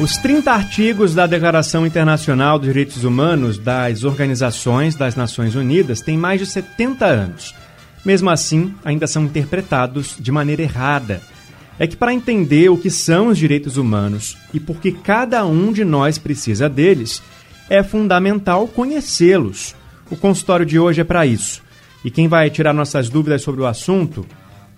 Os 0.00 0.16
30 0.16 0.52
artigos 0.52 1.12
da 1.12 1.26
Declaração 1.26 1.84
Internacional 1.84 2.56
dos 2.56 2.68
Direitos 2.68 3.02
Humanos 3.02 3.58
das 3.58 4.04
Organizações 4.04 4.94
das 4.94 5.16
Nações 5.16 5.56
Unidas 5.56 6.00
têm 6.00 6.16
mais 6.16 6.38
de 6.38 6.46
70 6.46 7.04
anos. 7.04 7.52
Mesmo 8.04 8.30
assim, 8.30 8.72
ainda 8.84 9.08
são 9.08 9.24
interpretados 9.24 10.14
de 10.16 10.30
maneira 10.30 10.62
errada. 10.62 11.20
É 11.80 11.86
que 11.88 11.96
para 11.96 12.14
entender 12.14 12.68
o 12.68 12.78
que 12.78 12.90
são 12.90 13.26
os 13.26 13.38
direitos 13.38 13.76
humanos 13.76 14.38
e 14.54 14.60
por 14.60 14.76
que 14.76 14.92
cada 14.92 15.44
um 15.44 15.72
de 15.72 15.84
nós 15.84 16.16
precisa 16.16 16.68
deles, 16.68 17.20
é 17.68 17.82
fundamental 17.82 18.68
conhecê-los. 18.68 19.74
O 20.08 20.16
consultório 20.16 20.64
de 20.64 20.78
hoje 20.78 21.00
é 21.00 21.04
para 21.04 21.26
isso. 21.26 21.60
E 22.04 22.10
quem 22.10 22.28
vai 22.28 22.48
tirar 22.50 22.72
nossas 22.72 23.10
dúvidas 23.10 23.42
sobre 23.42 23.62
o 23.62 23.66
assunto 23.66 24.24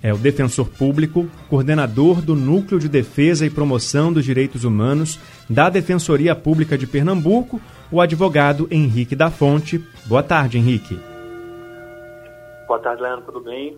é 0.03 0.13
o 0.13 0.19
defensor 0.19 0.69
público, 0.69 1.29
coordenador 1.49 2.23
do 2.23 2.35
Núcleo 2.35 2.81
de 2.81 2.89
Defesa 2.89 3.45
e 3.45 3.51
Promoção 3.51 4.13
dos 4.13 4.25
Direitos 4.25 4.65
Humanos 4.65 5.19
da 5.49 5.69
Defensoria 5.69 6.35
Pública 6.35 6.79
de 6.79 6.87
Pernambuco, 6.87 7.61
o 7.91 8.01
advogado 8.01 8.67
Henrique 8.71 9.15
da 9.15 9.31
Fonte. 9.31 9.85
Boa 10.07 10.23
tarde, 10.23 10.59
Henrique. 10.59 10.99
Boa 12.67 12.79
tarde, 12.79 13.03
Leandro, 13.03 13.25
tudo 13.27 13.41
bem? 13.43 13.77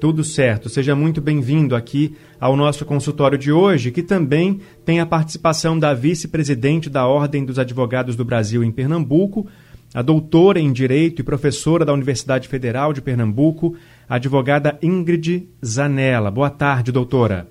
Tudo 0.00 0.24
certo. 0.24 0.68
Seja 0.68 0.94
muito 0.94 1.20
bem-vindo 1.20 1.76
aqui 1.76 2.16
ao 2.40 2.56
nosso 2.56 2.86
consultório 2.86 3.36
de 3.36 3.52
hoje, 3.52 3.90
que 3.90 4.02
também 4.02 4.60
tem 4.84 5.00
a 5.00 5.06
participação 5.06 5.78
da 5.78 5.92
vice-presidente 5.92 6.88
da 6.88 7.06
Ordem 7.06 7.44
dos 7.44 7.58
Advogados 7.58 8.16
do 8.16 8.24
Brasil 8.24 8.64
em 8.64 8.70
Pernambuco, 8.70 9.46
a 9.92 10.02
doutora 10.02 10.60
em 10.60 10.72
Direito 10.72 11.20
e 11.20 11.24
professora 11.24 11.84
da 11.84 11.92
Universidade 11.92 12.48
Federal 12.48 12.92
de 12.92 13.02
Pernambuco, 13.02 13.76
a 14.08 14.16
advogada 14.16 14.78
Ingrid 14.82 15.48
Zanella. 15.64 16.30
Boa 16.30 16.50
tarde, 16.50 16.92
doutora. 16.92 17.48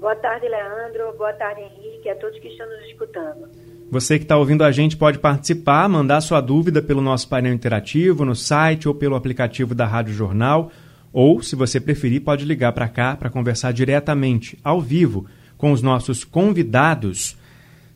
Boa 0.00 0.16
tarde, 0.16 0.48
Leandro. 0.48 1.16
Boa 1.18 1.32
tarde, 1.32 1.60
Henrique, 1.60 2.08
a 2.08 2.16
todos 2.16 2.38
que 2.38 2.48
estão 2.48 2.66
nos 2.66 2.86
escutando. 2.86 3.48
Você 3.90 4.18
que 4.18 4.24
está 4.24 4.36
ouvindo 4.36 4.62
a 4.62 4.70
gente 4.70 4.96
pode 4.96 5.18
participar, 5.18 5.88
mandar 5.88 6.20
sua 6.20 6.40
dúvida 6.40 6.80
pelo 6.80 7.02
nosso 7.02 7.28
painel 7.28 7.52
interativo, 7.52 8.24
no 8.24 8.36
site 8.36 8.86
ou 8.86 8.94
pelo 8.94 9.16
aplicativo 9.16 9.74
da 9.74 9.84
Rádio 9.84 10.14
Jornal. 10.14 10.70
Ou, 11.12 11.42
se 11.42 11.56
você 11.56 11.80
preferir, 11.80 12.22
pode 12.22 12.44
ligar 12.44 12.72
para 12.72 12.88
cá 12.88 13.16
para 13.16 13.28
conversar 13.28 13.72
diretamente, 13.72 14.56
ao 14.62 14.80
vivo, 14.80 15.26
com 15.58 15.72
os 15.72 15.82
nossos 15.82 16.22
convidados. 16.22 17.36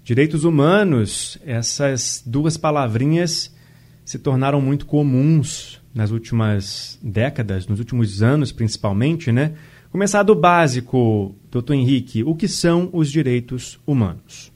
Direitos 0.05 0.45
humanos, 0.45 1.39
essas 1.47 2.23
duas 2.27 2.59
palavrinhas 2.59 3.57
se 4.05 4.19
tornaram 4.19 4.61
muito 4.61 4.85
comuns 4.85 5.81
nas 5.95 6.11
últimas 6.11 6.99
décadas, 7.03 7.67
nos 7.67 7.79
últimos 7.79 8.23
anos 8.23 8.53
principalmente, 8.53 9.33
né? 9.33 9.55
Começar 9.91 10.23
do 10.23 10.35
básico, 10.35 11.35
doutor 11.51 11.73
Henrique, 11.73 12.23
o 12.23 12.35
que 12.35 12.47
são 12.47 12.91
os 12.93 13.11
direitos 13.11 13.81
humanos? 13.87 14.53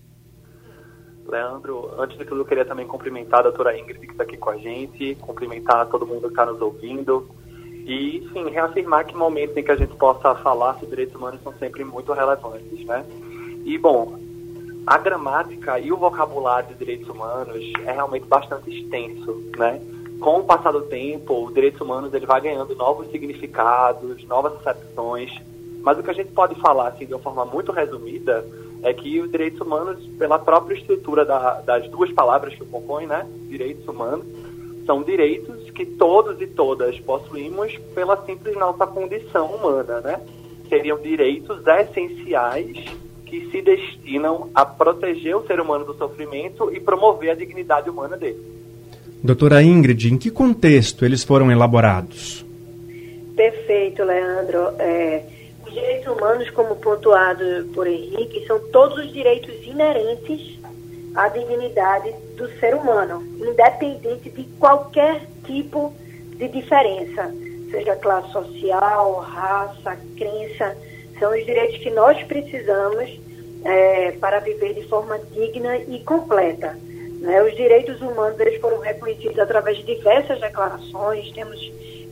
Leandro, 1.26 1.98
antes 1.98 2.18
de 2.18 2.26
tudo 2.26 2.42
eu 2.42 2.44
queria 2.44 2.66
também 2.66 2.86
cumprimentar 2.86 3.40
a 3.40 3.44
doutora 3.44 3.78
Ingrid 3.78 4.00
que 4.00 4.12
está 4.12 4.24
aqui 4.24 4.36
com 4.36 4.50
a 4.50 4.58
gente, 4.58 5.14
cumprimentar 5.14 5.86
todo 5.86 6.06
mundo 6.06 6.24
que 6.24 6.28
está 6.28 6.44
nos 6.44 6.60
ouvindo 6.60 7.26
e, 7.86 8.28
sim, 8.34 8.50
reafirmar 8.50 9.06
que 9.06 9.16
momentos 9.16 9.56
em 9.56 9.64
que 9.64 9.70
a 9.70 9.76
gente 9.76 9.96
possa 9.96 10.34
falar 10.34 10.74
sobre 10.74 10.90
direitos 10.90 11.14
humanos 11.14 11.40
são 11.42 11.54
sempre 11.54 11.82
muito 11.84 12.12
relevantes, 12.12 12.84
né? 12.84 13.02
E, 13.64 13.78
bom, 13.78 14.27
a 14.88 14.96
gramática 14.96 15.78
e 15.78 15.92
o 15.92 15.98
vocabulário 15.98 16.70
de 16.70 16.76
direitos 16.76 17.06
humanos 17.10 17.62
é 17.84 17.92
realmente 17.92 18.26
bastante 18.26 18.70
extenso, 18.70 19.44
né? 19.58 19.82
Com 20.18 20.40
o 20.40 20.44
passar 20.44 20.72
do 20.72 20.80
tempo, 20.80 21.44
o 21.44 21.52
direitos 21.52 21.78
humanos 21.78 22.12
ele 22.14 22.24
vai 22.24 22.40
ganhando 22.40 22.74
novos 22.74 23.10
significados, 23.10 24.24
novas 24.24 24.54
acepções, 24.54 25.30
mas 25.82 25.98
o 25.98 26.02
que 26.02 26.10
a 26.10 26.14
gente 26.14 26.32
pode 26.32 26.54
falar 26.54 26.88
assim 26.88 27.04
de 27.04 27.12
uma 27.12 27.20
forma 27.20 27.44
muito 27.44 27.70
resumida 27.70 28.42
é 28.82 28.94
que 28.94 29.20
os 29.20 29.30
direitos 29.30 29.60
humanos, 29.60 30.02
pela 30.18 30.38
própria 30.38 30.74
estrutura 30.76 31.22
da, 31.22 31.60
das 31.60 31.86
duas 31.90 32.10
palavras 32.12 32.54
que 32.54 32.64
compõem, 32.64 33.06
né, 33.06 33.26
direitos 33.46 33.86
humanos, 33.86 34.24
são 34.86 35.02
direitos 35.02 35.70
que 35.72 35.84
todos 35.84 36.40
e 36.40 36.46
todas 36.46 36.98
possuímos 37.00 37.76
pela 37.94 38.16
simples 38.24 38.56
nossa 38.56 38.86
condição 38.86 39.48
humana, 39.48 40.00
né? 40.00 40.18
Seriam 40.70 40.98
direitos 40.98 41.60
essenciais 41.66 42.86
que 43.28 43.50
se 43.50 43.62
destinam 43.62 44.50
a 44.54 44.64
proteger 44.64 45.36
o 45.36 45.46
ser 45.46 45.60
humano 45.60 45.84
do 45.84 45.94
sofrimento 45.94 46.72
e 46.74 46.80
promover 46.80 47.30
a 47.30 47.34
dignidade 47.34 47.90
humana 47.90 48.16
dele. 48.16 48.42
Doutora 49.22 49.62
Ingrid, 49.62 50.12
em 50.12 50.16
que 50.16 50.30
contexto 50.30 51.04
eles 51.04 51.24
foram 51.24 51.50
elaborados? 51.50 52.44
Perfeito, 53.36 54.02
Leandro. 54.02 54.74
É, 54.78 55.22
os 55.66 55.72
direitos 55.72 56.06
humanos, 56.06 56.50
como 56.50 56.76
pontuado 56.76 57.44
por 57.74 57.86
Henrique, 57.86 58.46
são 58.46 58.58
todos 58.70 58.98
os 58.98 59.12
direitos 59.12 59.54
inerentes 59.66 60.58
à 61.14 61.28
dignidade 61.28 62.12
do 62.36 62.48
ser 62.58 62.74
humano, 62.74 63.22
independente 63.38 64.30
de 64.30 64.44
qualquer 64.58 65.28
tipo 65.44 65.92
de 66.36 66.48
diferença, 66.48 67.34
seja 67.70 67.96
classe 67.96 68.32
social, 68.32 69.14
raça, 69.20 69.98
crença, 70.16 70.76
são 71.18 71.32
os 71.32 71.44
direitos 71.44 71.78
que 71.78 71.90
nós 71.90 72.22
precisamos 72.24 73.20
é, 73.64 74.12
para 74.12 74.40
viver 74.40 74.74
de 74.74 74.86
forma 74.88 75.18
digna 75.32 75.76
e 75.76 76.00
completa. 76.00 76.76
Né? 77.20 77.42
Os 77.42 77.54
direitos 77.56 78.00
humanos 78.00 78.38
eles 78.38 78.60
foram 78.60 78.78
reconhecidos 78.80 79.38
através 79.38 79.78
de 79.78 79.84
diversas 79.84 80.40
declarações. 80.40 81.30
Temos 81.32 81.60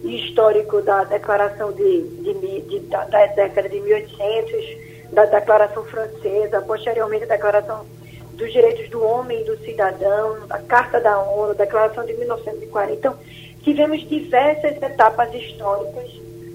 histórico 0.04 0.82
da 0.82 1.04
declaração 1.04 1.72
de, 1.72 2.02
de, 2.02 2.60
de 2.62 2.80
da, 2.80 3.04
da, 3.04 3.26
década 3.26 3.68
de 3.68 3.80
1800, 3.80 5.12
da 5.12 5.24
declaração 5.24 5.84
francesa, 5.84 6.60
posteriormente 6.62 7.24
a 7.24 7.28
declaração 7.28 7.86
dos 8.34 8.52
direitos 8.52 8.88
do 8.90 9.02
homem 9.02 9.40
e 9.40 9.44
do 9.44 9.56
cidadão, 9.64 10.36
a 10.50 10.58
Carta 10.58 11.00
da 11.00 11.18
ONU, 11.18 11.52
a 11.52 11.54
declaração 11.54 12.04
de 12.04 12.12
1940. 12.14 12.92
Então, 12.92 13.16
tivemos 13.62 14.06
diversas 14.08 14.80
etapas 14.82 15.32
históricas 15.34 16.10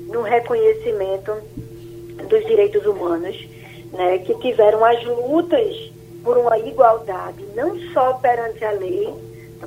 no 0.07 0.21
reconhecimento 0.21 1.33
dos 2.27 2.45
direitos 2.45 2.85
humanos, 2.85 3.47
né, 3.93 4.19
que 4.19 4.33
tiveram 4.35 4.83
as 4.85 5.03
lutas 5.03 5.91
por 6.23 6.37
uma 6.37 6.57
igualdade, 6.57 7.43
não 7.55 7.77
só 7.93 8.13
perante 8.13 8.63
a 8.63 8.71
lei, 8.71 9.13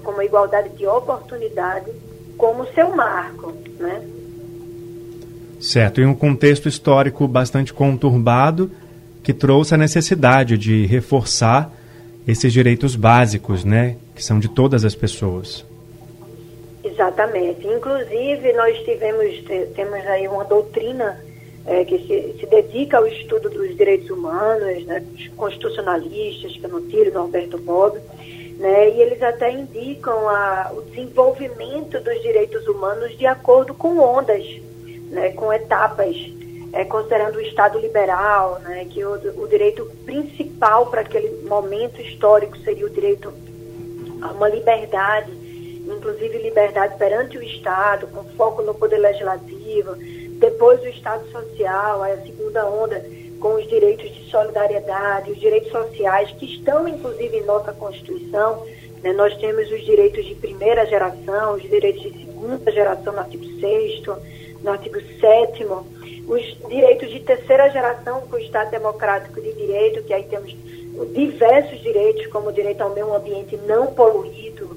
como 0.03 0.21
a 0.21 0.25
igualdade 0.25 0.71
de 0.71 0.87
oportunidade, 0.87 1.91
como 2.37 2.67
seu 2.75 2.95
marco, 2.95 3.53
né? 3.79 4.03
Certo, 5.61 6.01
em 6.01 6.07
um 6.07 6.15
contexto 6.15 6.69
histórico 6.69 7.27
bastante 7.27 7.73
conturbado, 7.73 8.71
que 9.23 9.33
trouxe 9.33 9.75
a 9.75 9.79
necessidade 9.79 10.59
de 10.59 10.85
reforçar 10.85 11.73
esses 12.27 12.53
direitos 12.53 12.95
básicos, 12.97 13.65
né, 13.65 13.97
que 14.15 14.23
são 14.23 14.39
de 14.39 14.49
todas 14.49 14.85
as 14.85 14.95
pessoas. 14.95 15.65
Exatamente. 16.83 17.67
Inclusive, 17.67 18.53
nós 18.53 18.77
tivemos, 18.85 19.43
temos 19.75 20.07
aí 20.07 20.29
uma 20.29 20.45
doutrina 20.45 21.19
é, 21.67 21.85
que 21.85 21.99
se, 21.99 22.39
se, 22.39 22.47
dedica 22.47 22.99
ao 22.99 23.07
estudo 23.07 23.49
dos 23.49 23.77
direitos 23.77 24.11
humanos, 24.11 24.85
né, 24.85 25.05
os 25.15 25.29
constitucionalistas, 25.29 26.57
Canotiro, 26.59 27.13
Norberto 27.13 27.59
Bob, 27.59 27.99
né, 28.59 28.91
e 28.91 29.01
eles 29.01 29.23
até 29.23 29.51
indicam 29.51 30.29
a, 30.29 30.71
o 30.75 30.83
desenvolvimento 30.83 32.01
dos 32.01 32.21
direitos 32.23 32.67
humanos 32.69 33.17
de 33.17 33.27
acordo 33.27 33.73
com 33.75 33.99
ondas, 33.99 34.45
né, 35.11 35.31
com 35.31 35.53
etapas, 35.53 36.17
é, 36.73 36.85
considerando 36.85 37.37
o 37.37 37.41
Estado 37.41 37.79
liberal, 37.79 38.61
né, 38.61 38.87
que 38.91 39.05
o, 39.05 39.43
o 39.43 39.49
direito 39.49 39.87
principal 40.05 40.87
para 40.87 41.01
aquele 41.01 41.47
momento 41.47 42.01
histórico 42.01 42.59
seria 42.59 42.87
o 42.87 42.91
direito 42.91 43.33
a 44.21 44.33
uma 44.33 44.49
liberdade, 44.49 45.33
inclusive 45.87 46.39
liberdade 46.39 46.97
perante 46.99 47.39
o 47.39 47.43
Estado, 47.43 48.07
com 48.09 48.25
foco 48.37 48.63
no 48.63 48.75
poder 48.75 48.99
legislativo, 48.99 49.97
depois 50.39 50.81
o 50.83 50.89
Estado 50.89 51.31
Social, 51.31 52.03
a 52.03 52.17
segunda 52.19 52.67
onda, 52.67 53.05
com 53.41 53.55
os 53.55 53.69
direitos 53.69 54.13
de 54.15 54.31
solidariedade, 54.31 55.31
os 55.31 55.39
direitos 55.39 55.71
sociais, 55.71 56.31
que 56.33 56.47
estão 56.47 56.89
inclusive 56.89 57.37
em 57.37 57.45
nossa 57.45 57.73
Constituição. 57.73 58.65
Né? 59.03 59.13
Nós 59.13 59.37
temos 59.37 59.71
os 59.71 59.85
direitos 59.85 60.25
de 60.25 60.35
primeira 60.35 60.87
geração, 60.87 61.55
os 61.55 61.63
direitos 61.63 62.03
de 62.03 62.25
segunda 62.25 62.73
geração 62.73 63.13
no 63.13 63.21
artigo 63.21 63.45
6, 63.61 64.03
no 64.63 64.71
artigo 64.71 64.99
7, 65.21 65.67
os 66.27 66.59
direitos 66.69 67.11
de 67.11 67.21
terceira 67.21 67.69
geração 67.71 68.23
com 68.23 68.37
o 68.37 68.41
Estado 68.41 68.71
Democrático 68.71 69.41
de 69.41 69.53
Direito, 69.53 70.03
que 70.03 70.15
aí 70.15 70.25
temos 70.25 70.57
diversos 71.13 71.81
direitos, 71.81 72.27
como 72.29 72.49
o 72.49 72.53
direito 72.53 72.81
ao 72.81 72.95
meio 72.95 73.15
ambiente 73.15 73.57
não 73.67 73.89
poluído, 73.89 74.77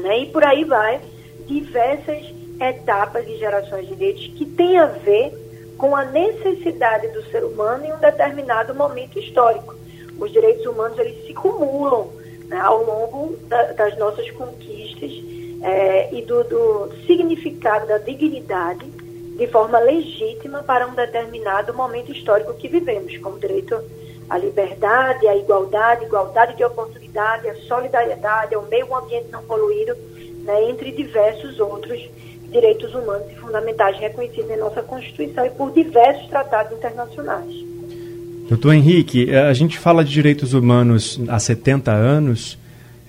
né? 0.00 0.20
e 0.20 0.26
por 0.26 0.44
aí 0.44 0.64
vai, 0.64 1.00
diversas 1.46 2.35
etapas 2.60 3.26
e 3.28 3.36
gerações 3.36 3.86
de 3.86 3.94
direitos 3.94 4.26
que 4.36 4.46
tem 4.46 4.78
a 4.78 4.86
ver 4.86 5.32
com 5.76 5.94
a 5.94 6.04
necessidade 6.04 7.08
do 7.08 7.22
ser 7.24 7.44
humano 7.44 7.84
em 7.84 7.92
um 7.92 7.98
determinado 7.98 8.74
momento 8.74 9.18
histórico. 9.18 9.74
Os 10.18 10.32
direitos 10.32 10.64
humanos 10.64 10.98
eles 10.98 11.26
se 11.26 11.34
cumulam 11.34 12.10
né, 12.46 12.58
ao 12.58 12.82
longo 12.82 13.36
da, 13.48 13.72
das 13.72 13.98
nossas 13.98 14.30
conquistas 14.30 15.12
é, 15.62 16.14
e 16.14 16.22
do, 16.22 16.44
do 16.44 16.90
significado 17.06 17.86
da 17.86 17.98
dignidade 17.98 18.86
de 19.36 19.46
forma 19.48 19.78
legítima 19.78 20.62
para 20.62 20.86
um 20.86 20.94
determinado 20.94 21.74
momento 21.74 22.10
histórico 22.10 22.54
que 22.54 22.68
vivemos, 22.68 23.18
como 23.18 23.38
direito 23.38 23.78
à 24.30 24.38
liberdade, 24.38 25.28
à 25.28 25.36
igualdade, 25.36 26.06
igualdade 26.06 26.56
de 26.56 26.64
oportunidade, 26.64 27.48
à 27.48 27.54
solidariedade, 27.56 28.54
ao 28.54 28.62
meio 28.62 28.94
ambiente 28.94 29.28
não 29.30 29.44
poluído, 29.44 29.94
né, 30.42 30.70
entre 30.70 30.90
diversos 30.90 31.60
outros 31.60 32.00
direitos 32.50 32.94
humanos 32.94 33.30
e 33.30 33.36
fundamentais 33.36 33.98
reconhecidos 33.98 34.50
em 34.50 34.58
nossa 34.58 34.82
Constituição 34.82 35.44
e 35.46 35.50
por 35.50 35.72
diversos 35.72 36.26
tratados 36.28 36.76
internacionais. 36.76 37.52
Doutor 38.48 38.74
Henrique, 38.74 39.34
a 39.34 39.52
gente 39.52 39.78
fala 39.78 40.04
de 40.04 40.12
direitos 40.12 40.54
humanos 40.54 41.20
há 41.28 41.38
70 41.38 41.90
anos, 41.92 42.56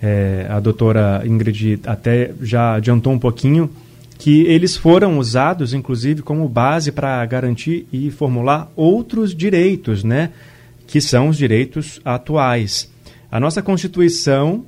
é, 0.01 0.47
a 0.49 0.59
doutora 0.59 1.21
Ingrid 1.25 1.79
até 1.85 2.31
já 2.41 2.75
adiantou 2.75 3.13
um 3.13 3.19
pouquinho, 3.19 3.69
que 4.17 4.41
eles 4.47 4.75
foram 4.75 5.19
usados, 5.19 5.73
inclusive, 5.73 6.21
como 6.23 6.49
base 6.49 6.91
para 6.91 7.23
garantir 7.25 7.87
e 7.93 8.09
formular 8.09 8.71
outros 8.75 9.35
direitos, 9.35 10.03
né? 10.03 10.31
Que 10.87 10.99
são 10.99 11.29
os 11.29 11.37
direitos 11.37 12.01
atuais. 12.03 12.91
A 13.31 13.39
nossa 13.39 13.61
Constituição 13.61 14.65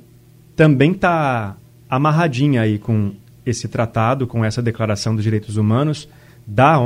também 0.54 0.92
está 0.92 1.56
amarradinha 1.88 2.62
aí 2.62 2.78
com 2.78 3.12
esse 3.44 3.68
tratado, 3.68 4.26
com 4.26 4.44
essa 4.44 4.62
Declaração 4.62 5.14
dos 5.14 5.24
Direitos 5.24 5.56
Humanos 5.56 6.08
da, 6.46 6.76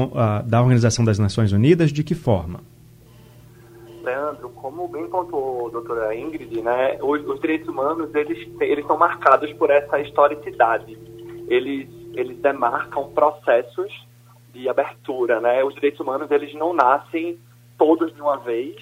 da 0.42 0.60
Organização 0.60 1.04
das 1.04 1.18
Nações 1.18 1.52
Unidas, 1.52 1.92
de 1.92 2.02
que 2.04 2.14
forma? 2.14 2.60
Leandro, 4.02 4.50
como 4.50 4.86
bem 4.86 5.08
pontuou 5.08 5.68
a 5.68 5.70
doutora 5.70 6.14
Ingrid, 6.14 6.60
né, 6.60 6.98
os, 7.00 7.26
os 7.26 7.40
direitos 7.40 7.68
humanos 7.68 8.14
eles, 8.14 8.48
eles 8.60 8.86
são 8.86 8.98
marcados 8.98 9.50
por 9.54 9.70
essa 9.70 9.98
historicidade. 9.98 10.98
Eles 11.48 11.88
eles 12.16 12.38
demarcam 12.38 13.10
processos 13.10 13.92
de 14.52 14.68
abertura, 14.68 15.40
né? 15.40 15.64
Os 15.64 15.74
direitos 15.74 16.00
humanos 16.00 16.30
eles 16.30 16.54
não 16.54 16.72
nascem 16.72 17.38
todos 17.76 18.14
de 18.14 18.20
uma 18.20 18.36
vez, 18.36 18.76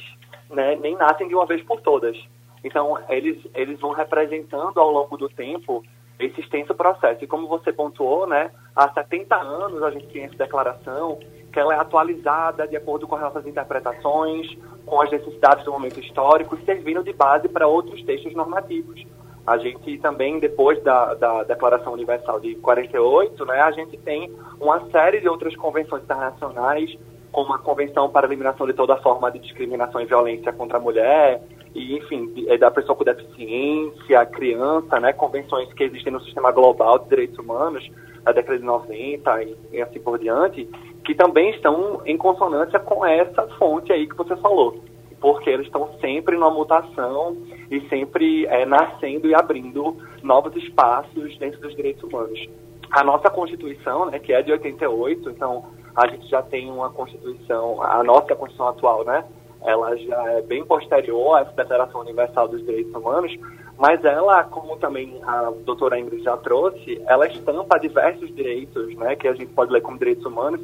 né? 0.50 0.76
Nem 0.76 0.94
nascem 0.96 1.26
de 1.28 1.34
uma 1.34 1.46
vez 1.46 1.62
por 1.62 1.80
todas. 1.80 2.16
Então 2.62 2.98
eles 3.08 3.38
eles 3.54 3.80
vão 3.80 3.92
representando 3.92 4.78
ao 4.78 4.90
longo 4.90 5.16
do 5.16 5.28
tempo 5.28 5.82
esse 6.26 6.40
extenso 6.40 6.74
processo. 6.74 7.22
E 7.22 7.26
como 7.26 7.46
você 7.46 7.72
pontuou, 7.72 8.26
né? 8.26 8.50
Há 8.74 8.88
70 8.92 9.36
anos 9.36 9.82
a 9.82 9.90
gente 9.90 10.06
tem 10.08 10.24
essa 10.24 10.36
declaração 10.36 11.18
que 11.52 11.60
ela 11.60 11.74
é 11.74 11.78
atualizada 11.78 12.66
de 12.66 12.76
acordo 12.76 13.06
com 13.06 13.14
as 13.14 13.20
nossas 13.20 13.46
interpretações, 13.46 14.46
com 14.86 15.00
as 15.00 15.10
necessidades 15.10 15.64
do 15.64 15.72
momento 15.72 16.00
histórico, 16.00 16.56
servindo 16.64 17.04
de 17.04 17.12
base 17.12 17.48
para 17.48 17.66
outros 17.66 18.02
textos 18.04 18.34
normativos. 18.34 19.04
A 19.46 19.58
gente 19.58 19.98
também, 19.98 20.38
depois 20.38 20.82
da, 20.82 21.14
da 21.14 21.42
Declaração 21.42 21.92
Universal 21.92 22.40
de 22.40 22.54
48, 22.56 23.44
né, 23.44 23.60
a 23.60 23.72
gente 23.72 23.96
tem 23.98 24.32
uma 24.60 24.88
série 24.90 25.20
de 25.20 25.28
outras 25.28 25.54
convenções 25.56 26.04
internacionais, 26.04 26.96
como 27.32 27.52
a 27.52 27.58
Convenção 27.58 28.08
para 28.08 28.26
a 28.26 28.28
Eliminação 28.28 28.66
de 28.66 28.72
Toda 28.72 28.96
Forma 28.98 29.30
de 29.32 29.40
Discriminação 29.40 30.00
e 30.00 30.04
Violência 30.04 30.52
contra 30.52 30.78
a 30.78 30.80
Mulher, 30.80 31.42
e, 31.74 31.96
enfim, 31.96 32.32
é 32.48 32.58
da 32.58 32.70
pessoa 32.70 32.96
com 32.96 33.04
deficiência, 33.04 34.26
criança, 34.26 35.00
né, 35.00 35.12
convenções 35.12 35.72
que 35.72 35.84
existem 35.84 36.12
no 36.12 36.20
sistema 36.20 36.50
global 36.52 36.98
de 36.98 37.08
direitos 37.08 37.38
humanos, 37.38 37.88
a 38.24 38.32
década 38.32 38.58
de 38.58 38.64
90 38.64 39.42
e, 39.42 39.56
e 39.72 39.82
assim 39.82 40.00
por 40.00 40.18
diante, 40.18 40.68
que 41.04 41.14
também 41.14 41.50
estão 41.50 42.02
em 42.04 42.16
consonância 42.16 42.78
com 42.78 43.04
essa 43.04 43.46
fonte 43.58 43.92
aí 43.92 44.06
que 44.06 44.16
você 44.16 44.36
falou 44.36 44.82
porque 45.22 45.48
eles 45.48 45.66
estão 45.66 45.88
sempre 46.00 46.36
numa 46.36 46.50
mutação 46.50 47.36
e 47.70 47.80
sempre 47.88 48.44
é, 48.46 48.66
nascendo 48.66 49.28
e 49.28 49.34
abrindo 49.34 49.96
novos 50.20 50.54
espaços 50.56 51.38
dentro 51.38 51.60
dos 51.60 51.76
direitos 51.76 52.02
humanos. 52.02 52.44
A 52.90 53.04
nossa 53.04 53.30
Constituição, 53.30 54.06
né, 54.06 54.18
que 54.18 54.32
é 54.32 54.42
de 54.42 54.50
88, 54.50 55.30
então 55.30 55.64
a 55.94 56.08
gente 56.08 56.28
já 56.28 56.42
tem 56.42 56.68
uma 56.68 56.90
Constituição, 56.90 57.80
a 57.80 58.02
nossa 58.02 58.34
Constituição 58.34 58.66
atual, 58.66 59.04
né, 59.04 59.24
ela 59.64 59.96
já 59.96 60.32
é 60.32 60.42
bem 60.42 60.64
posterior 60.64 61.40
essa 61.40 61.52
Declaração 61.52 62.00
Universal 62.00 62.48
dos 62.48 62.64
Direitos 62.64 62.94
Humanos, 62.94 63.36
mas 63.78 64.04
ela, 64.04 64.44
como 64.44 64.76
também 64.76 65.18
a 65.22 65.52
doutora 65.64 65.98
Ingrid 65.98 66.22
já 66.22 66.36
trouxe, 66.36 67.00
ela 67.06 67.26
estampa 67.26 67.78
diversos 67.78 68.34
direitos, 68.34 68.94
né, 68.96 69.16
que 69.16 69.26
a 69.26 69.34
gente 69.34 69.52
pode 69.52 69.72
ler 69.72 69.80
como 69.80 69.98
direitos 69.98 70.24
humanos, 70.24 70.60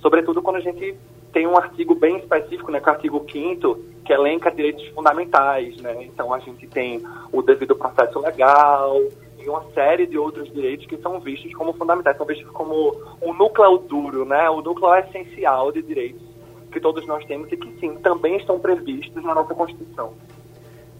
sobretudo 0.00 0.42
quando 0.42 0.56
a 0.56 0.60
gente 0.60 0.96
tem 1.32 1.46
um 1.46 1.56
artigo 1.56 1.94
bem 1.94 2.16
específico, 2.18 2.70
né, 2.70 2.80
que 2.80 2.88
é 2.88 2.92
o 2.92 2.94
artigo 2.94 3.26
5 3.30 3.78
que 4.04 4.12
elenca 4.12 4.50
direitos 4.50 4.86
fundamentais, 4.88 5.76
né? 5.80 6.02
Então 6.02 6.34
a 6.34 6.40
gente 6.40 6.66
tem 6.66 7.00
o 7.32 7.42
devido 7.42 7.76
processo 7.76 8.18
legal 8.18 9.00
e 9.38 9.48
uma 9.48 9.62
série 9.72 10.06
de 10.06 10.18
outros 10.18 10.52
direitos 10.52 10.86
que 10.86 10.96
são 10.96 11.20
vistos 11.20 11.54
como 11.54 11.72
fundamentais, 11.72 12.16
são 12.16 12.26
vistos 12.26 12.50
como 12.50 12.96
o 13.20 13.32
núcleo 13.32 13.78
duro, 13.78 14.24
né? 14.24 14.50
O 14.50 14.62
núcleo 14.62 14.92
essencial 14.96 15.70
de 15.70 15.82
direitos 15.82 16.29
que 16.70 16.80
todos 16.80 17.06
nós 17.06 17.24
temos 17.24 17.50
e 17.52 17.56
que 17.56 17.68
sim, 17.78 17.94
também 18.02 18.36
estão 18.36 18.58
previstos 18.58 19.22
na 19.22 19.34
nossa 19.34 19.54
Constituição. 19.54 20.12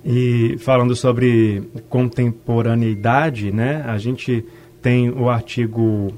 E 0.04 0.56
falando 0.58 0.96
sobre 0.96 1.62
contemporaneidade, 1.88 3.52
né? 3.52 3.84
A 3.86 3.98
gente 3.98 4.44
tem 4.80 5.10
o 5.10 5.28
artigo 5.28 6.12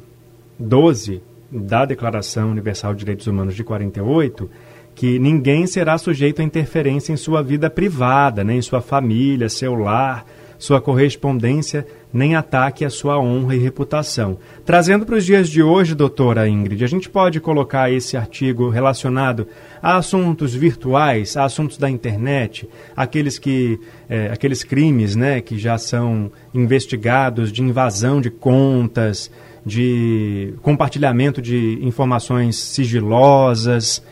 12 0.58 1.20
da 1.50 1.84
Declaração 1.84 2.50
Universal 2.50 2.94
de 2.94 3.00
Direitos 3.00 3.26
Humanos 3.26 3.54
de 3.54 3.64
48, 3.64 4.48
que 4.94 5.18
ninguém 5.18 5.66
será 5.66 5.98
sujeito 5.98 6.40
a 6.40 6.44
interferência 6.44 7.12
em 7.12 7.16
sua 7.16 7.42
vida 7.42 7.68
privada, 7.68 8.44
nem 8.44 8.58
em 8.58 8.62
sua 8.62 8.80
família, 8.80 9.48
seu 9.48 9.74
lar, 9.74 10.24
sua 10.58 10.80
correspondência, 10.80 11.86
nem 12.12 12.36
ataque 12.36 12.84
à 12.84 12.90
sua 12.90 13.18
honra 13.18 13.54
e 13.54 13.58
reputação. 13.58 14.38
Trazendo 14.64 15.06
para 15.06 15.16
os 15.16 15.24
dias 15.24 15.48
de 15.48 15.62
hoje, 15.62 15.94
doutora 15.94 16.48
Ingrid, 16.48 16.84
a 16.84 16.88
gente 16.88 17.08
pode 17.08 17.40
colocar 17.40 17.90
esse 17.90 18.16
artigo 18.16 18.68
relacionado 18.68 19.46
a 19.82 19.96
assuntos 19.96 20.54
virtuais, 20.54 21.36
a 21.36 21.44
assuntos 21.44 21.78
da 21.78 21.88
internet, 21.88 22.68
aqueles 22.94 23.38
que 23.38 23.80
é, 24.08 24.26
aqueles 24.32 24.62
crimes 24.62 25.16
né, 25.16 25.40
que 25.40 25.58
já 25.58 25.78
são 25.78 26.30
investigados 26.52 27.50
de 27.50 27.62
invasão 27.62 28.20
de 28.20 28.30
contas, 28.30 29.30
de 29.64 30.54
compartilhamento 30.62 31.40
de 31.40 31.78
informações 31.82 32.56
sigilosas. 32.56 34.04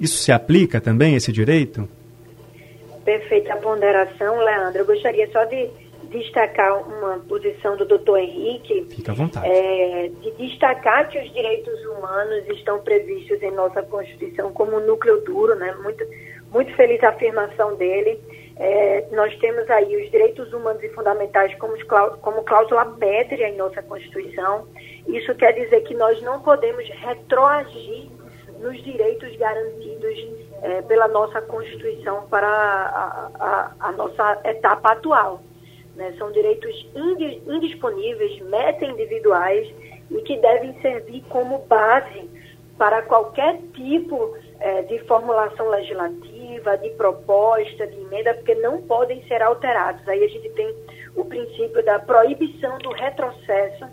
Isso 0.00 0.18
se 0.18 0.32
aplica 0.32 0.80
também, 0.80 1.14
esse 1.14 1.30
direito? 1.32 1.88
Perfeita 3.04 3.56
ponderação, 3.56 4.38
Leandro. 4.38 4.80
Eu 4.80 4.86
gostaria 4.86 5.28
só 5.32 5.44
de 5.44 5.68
destacar 6.12 6.86
uma 6.86 7.18
posição 7.20 7.76
do 7.76 7.84
doutor 7.84 8.18
Henrique. 8.18 8.86
Fica 8.94 9.12
à 9.12 9.14
vontade. 9.14 9.48
É, 9.48 10.08
de 10.20 10.30
destacar 10.32 11.08
que 11.08 11.18
os 11.18 11.32
direitos 11.32 11.84
humanos 11.86 12.46
estão 12.48 12.80
previstos 12.80 13.42
em 13.42 13.50
nossa 13.50 13.82
Constituição 13.82 14.52
como 14.52 14.78
núcleo 14.78 15.20
duro, 15.22 15.56
né? 15.56 15.74
Muito, 15.82 16.04
muito 16.52 16.74
feliz 16.76 17.02
a 17.02 17.08
afirmação 17.08 17.74
dele. 17.76 18.20
É, 18.56 19.06
nós 19.12 19.34
temos 19.38 19.68
aí 19.70 19.96
os 20.04 20.10
direitos 20.10 20.52
humanos 20.52 20.82
e 20.82 20.88
fundamentais 20.90 21.54
como, 21.58 21.74
como 22.20 22.44
cláusula 22.44 22.84
pétrea 22.84 23.48
em 23.48 23.56
nossa 23.56 23.82
Constituição. 23.82 24.68
Isso 25.08 25.34
quer 25.34 25.52
dizer 25.52 25.80
que 25.82 25.94
nós 25.94 26.20
não 26.22 26.40
podemos 26.42 26.86
retroagir 26.88 28.08
nos 28.60 28.80
direitos 28.84 29.34
garantidos 29.36 30.16
é, 30.62 30.82
pela 30.82 31.08
nossa 31.08 31.40
Constituição 31.42 32.26
para 32.28 32.46
a, 32.46 33.30
a, 33.40 33.72
a 33.88 33.92
nossa 33.92 34.40
etapa 34.44 34.92
atual. 34.92 35.42
Né? 35.96 36.14
São 36.18 36.32
direitos 36.32 36.86
indisponíveis, 37.46 38.40
meta-individuais 38.42 39.68
e 40.10 40.22
que 40.22 40.36
devem 40.38 40.78
servir 40.80 41.22
como 41.28 41.58
base 41.66 42.28
para 42.78 43.02
qualquer 43.02 43.58
tipo 43.74 44.36
é, 44.58 44.82
de 44.82 44.98
formulação 45.00 45.68
legislativa, 45.68 46.76
de 46.78 46.90
proposta, 46.90 47.86
de 47.86 48.00
emenda, 48.00 48.34
porque 48.34 48.54
não 48.56 48.82
podem 48.82 49.22
ser 49.26 49.42
alterados. 49.42 50.06
Aí 50.08 50.24
a 50.24 50.28
gente 50.28 50.48
tem 50.50 50.74
o 51.14 51.24
princípio 51.24 51.84
da 51.84 51.98
proibição 51.98 52.78
do 52.78 52.90
retrocesso 52.90 53.86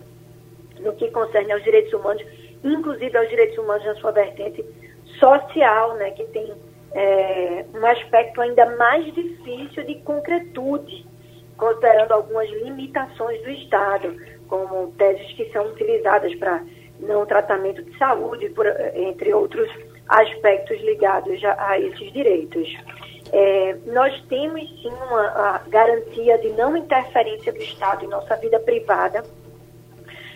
no 0.80 0.94
que 0.94 1.12
concerne 1.12 1.52
aos 1.52 1.64
direitos 1.64 1.92
humanos, 1.94 2.24
inclusive 2.64 3.18
aos 3.18 3.30
direitos 3.30 3.58
humanos 3.58 3.86
na 3.86 3.96
sua 3.96 4.12
vertente 4.12 4.64
social, 5.20 5.96
né, 5.96 6.12
que 6.12 6.24
tem 6.26 6.54
é, 6.94 7.66
um 7.74 7.86
aspecto 7.86 8.42
ainda 8.42 8.66
mais 8.78 9.14
difícil 9.14 9.84
de 9.84 9.96
concretude, 9.96 11.06
considerando 11.60 12.14
algumas 12.14 12.50
limitações 12.50 13.42
do 13.44 13.50
Estado, 13.52 14.16
como 14.48 14.92
teses 14.94 15.32
que 15.34 15.52
são 15.52 15.68
utilizadas 15.68 16.34
para 16.36 16.64
não 17.00 17.26
tratamento 17.26 17.84
de 17.84 17.96
saúde, 17.98 18.50
por, 18.50 18.66
entre 18.96 19.34
outros 19.34 19.70
aspectos 20.08 20.82
ligados 20.82 21.44
a, 21.44 21.72
a 21.72 21.80
esses 21.80 22.12
direitos. 22.12 22.68
É, 23.32 23.78
nós 23.86 24.20
temos 24.28 24.62
sim 24.82 24.90
uma 24.90 25.62
garantia 25.68 26.38
de 26.40 26.50
não 26.50 26.76
interferência 26.76 27.54
do 27.54 27.62
Estado 27.62 28.06
em 28.06 28.08
nossa 28.08 28.36
vida 28.38 28.60
privada, 28.60 29.24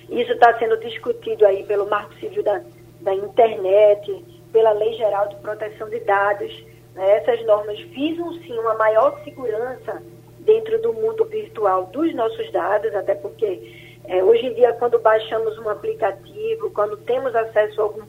Isso 0.10 0.34
está 0.34 0.58
sendo 0.60 0.78
discutido 0.78 1.46
aí 1.46 1.64
pelo 1.64 1.90
Marco 1.90 2.14
Civil 2.16 2.44
da, 2.44 2.62
da 3.02 3.16
Internet, 3.16 4.24
pela 4.52 4.72
Lei 4.74 4.94
Geral 4.94 5.28
de 5.30 5.36
Proteção 5.38 5.90
de 5.90 6.00
Dados. 6.02 6.64
Né? 6.94 7.18
Essas 7.18 7.44
normas 7.46 7.80
visam 7.80 8.32
sim 8.34 8.54
uma 8.60 8.76
maior 8.76 9.20
segurança 9.24 10.04
dentro 10.44 10.82
do 10.82 10.94
mundo 10.94 11.26
virtual 11.26 11.86
dos 11.88 12.14
nossos 12.14 12.52
dados, 12.52 12.94
até 12.96 13.16
porque 13.16 13.92
é, 14.06 14.24
hoje 14.24 14.48
em 14.48 14.54
dia, 14.54 14.74
quando 14.74 15.00
baixamos 15.00 15.58
um 15.60 15.70
aplicativo, 15.70 16.72
quando 16.72 16.98
temos 16.98 17.34
acesso 17.36 17.82
a 17.82 17.84
algum 17.86 18.04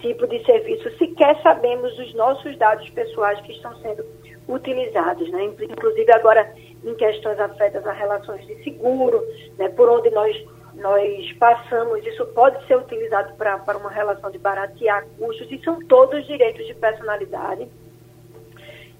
tipo 0.00 0.26
de 0.26 0.44
serviço, 0.44 0.90
sequer 0.98 1.40
sabemos 1.42 1.96
os 1.98 2.14
nossos 2.14 2.56
dados 2.58 2.88
pessoais 2.90 3.40
que 3.40 3.52
estão 3.52 3.74
sendo 3.78 4.04
utilizados, 4.48 5.30
né? 5.30 5.44
inclusive 5.44 6.12
agora 6.12 6.52
em 6.84 6.94
questões 6.94 7.38
afetas 7.38 7.86
a 7.86 7.92
relações 7.92 8.46
de 8.46 8.62
seguro, 8.62 9.22
né? 9.56 9.68
por 9.70 9.88
onde 9.88 10.10
nós, 10.10 10.36
nós 10.74 11.32
passamos, 11.34 12.04
isso 12.06 12.24
pode 12.26 12.64
ser 12.66 12.76
utilizado 12.76 13.34
para 13.36 13.76
uma 13.78 13.90
relação 13.90 14.30
de 14.30 14.38
baratear 14.38 15.06
custos, 15.18 15.50
e 15.50 15.58
são 15.64 15.78
todos 15.86 16.26
direitos 16.26 16.66
de 16.66 16.74
personalidade 16.74 17.68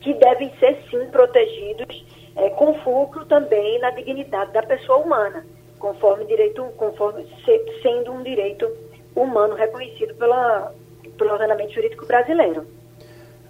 que 0.00 0.14
devem 0.14 0.52
ser 0.59 0.78
sim 0.90 1.07
protegidos 1.11 2.15
é, 2.37 2.50
fulcro 2.85 3.25
também 3.26 3.81
na 3.81 3.90
dignidade 3.90 4.52
da 4.52 4.62
pessoa 4.62 4.99
humana, 4.99 5.45
conforme 5.78 6.25
direito, 6.26 6.62
conforme 6.76 7.26
se, 7.45 7.83
sendo 7.83 8.12
um 8.12 8.23
direito 8.23 8.69
humano 9.14 9.55
reconhecido 9.55 10.14
pela, 10.14 10.73
pelo 11.16 11.33
ordenamento 11.33 11.73
jurídico 11.73 12.07
brasileiro. 12.07 12.66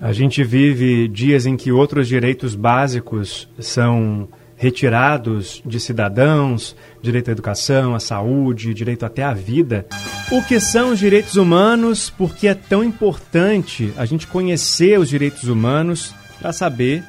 A 0.00 0.12
gente 0.12 0.44
vive 0.44 1.08
dias 1.08 1.46
em 1.46 1.56
que 1.56 1.72
outros 1.72 2.06
direitos 2.06 2.54
básicos 2.54 3.48
são 3.58 4.28
retirados 4.56 5.62
de 5.64 5.78
cidadãos, 5.78 6.76
direito 7.02 7.28
à 7.28 7.32
educação, 7.32 7.94
à 7.94 8.00
saúde, 8.00 8.72
direito 8.72 9.04
até 9.04 9.22
à 9.22 9.32
vida. 9.32 9.86
O 10.30 10.42
que 10.42 10.58
são 10.60 10.92
os 10.92 10.98
direitos 10.98 11.36
humanos? 11.36 12.10
Porque 12.10 12.48
é 12.48 12.54
tão 12.54 12.82
importante 12.82 13.92
a 13.96 14.04
gente 14.04 14.26
conhecer 14.26 14.98
os 14.98 15.08
direitos 15.08 15.44
humanos 15.44 16.14
para 16.40 16.52
saber 16.52 17.02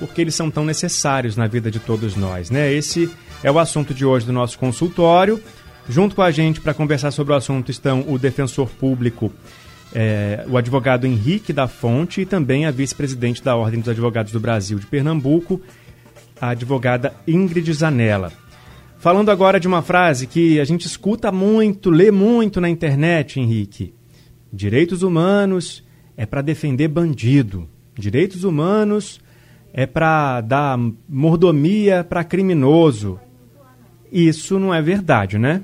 porque 0.00 0.22
eles 0.22 0.34
são 0.34 0.50
tão 0.50 0.64
necessários 0.64 1.36
na 1.36 1.46
vida 1.46 1.70
de 1.70 1.78
todos 1.78 2.16
nós, 2.16 2.50
né? 2.50 2.72
Esse 2.72 3.08
é 3.44 3.52
o 3.52 3.58
assunto 3.58 3.92
de 3.92 4.04
hoje 4.04 4.24
do 4.24 4.32
nosso 4.32 4.58
consultório. 4.58 5.40
Junto 5.88 6.16
com 6.16 6.22
a 6.22 6.30
gente 6.30 6.60
para 6.60 6.72
conversar 6.72 7.10
sobre 7.10 7.34
o 7.34 7.36
assunto 7.36 7.70
estão 7.70 8.04
o 8.08 8.18
defensor 8.18 8.68
público, 8.70 9.32
é, 9.94 10.44
o 10.48 10.56
advogado 10.56 11.06
Henrique 11.06 11.52
da 11.52 11.68
Fonte 11.68 12.22
e 12.22 12.26
também 12.26 12.64
a 12.64 12.70
vice-presidente 12.70 13.42
da 13.42 13.54
Ordem 13.56 13.80
dos 13.80 13.88
Advogados 13.88 14.32
do 14.32 14.40
Brasil 14.40 14.78
de 14.78 14.86
Pernambuco, 14.86 15.60
a 16.40 16.50
advogada 16.50 17.14
Ingrid 17.26 17.70
Zanella. 17.72 18.32
Falando 18.98 19.30
agora 19.30 19.60
de 19.60 19.68
uma 19.68 19.82
frase 19.82 20.26
que 20.26 20.60
a 20.60 20.64
gente 20.64 20.86
escuta 20.86 21.30
muito, 21.30 21.90
lê 21.90 22.10
muito 22.10 22.60
na 22.60 22.68
internet, 22.68 23.38
Henrique. 23.38 23.94
Direitos 24.52 25.02
humanos 25.02 25.84
é 26.16 26.26
para 26.26 26.42
defender 26.42 26.88
bandido. 26.88 27.68
Direitos 27.98 28.44
humanos 28.44 29.20
é 29.72 29.86
para 29.86 30.40
dar 30.40 30.78
mordomia 31.08 32.04
para 32.04 32.24
criminoso. 32.24 33.20
Isso 34.10 34.58
não 34.58 34.74
é 34.74 34.82
verdade, 34.82 35.38
né? 35.38 35.62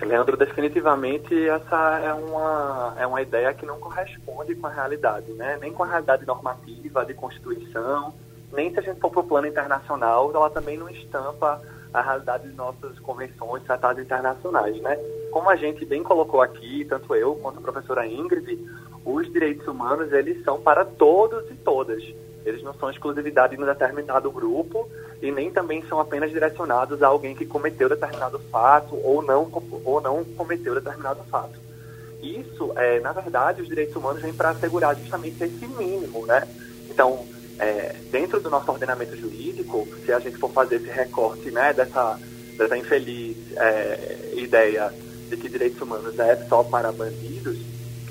Leandro, 0.00 0.36
definitivamente 0.36 1.34
essa 1.48 2.00
é 2.02 2.12
uma, 2.14 2.94
é 2.98 3.06
uma 3.06 3.20
ideia 3.20 3.52
que 3.52 3.66
não 3.66 3.78
corresponde 3.78 4.54
com 4.54 4.66
a 4.66 4.70
realidade, 4.70 5.30
né? 5.32 5.58
Nem 5.60 5.72
com 5.72 5.82
a 5.82 5.86
realidade 5.86 6.24
normativa, 6.26 7.04
de 7.04 7.14
Constituição, 7.14 8.14
nem 8.52 8.72
se 8.72 8.78
a 8.78 8.82
gente 8.82 9.00
for 9.00 9.10
para 9.10 9.20
o 9.20 9.24
plano 9.24 9.46
internacional, 9.46 10.30
ela 10.34 10.48
também 10.48 10.78
não 10.78 10.88
estampa 10.88 11.60
a 11.92 12.00
realidade 12.00 12.48
de 12.48 12.54
nossas 12.54 12.98
convenções, 13.00 13.62
tratados 13.64 14.02
internacionais, 14.02 14.80
né? 14.80 14.96
Como 15.30 15.48
a 15.50 15.56
gente 15.56 15.84
bem 15.84 16.02
colocou 16.02 16.40
aqui, 16.40 16.84
tanto 16.88 17.14
eu 17.14 17.34
quanto 17.36 17.58
a 17.58 17.62
professora 17.62 18.06
Ingrid, 18.06 18.58
os 19.04 19.32
direitos 19.32 19.66
humanos, 19.66 20.12
eles 20.12 20.42
são 20.44 20.60
para 20.60 20.84
todos 20.84 21.50
e 21.50 21.54
todas. 21.54 22.02
Eles 22.44 22.62
não 22.62 22.72
são 22.74 22.90
exclusividade 22.90 23.56
de 23.56 23.62
um 23.62 23.66
determinado 23.66 24.30
grupo 24.30 24.88
e 25.20 25.30
nem 25.30 25.50
também 25.50 25.82
são 25.88 26.00
apenas 26.00 26.30
direcionados 26.30 27.02
a 27.02 27.08
alguém 27.08 27.34
que 27.34 27.44
cometeu 27.44 27.88
determinado 27.88 28.38
fato 28.50 28.96
ou 29.02 29.22
não, 29.22 29.50
ou 29.84 30.00
não 30.00 30.24
cometeu 30.24 30.74
determinado 30.74 31.22
fato. 31.24 31.58
Isso, 32.22 32.72
é, 32.76 33.00
na 33.00 33.12
verdade, 33.12 33.62
os 33.62 33.68
direitos 33.68 33.94
humanos 33.94 34.22
vêm 34.22 34.32
para 34.32 34.50
assegurar 34.50 34.96
justamente 34.96 35.42
esse 35.42 35.66
mínimo, 35.66 36.26
né? 36.26 36.46
Então, 36.90 37.24
é, 37.58 37.94
dentro 38.10 38.40
do 38.40 38.50
nosso 38.50 38.70
ordenamento 38.70 39.16
jurídico, 39.16 39.86
se 40.04 40.12
a 40.12 40.18
gente 40.18 40.36
for 40.36 40.50
fazer 40.50 40.76
esse 40.76 40.90
recorte 40.90 41.50
né, 41.50 41.72
dessa, 41.72 42.18
dessa 42.56 42.76
infeliz 42.76 43.36
é, 43.56 44.32
ideia 44.36 44.92
de 45.28 45.36
que 45.36 45.48
direitos 45.48 45.80
humanos 45.80 46.18
é 46.18 46.36
só 46.48 46.62
para 46.62 46.90
bandidos, 46.92 47.58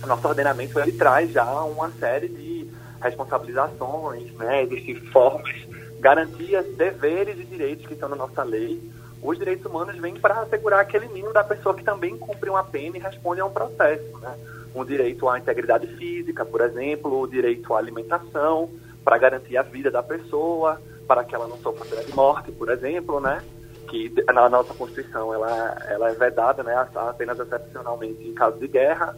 o 0.08 0.16
nosso 0.16 0.28
ordenamento 0.28 0.80
ele 0.80 0.94
traz 0.94 1.32
já 1.32 1.46
uma 1.64 1.92
série 1.92 2.30
de 2.30 2.72
responsabilizações, 3.02 4.32
né, 4.34 4.64
existem 4.64 4.96
formas, 5.12 5.56
garantias, 6.00 6.66
deveres 6.76 7.38
e 7.40 7.44
direitos 7.44 7.86
que 7.86 7.94
estão 7.94 8.10
na 8.10 8.16
nossa 8.16 8.42
lei. 8.44 8.82
Os 9.22 9.38
direitos 9.38 9.66
humanos 9.66 9.98
vêm 9.98 10.16
para 10.16 10.42
assegurar 10.42 10.80
aquele 10.80 11.08
mínimo 11.08 11.34
da 11.34 11.44
pessoa 11.44 11.76
que 11.76 11.84
também 11.84 12.18
cumpre 12.18 12.50
uma 12.50 12.64
pena 12.64 12.98
e 12.98 13.00
responde 13.00 13.42
a 13.42 13.46
um 13.46 13.52
processo. 13.52 14.18
Né? 14.20 14.34
Um 14.74 14.86
direito 14.86 15.28
à 15.28 15.38
integridade 15.38 15.88
física, 15.98 16.46
por 16.46 16.62
exemplo, 16.62 17.20
o 17.20 17.28
direito 17.28 17.74
à 17.74 17.80
alimentação, 17.80 18.70
para 19.04 19.18
garantir 19.18 19.58
a 19.58 19.64
vida 19.64 19.92
da 19.92 20.04
pessoa, 20.04 20.82
para 21.08 21.24
que 21.24 21.36
ela 21.36 21.48
não 21.48 21.58
sofra 21.58 21.86
pena 21.86 22.04
de 22.04 22.14
morte, 22.14 22.52
por 22.52 22.70
exemplo, 22.70 23.20
né? 23.20 23.44
que 23.90 24.14
na 24.34 24.50
nossa 24.50 24.74
Constituição 24.74 25.34
ela, 25.34 25.78
ela 25.90 26.10
é 26.12 26.14
vedada 26.14 26.62
né, 26.62 26.76
apenas 26.96 27.40
excepcionalmente 27.40 28.22
em 28.22 28.34
caso 28.34 28.60
de 28.60 28.68
guerra, 28.68 29.16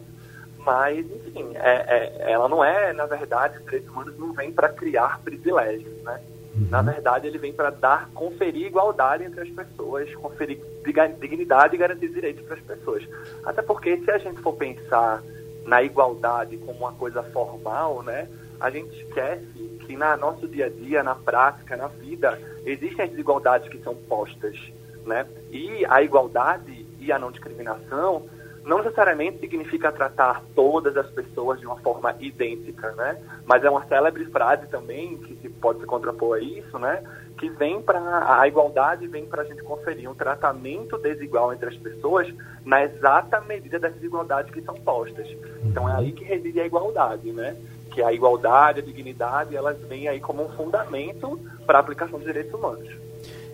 mas, 0.65 1.05
enfim, 1.11 1.51
é, 1.55 2.23
é, 2.25 2.31
ela 2.31 2.47
não 2.47 2.63
é, 2.63 2.91
na 2.93 3.05
verdade, 3.05 3.57
os 3.57 3.65
direitos 3.65 3.89
humanos 3.89 4.17
não 4.17 4.33
vêm 4.33 4.51
para 4.51 4.69
criar 4.69 5.19
privilégios, 5.21 6.01
né? 6.03 6.19
Uhum. 6.55 6.67
Na 6.69 6.81
verdade, 6.81 7.27
ele 7.27 7.37
vem 7.37 7.53
para 7.53 7.69
dar, 7.69 8.09
conferir 8.13 8.67
igualdade 8.67 9.23
entre 9.23 9.41
as 9.41 9.49
pessoas, 9.49 10.13
conferir 10.15 10.59
dignidade 11.19 11.75
e 11.75 11.77
garantir 11.77 12.09
direitos 12.09 12.45
para 12.45 12.55
as 12.55 12.61
pessoas. 12.61 13.07
Até 13.45 13.61
porque, 13.61 13.97
se 13.97 14.11
a 14.11 14.17
gente 14.17 14.41
for 14.41 14.53
pensar 14.53 15.23
na 15.65 15.81
igualdade 15.81 16.57
como 16.57 16.79
uma 16.79 16.93
coisa 16.93 17.23
formal, 17.23 18.03
né? 18.03 18.27
A 18.59 18.69
gente 18.69 18.93
esquece 19.01 19.79
que 19.85 19.95
na 19.95 20.17
nosso 20.17 20.47
dia 20.47 20.65
a 20.65 20.69
dia, 20.69 21.01
na 21.01 21.15
prática, 21.15 21.77
na 21.77 21.87
vida, 21.87 22.37
existem 22.65 23.05
as 23.05 23.11
desigualdades 23.11 23.69
que 23.69 23.81
são 23.81 23.95
postas, 23.95 24.57
né? 25.05 25.25
E 25.51 25.85
a 25.85 26.01
igualdade 26.01 26.85
e 26.99 27.11
a 27.11 27.17
não 27.17 27.31
discriminação 27.31 28.27
não 28.65 28.79
necessariamente 28.79 29.39
significa 29.39 29.91
tratar 29.91 30.43
todas 30.55 30.95
as 30.95 31.07
pessoas 31.07 31.59
de 31.59 31.65
uma 31.65 31.77
forma 31.77 32.15
idêntica, 32.19 32.91
né? 32.91 33.17
Mas 33.45 33.63
é 33.63 33.69
uma 33.69 33.85
célebre 33.85 34.25
frase 34.25 34.67
também 34.67 35.17
que 35.17 35.35
se 35.35 35.49
pode 35.49 35.79
se 35.79 35.85
contrapor 35.85 36.37
a 36.37 36.41
isso, 36.41 36.77
né? 36.77 37.03
Que 37.37 37.49
vem 37.49 37.81
para 37.81 38.39
a 38.39 38.47
igualdade 38.47 39.07
vem 39.07 39.25
para 39.25 39.43
a 39.43 39.45
gente 39.45 39.63
conferir 39.63 40.09
um 40.09 40.13
tratamento 40.13 40.97
desigual 40.97 41.53
entre 41.53 41.69
as 41.69 41.75
pessoas 41.77 42.27
na 42.65 42.83
exata 42.83 43.41
medida 43.41 43.79
das 43.79 43.93
desigualdades 43.93 44.51
que 44.51 44.61
são 44.61 44.75
postas. 44.75 45.27
Então 45.63 45.89
é 45.89 45.95
aí 45.95 46.11
que 46.11 46.23
reside 46.23 46.59
a 46.59 46.65
igualdade, 46.65 47.31
né? 47.31 47.55
Que 47.91 48.03
a 48.03 48.13
igualdade, 48.13 48.81
a 48.81 48.83
dignidade, 48.83 49.55
elas 49.55 49.79
vêm 49.87 50.07
aí 50.07 50.19
como 50.19 50.43
um 50.43 50.49
fundamento 50.49 51.39
para 51.65 51.79
a 51.79 51.81
aplicação 51.81 52.19
dos 52.19 52.27
direitos 52.27 52.53
humanos. 52.53 52.87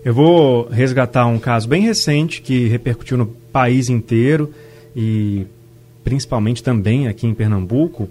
Eu 0.03 0.13
vou 0.13 0.67
resgatar 0.67 1.25
um 1.25 1.39
caso 1.39 1.67
bem 1.67 1.81
recente 1.81 2.41
que 2.41 2.67
repercutiu 2.67 3.17
no 3.17 3.25
país 3.25 3.89
inteiro 3.89 4.53
e 4.95 5.45
principalmente 6.03 6.63
também 6.63 7.07
aqui 7.07 7.27
em 7.27 7.33
Pernambuco, 7.33 8.07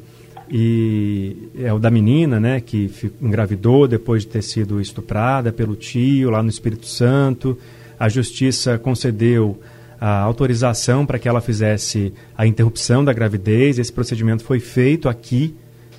e 0.51 1.49
é 1.59 1.73
o 1.73 1.79
da 1.79 1.91
menina, 1.91 2.39
né, 2.39 2.61
que 2.61 2.91
engravidou 3.21 3.89
depois 3.89 4.23
de 4.23 4.29
ter 4.29 4.43
sido 4.43 4.81
estuprada 4.81 5.53
pelo 5.53 5.75
tio 5.75 6.31
lá 6.31 6.43
no 6.43 6.51
Espírito 6.51 6.87
Santo. 6.87 7.59
A 7.99 8.09
justiça 8.09 8.79
concedeu 8.79 9.59
a 10.01 10.21
autorização 10.21 11.07
para 11.07 11.19
que 11.19 11.29
ela 11.29 11.41
fizesse 11.41 12.13
a 12.37 12.47
interrupção 12.47 13.05
da 13.05 13.13
gravidez. 13.13 13.79
Esse 13.79 13.93
procedimento 13.93 14.45
foi 14.45 14.61
feito 14.61 15.09
aqui 15.09 15.55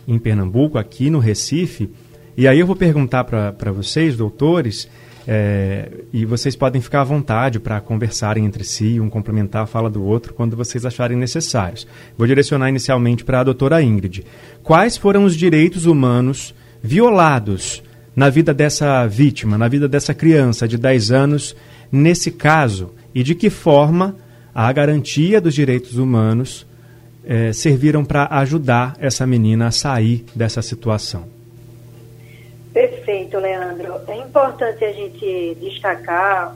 em 0.07 0.19
Pernambuco, 0.19 0.77
aqui 0.77 1.09
no 1.09 1.17
Recife. 1.17 1.89
E 2.37 2.47
aí 2.47 2.59
eu 2.59 2.67
vou 2.67 2.75
perguntar 2.75 3.23
para 3.23 3.71
vocês, 3.71 4.15
doutores, 4.15 4.87
é, 5.27 5.89
e 6.13 6.23
vocês 6.25 6.55
podem 6.55 6.81
ficar 6.81 7.01
à 7.01 7.03
vontade 7.03 7.59
para 7.59 7.81
conversarem 7.81 8.45
entre 8.45 8.63
si, 8.63 8.99
um 8.99 9.09
complementar 9.09 9.63
a 9.63 9.67
fala 9.67 9.89
do 9.89 10.03
outro 10.03 10.33
quando 10.33 10.55
vocês 10.55 10.85
acharem 10.85 11.17
necessários. 11.17 11.87
Vou 12.17 12.27
direcionar 12.27 12.69
inicialmente 12.69 13.23
para 13.23 13.39
a 13.39 13.43
doutora 13.43 13.81
Ingrid. 13.81 14.23
Quais 14.61 14.97
foram 14.97 15.23
os 15.23 15.35
direitos 15.35 15.85
humanos 15.85 16.53
violados 16.81 17.81
na 18.15 18.29
vida 18.29 18.53
dessa 18.53 19.05
vítima, 19.07 19.57
na 19.57 19.67
vida 19.67 19.87
dessa 19.87 20.13
criança 20.13 20.67
de 20.67 20.77
10 20.77 21.11
anos, 21.11 21.55
nesse 21.91 22.29
caso? 22.29 22.93
E 23.13 23.23
de 23.23 23.33
que 23.33 23.49
forma 23.49 24.15
a 24.53 24.71
garantia 24.71 25.41
dos 25.41 25.55
direitos 25.55 25.97
humanos 25.97 26.67
é, 27.23 27.51
serviram 27.51 28.05
para 28.05 28.27
ajudar 28.39 28.95
essa 28.99 29.25
menina 29.25 29.67
a 29.67 29.71
sair 29.71 30.23
dessa 30.35 30.61
situação? 30.61 31.34
Perfeito, 32.75 33.39
Leandro. 33.39 34.01
É 34.05 34.17
importante 34.17 34.83
a 34.83 34.91
gente 34.91 35.55
destacar 35.61 36.53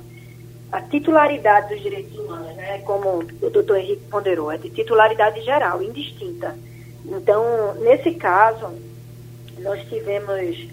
a 0.69 0.81
titularidade 0.81 1.73
dos 1.73 1.81
direitos 1.81 2.13
humanos, 2.19 2.57
né, 2.57 2.79
como 2.79 3.19
o 3.19 3.49
doutor 3.49 3.77
Henrique 3.77 4.03
ponderou, 4.11 4.51
é 4.51 4.57
de 4.57 4.69
titularidade 4.69 5.41
geral, 5.45 5.81
indistinta. 5.81 6.57
Então, 7.05 7.73
nesse 7.75 8.15
caso, 8.15 8.69
nós 9.59 9.81
tivemos 9.87 10.67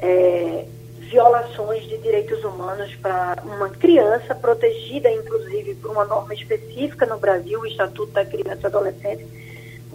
é, 0.00 0.64
violações 1.00 1.84
de 1.84 1.98
direitos 1.98 2.42
humanos 2.42 2.94
para 2.94 3.36
uma 3.44 3.68
criança 3.68 4.34
protegida, 4.34 5.10
inclusive, 5.10 5.74
por 5.74 5.90
uma 5.90 6.06
norma 6.06 6.32
específica 6.32 7.04
no 7.04 7.18
Brasil, 7.18 7.60
o 7.60 7.66
Estatuto 7.66 8.12
da 8.12 8.24
Criança 8.24 8.60
e 8.62 8.66
Adolescente, 8.66 9.26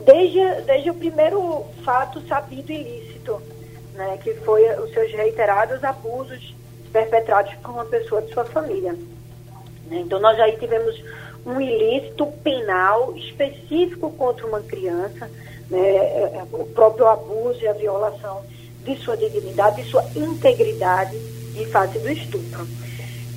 desde, 0.05 0.61
desde 0.61 0.91
o 0.91 0.93
primeiro 0.93 1.65
fato 1.83 2.21
sabido 2.27 2.71
ilícito, 2.71 3.41
né, 3.93 4.17
que 4.23 4.33
foi 4.35 4.63
os 4.79 4.91
seus 4.91 5.11
reiterados 5.11 5.83
abusos 5.83 6.55
perpetrados 6.91 7.53
por 7.55 7.71
uma 7.71 7.85
pessoa 7.85 8.21
de 8.21 8.33
sua 8.33 8.45
família. 8.45 8.95
Então, 9.89 10.19
nós 10.19 10.39
aí 10.39 10.57
tivemos 10.57 11.01
um 11.45 11.59
ilícito 11.59 12.25
penal 12.43 13.15
específico 13.15 14.11
contra 14.11 14.45
uma 14.45 14.61
criança, 14.61 15.29
né, 15.69 15.79
é, 15.79 16.43
o 16.51 16.65
próprio 16.65 17.07
abuso 17.07 17.61
e 17.61 17.67
a 17.67 17.73
violação 17.73 18.43
de 18.83 18.95
sua 18.97 19.17
dignidade, 19.17 19.83
de 19.83 19.89
sua 19.89 20.03
integridade 20.15 21.15
em 21.55 21.65
face 21.65 21.99
do 21.99 22.11
estupro. 22.11 22.67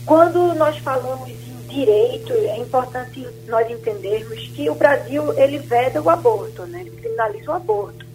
Quando 0.06 0.54
nós 0.54 0.76
falamos 0.78 1.28
em 1.28 1.66
direito, 1.68 2.32
é 2.32 2.58
importante 2.58 3.26
nós 3.46 3.68
entendermos 3.70 4.49
que 4.49 4.68
o 4.68 4.75
Brasil 4.75 5.32
ele 5.38 5.58
veda 5.58 6.00
o 6.00 6.11
aborto, 6.11 6.62
né? 6.66 6.80
ele 6.80 6.90
criminaliza 6.90 7.50
o 7.50 7.54
aborto, 7.54 8.06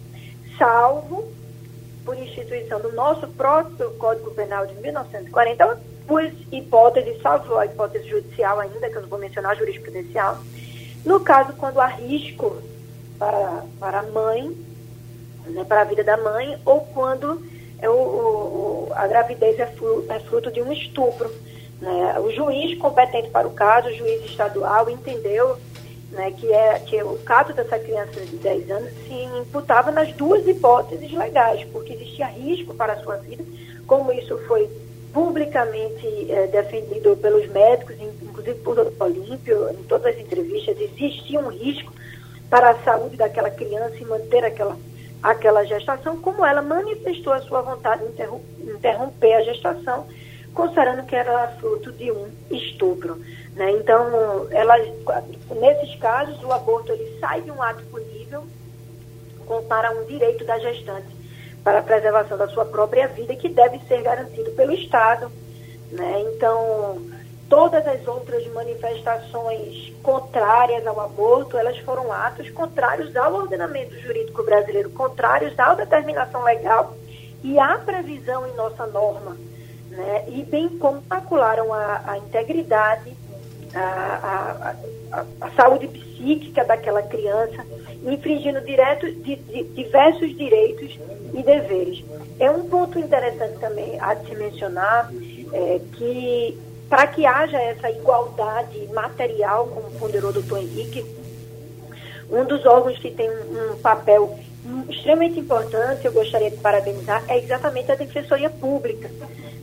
salvo 0.56 1.39
por 2.04 2.16
instituição 2.16 2.80
do 2.80 2.92
nosso 2.92 3.26
próprio 3.28 3.90
Código 3.92 4.30
Penal 4.32 4.66
de 4.66 4.74
1940, 4.74 5.80
por 6.06 6.24
hipótese, 6.50 7.20
salvo 7.22 7.56
a 7.56 7.66
hipótese 7.66 8.08
judicial 8.08 8.58
ainda, 8.58 8.88
que 8.88 8.96
eu 8.96 9.02
não 9.02 9.08
vou 9.08 9.18
mencionar, 9.18 9.56
jurisprudencial, 9.56 10.38
no 11.04 11.20
caso 11.20 11.52
quando 11.54 11.80
há 11.80 11.86
risco 11.86 12.56
para, 13.18 13.64
para 13.78 14.00
a 14.00 14.02
mãe 14.02 14.70
né, 15.46 15.64
para 15.64 15.82
a 15.82 15.84
vida 15.84 16.04
da 16.04 16.16
mãe, 16.16 16.58
ou 16.64 16.80
quando 16.80 17.42
é 17.78 17.88
o, 17.88 17.92
o, 17.92 18.88
a 18.94 19.06
gravidez 19.06 19.58
é 19.58 19.72
é 20.08 20.20
fruto 20.20 20.50
de 20.50 20.62
um 20.62 20.72
estupro. 20.72 21.30
Né? 21.80 22.18
O 22.20 22.30
juiz 22.30 22.78
competente 22.78 23.30
para 23.30 23.48
o 23.48 23.52
caso, 23.52 23.88
o 23.88 23.94
juiz 23.94 24.24
estadual, 24.24 24.90
entendeu 24.90 25.56
né, 26.10 26.32
que, 26.32 26.52
é, 26.52 26.78
que 26.80 27.02
o 27.02 27.18
caso 27.18 27.52
dessa 27.52 27.78
criança 27.78 28.20
de 28.20 28.36
10 28.36 28.70
anos 28.70 28.92
se 29.06 29.14
imputava 29.40 29.90
nas 29.90 30.12
duas 30.14 30.46
hipóteses 30.46 31.12
legais, 31.12 31.66
porque 31.72 31.92
existia 31.92 32.26
risco 32.26 32.74
para 32.74 32.94
a 32.94 33.02
sua 33.02 33.16
vida, 33.16 33.44
como 33.86 34.12
isso 34.12 34.36
foi 34.46 34.68
publicamente 35.12 36.30
é, 36.30 36.46
defendido 36.46 37.16
pelos 37.16 37.48
médicos, 37.48 37.96
inclusive 38.00 38.58
por 38.60 38.78
Olímpio, 39.00 39.70
em 39.70 39.82
todas 39.84 40.14
as 40.14 40.20
entrevistas, 40.20 40.76
existia 40.80 41.40
um 41.40 41.48
risco 41.48 41.92
para 42.48 42.70
a 42.70 42.82
saúde 42.82 43.16
daquela 43.16 43.50
criança 43.50 43.96
e 43.96 44.04
manter 44.04 44.44
aquela 44.44 44.76
aquela 45.22 45.64
gestação, 45.64 46.18
como 46.20 46.44
ela 46.44 46.62
manifestou 46.62 47.32
a 47.32 47.40
sua 47.42 47.60
vontade 47.60 48.02
de 48.06 48.72
interromper 48.72 49.34
a 49.34 49.42
gestação, 49.42 50.06
considerando 50.54 51.06
que 51.06 51.16
era 51.16 51.48
fruto 51.58 51.92
de 51.92 52.10
um 52.10 52.28
estupro. 52.50 53.16
Né? 53.54 53.70
Então, 53.72 54.46
ela, 54.50 54.76
nesses 55.60 55.96
casos, 55.98 56.42
o 56.42 56.52
aborto 56.52 56.92
ele 56.92 57.18
sai 57.18 57.42
de 57.42 57.50
um 57.50 57.62
ato 57.62 57.82
punível 57.84 58.44
para 59.68 59.90
um 59.92 60.04
direito 60.04 60.44
da 60.44 60.58
gestante 60.58 61.20
para 61.64 61.80
a 61.80 61.82
preservação 61.82 62.38
da 62.38 62.48
sua 62.48 62.64
própria 62.64 63.06
vida, 63.08 63.36
que 63.36 63.48
deve 63.48 63.78
ser 63.80 64.00
garantido 64.02 64.50
pelo 64.52 64.72
Estado. 64.72 65.30
Né? 65.92 66.24
Então, 66.34 67.02
Todas 67.50 67.84
as 67.84 68.06
outras 68.06 68.46
manifestações 68.52 69.92
contrárias 70.04 70.86
ao 70.86 71.00
aborto, 71.00 71.58
elas 71.58 71.76
foram 71.78 72.12
atos 72.12 72.48
contrários 72.50 73.16
ao 73.16 73.34
ordenamento 73.34 73.98
jurídico 73.98 74.44
brasileiro, 74.44 74.88
contrários 74.90 75.58
à 75.58 75.74
determinação 75.74 76.44
legal 76.44 76.94
e 77.42 77.58
à 77.58 77.76
previsão 77.76 78.46
em 78.46 78.54
nossa 78.54 78.86
norma, 78.86 79.36
né? 80.00 80.24
e 80.28 80.42
bem 80.42 80.68
como 80.68 81.02
macularam 81.08 81.72
a, 81.72 82.02
a 82.06 82.18
integridade, 82.18 83.12
a, 83.74 84.74
a, 85.12 85.24
a, 85.40 85.50
saúde 85.50 85.88
psíquica 85.88 86.64
daquela 86.64 87.02
criança, 87.02 87.64
infringindo 88.04 88.60
direto, 88.62 89.10
diversos 89.74 90.36
direitos 90.36 90.98
e 91.34 91.42
deveres. 91.42 92.04
É 92.38 92.50
um 92.50 92.68
ponto 92.68 92.98
interessante 92.98 93.58
também 93.58 93.98
a 94.00 94.16
se 94.16 94.34
mencionar 94.34 95.12
é, 95.52 95.80
que 95.92 96.58
para 96.88 97.06
que 97.06 97.24
haja 97.24 97.56
essa 97.56 97.88
igualdade 97.88 98.88
material, 98.92 99.68
como 99.68 99.90
ponderou 99.92 100.30
o 100.30 100.32
doutor 100.32 100.58
Henrique, 100.58 101.04
um 102.28 102.44
dos 102.44 102.66
órgãos 102.66 102.98
que 102.98 103.10
tem 103.10 103.30
um, 103.30 103.76
papel 103.76 104.38
extremamente 104.88 105.40
importante, 105.40 106.04
eu 106.04 106.12
gostaria 106.12 106.50
de 106.50 106.56
parabenizar, 106.58 107.24
é 107.28 107.38
exatamente 107.38 107.90
a 107.90 107.94
Defensoria 107.94 108.50
Pública. 108.50 109.10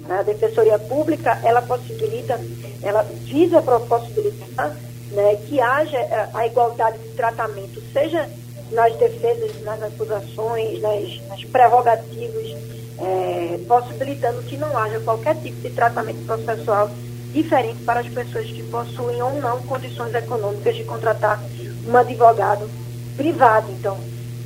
A 0.09 0.23
Defensoria 0.23 0.79
Pública, 0.79 1.39
ela 1.43 1.61
possibilita, 1.61 2.39
ela 2.81 3.03
visa 3.03 3.61
possibilitar 3.61 4.75
né, 5.11 5.35
que 5.47 5.59
haja 5.59 6.29
a 6.33 6.47
igualdade 6.47 6.97
de 6.99 7.09
tratamento, 7.09 7.81
seja 7.93 8.27
nas 8.71 8.95
defesas, 8.97 9.61
nas 9.63 9.81
acusações, 9.81 10.81
nas, 10.81 11.27
nas 11.27 11.43
prerrogativas, 11.45 12.55
é, 12.99 13.59
possibilitando 13.67 14.41
que 14.43 14.57
não 14.57 14.77
haja 14.77 14.99
qualquer 15.01 15.35
tipo 15.35 15.61
de 15.61 15.69
tratamento 15.69 16.25
processual 16.25 16.89
diferente 17.31 17.83
para 17.83 17.99
as 17.99 18.07
pessoas 18.07 18.47
que 18.47 18.63
possuem 18.63 19.21
ou 19.21 19.33
não 19.39 19.61
condições 19.63 20.13
econômicas 20.15 20.75
de 20.75 20.83
contratar 20.83 21.41
um 21.87 21.95
advogado 21.95 22.69
privado. 23.15 23.71
Então, 23.71 23.97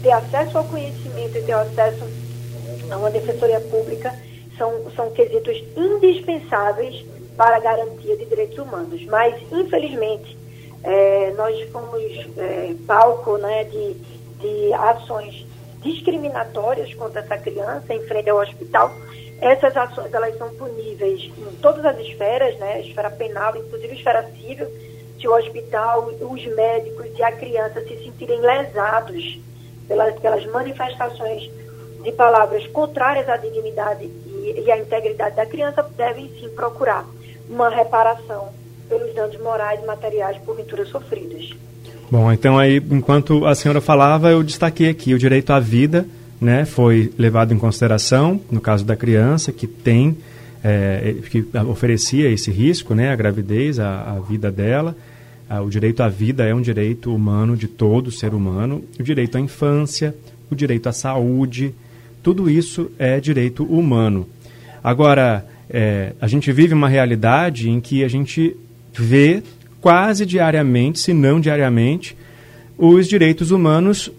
ter 0.02 0.12
acesso 0.12 0.58
ao 0.58 0.64
conhecimento 0.66 1.38
e 1.38 1.42
ter 1.42 1.54
acesso 1.54 2.06
a 2.90 2.98
uma 2.98 3.12
defensoria 3.12 3.60
pública 3.60 4.14
são, 4.58 4.92
são 4.96 5.12
quesitos 5.12 5.64
indispensáveis 5.76 7.06
para 7.38 7.58
a 7.58 7.60
garantia 7.60 8.18
de 8.18 8.26
direitos 8.26 8.58
humanos. 8.58 9.06
Mas, 9.06 9.36
infelizmente, 9.52 10.38
é, 10.84 11.34
nós 11.38 11.60
fomos 11.72 12.02
é, 12.38 12.74
palco 12.86 13.38
né, 13.38 13.64
de, 13.66 13.94
de 14.40 14.74
ações 14.74 15.46
discriminatórias 15.82 16.94
contra 16.94 17.22
essa 17.22 17.38
criança 17.38 17.94
em 17.94 18.02
frente 18.02 18.30
ao 18.30 18.38
hospital 18.38 18.92
essas 19.42 19.76
ações 19.76 20.14
elas 20.14 20.38
são 20.38 20.54
puníveis 20.54 21.32
em 21.36 21.56
todas 21.56 21.84
as 21.84 21.98
esferas, 22.00 22.56
né? 22.60 22.82
Esfera 22.82 23.10
penal, 23.10 23.58
inclusive 23.58 23.96
esfera 23.96 24.24
civil, 24.34 24.68
se 25.20 25.28
o 25.28 25.36
hospital, 25.36 26.12
os 26.22 26.46
médicos 26.56 27.08
e 27.18 27.24
a 27.24 27.32
criança 27.32 27.82
se 27.82 28.04
sentirem 28.04 28.40
lesados 28.40 29.40
pelas, 29.92 30.18
pelas 30.20 30.46
manifestações 30.46 31.52
de 32.02 32.12
palavras 32.14 32.66
contrárias 32.68 33.28
à 33.28 33.36
dignidade 33.36 34.06
e, 34.06 34.64
e 34.66 34.72
à 34.72 34.78
integridade 34.78 35.36
da 35.36 35.46
criança, 35.46 35.86
devem 35.98 36.30
sim 36.40 36.48
procurar 36.56 37.06
uma 37.50 37.70
reparação 37.70 38.48
pelos 38.88 39.14
danos 39.14 39.38
morais 39.42 39.82
e 39.84 39.86
materiais 39.86 40.38
porventura 40.46 40.86
sofridos. 40.86 41.54
Bom, 42.10 42.32
então 42.32 42.58
aí, 42.58 42.82
enquanto 42.90 43.46
a 43.46 43.54
senhora 43.54 43.82
falava, 43.82 44.32
eu 44.32 44.42
destaquei 44.42 44.90
aqui 44.90 45.14
o 45.14 45.20
direito 45.20 45.52
à 45.52 45.60
vida, 45.60 46.06
né, 46.40 46.64
foi 46.66 47.12
levado 47.18 47.54
em 47.54 47.60
consideração 47.60 48.40
no 48.50 48.62
caso 48.62 48.86
da 48.86 48.96
criança 48.96 49.52
que 49.52 49.68
tem 49.68 50.18
é, 50.64 51.16
que 51.30 51.46
oferecia 51.70 52.30
esse 52.30 52.50
risco, 52.50 52.96
né, 52.96 53.12
a 53.12 53.16
gravidez, 53.16 53.78
a, 53.78 54.14
a 54.14 54.20
vida 54.20 54.50
dela. 54.50 54.96
O 55.60 55.70
direito 55.70 56.02
à 56.02 56.08
vida 56.08 56.46
é 56.46 56.54
um 56.54 56.62
direito 56.62 57.14
humano 57.14 57.58
de 57.58 57.68
todo 57.68 58.12
ser 58.12 58.34
humano. 58.34 58.84
O 59.00 59.04
direito 59.04 59.38
à 59.38 59.42
infância, 59.42 60.16
o 60.50 60.56
direito 60.56 60.88
à 60.88 60.94
saúde, 60.94 61.74
tudo 62.24 62.50
isso 62.50 62.92
é 62.98 63.20
direito 63.20 63.64
humano. 63.64 64.28
Agora, 64.84 65.46
é, 65.70 66.14
a 66.22 66.28
gente 66.28 66.52
vive 66.52 66.74
uma 66.74 66.88
realidade 66.88 67.70
em 67.70 67.82
que 67.82 68.04
a 68.04 68.08
gente 68.08 68.56
vê 68.94 69.42
quase 69.80 70.26
diariamente, 70.26 71.00
se 71.00 71.14
não 71.14 71.40
diariamente, 71.40 72.16
os 72.78 73.08
direitos 73.08 73.52
humanos 73.52 74.12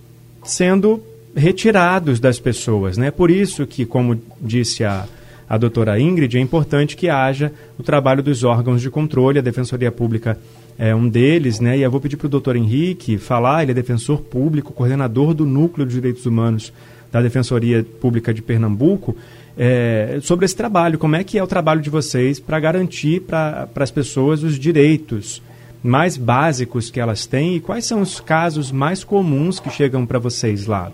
sendo 0.45 1.03
retirados 1.35 2.21
das 2.21 2.39
pessoas. 2.39 2.97
Né? 2.97 3.11
Por 3.11 3.31
isso 3.31 3.67
que, 3.67 3.87
como 3.87 4.21
disse 4.41 4.85
a, 4.85 5.07
a 5.49 5.57
doutora 5.57 5.99
Ingrid, 5.99 6.37
é 6.37 6.41
importante 6.41 6.97
que 6.97 7.09
haja 7.09 7.53
o 7.79 7.83
trabalho 7.83 8.23
dos 8.23 8.45
órgãos 8.45 8.83
de 8.83 8.91
controle, 8.91 9.39
a 9.39 9.43
Defensoria 9.43 9.93
Pública 9.93 10.39
é 10.79 10.95
um 10.95 11.09
deles, 11.09 11.61
né? 11.61 11.77
E 11.79 11.83
eu 11.83 11.91
vou 11.91 12.01
pedir 12.01 12.17
para 12.17 12.27
o 12.27 12.31
doutor 12.31 12.57
Henrique 12.57 13.19
falar, 13.19 13.63
ele 13.63 13.73
é 13.73 13.75
defensor 13.75 14.21
público, 14.21 14.73
coordenador 14.73 15.35
do 15.35 15.45
Núcleo 15.45 15.87
de 15.87 15.95
Direitos 15.95 16.27
Humanos 16.27 16.73
da 17.11 17.21
Defensoria 17.21 17.85
Pública 18.01 18.33
de 18.33 18.41
Pernambuco, 18.41 19.15
é, 19.57 20.19
sobre 20.23 20.47
esse 20.47 20.57
trabalho. 20.57 20.99
Como 20.99 21.15
é 21.15 21.23
que 21.23 21.39
é 21.39 21.43
o 21.43 21.47
trabalho 21.47 21.81
de 21.83 21.91
vocês 21.91 22.41
para 22.41 22.59
garantir 22.59 23.21
para 23.21 23.69
as 23.77 23.91
pessoas 23.91 24.43
os 24.43 24.59
direitos 24.59 25.43
mais 25.83 26.17
básicos 26.17 26.91
que 26.91 27.01
elas 27.01 27.27
têm 27.27 27.57
e 27.57 27.61
quais 27.61 27.85
são 27.85 28.01
os 28.01 28.21
casos 28.21 28.73
mais 28.73 29.05
comuns 29.05 29.61
que 29.61 29.69
chegam 29.69 30.07
para 30.07 30.19
vocês 30.19 30.67
lá? 30.67 30.91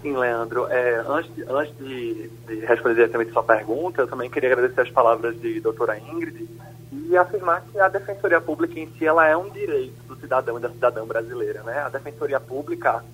Sim, 0.00 0.16
Leandro. 0.16 0.66
É, 0.68 1.04
antes, 1.06 1.30
antes 1.48 1.76
de, 1.78 2.30
de, 2.48 2.66
responder 2.66 2.94
diretamente 2.94 3.32
sua 3.32 3.42
pergunta, 3.42 4.02
eu 4.02 4.08
também 4.08 4.30
queria 4.30 4.52
agradecer 4.52 4.80
as 4.80 4.90
palavras 4.90 5.38
de 5.40 5.60
doutora 5.60 5.98
Ingrid 5.98 6.48
e 7.12 7.16
afirmar 7.16 7.62
que 7.70 7.78
a 7.78 7.88
defensoria 7.88 8.40
pública 8.40 8.80
em 8.80 8.90
si 8.92 9.06
ela 9.06 9.28
é 9.28 9.36
um 9.36 9.50
direito 9.50 10.02
do 10.04 10.16
cidadão 10.16 10.56
e 10.56 10.60
da 10.62 10.70
cidadã 10.70 11.04
brasileira, 11.04 11.62
né? 11.62 11.80
A 11.80 11.90
defensoria 11.90 12.40
pública, 12.40 13.04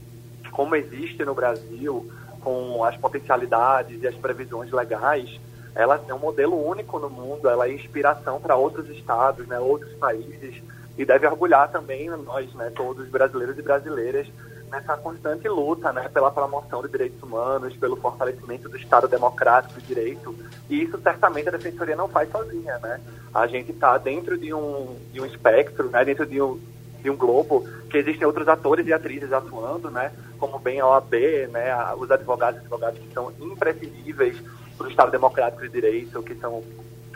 como 0.52 0.76
existe 0.76 1.24
no 1.24 1.34
Brasil, 1.34 2.08
com 2.40 2.84
as 2.84 2.96
potencialidades 2.96 4.00
e 4.00 4.06
as 4.06 4.14
previsões 4.14 4.70
legais, 4.70 5.40
ela 5.74 6.00
é 6.08 6.14
um 6.14 6.18
modelo 6.18 6.64
único 6.64 7.00
no 7.00 7.10
mundo, 7.10 7.48
ela 7.48 7.66
é 7.66 7.72
inspiração 7.72 8.40
para 8.40 8.54
outros 8.54 8.88
estados, 8.88 9.46
né, 9.48 9.58
outros 9.58 9.92
países 9.94 10.62
e 10.96 11.04
deve 11.04 11.26
orgulhar 11.26 11.70
também 11.70 12.08
nós, 12.08 12.52
né, 12.54 12.72
todos 12.74 13.08
brasileiros 13.08 13.58
e 13.58 13.62
brasileiras 13.62 14.26
nessa 14.70 14.96
constante 14.96 15.48
luta 15.48 15.92
né, 15.92 16.08
pela 16.08 16.30
promoção 16.30 16.82
de 16.82 16.88
direitos 16.88 17.22
humanos, 17.22 17.76
pelo 17.76 17.96
fortalecimento 17.96 18.68
do 18.68 18.76
Estado 18.76 19.08
democrático 19.08 19.80
de 19.80 19.86
direito. 19.86 20.34
E 20.68 20.82
isso 20.82 20.98
certamente 21.02 21.48
a 21.48 21.52
Defensoria 21.52 21.96
não 21.96 22.08
faz 22.08 22.30
sozinha. 22.30 22.78
Né? 22.78 23.00
A 23.34 23.46
gente 23.46 23.72
está 23.72 23.96
dentro 23.98 24.38
de 24.38 24.52
um, 24.52 24.96
de 25.12 25.20
um 25.20 25.26
espectro, 25.26 25.88
né, 25.90 26.04
dentro 26.04 26.26
de 26.26 26.40
um, 26.40 26.60
de 27.02 27.10
um 27.10 27.16
globo, 27.16 27.66
que 27.90 27.98
existem 27.98 28.26
outros 28.26 28.48
atores 28.48 28.86
e 28.86 28.92
atrizes 28.92 29.32
atuando, 29.32 29.90
né, 29.90 30.12
como 30.38 30.58
bem 30.58 30.80
a 30.80 30.86
OAB, 30.86 31.14
né, 31.50 31.74
os 31.96 32.10
advogados 32.10 32.60
e 32.60 32.62
advogadas 32.62 32.98
que 32.98 33.12
são 33.12 33.32
imprescindíveis 33.40 34.42
para 34.76 34.86
o 34.86 34.90
Estado 34.90 35.10
democrático 35.10 35.62
de 35.62 35.68
direito, 35.68 36.22
que 36.22 36.34
são 36.36 36.62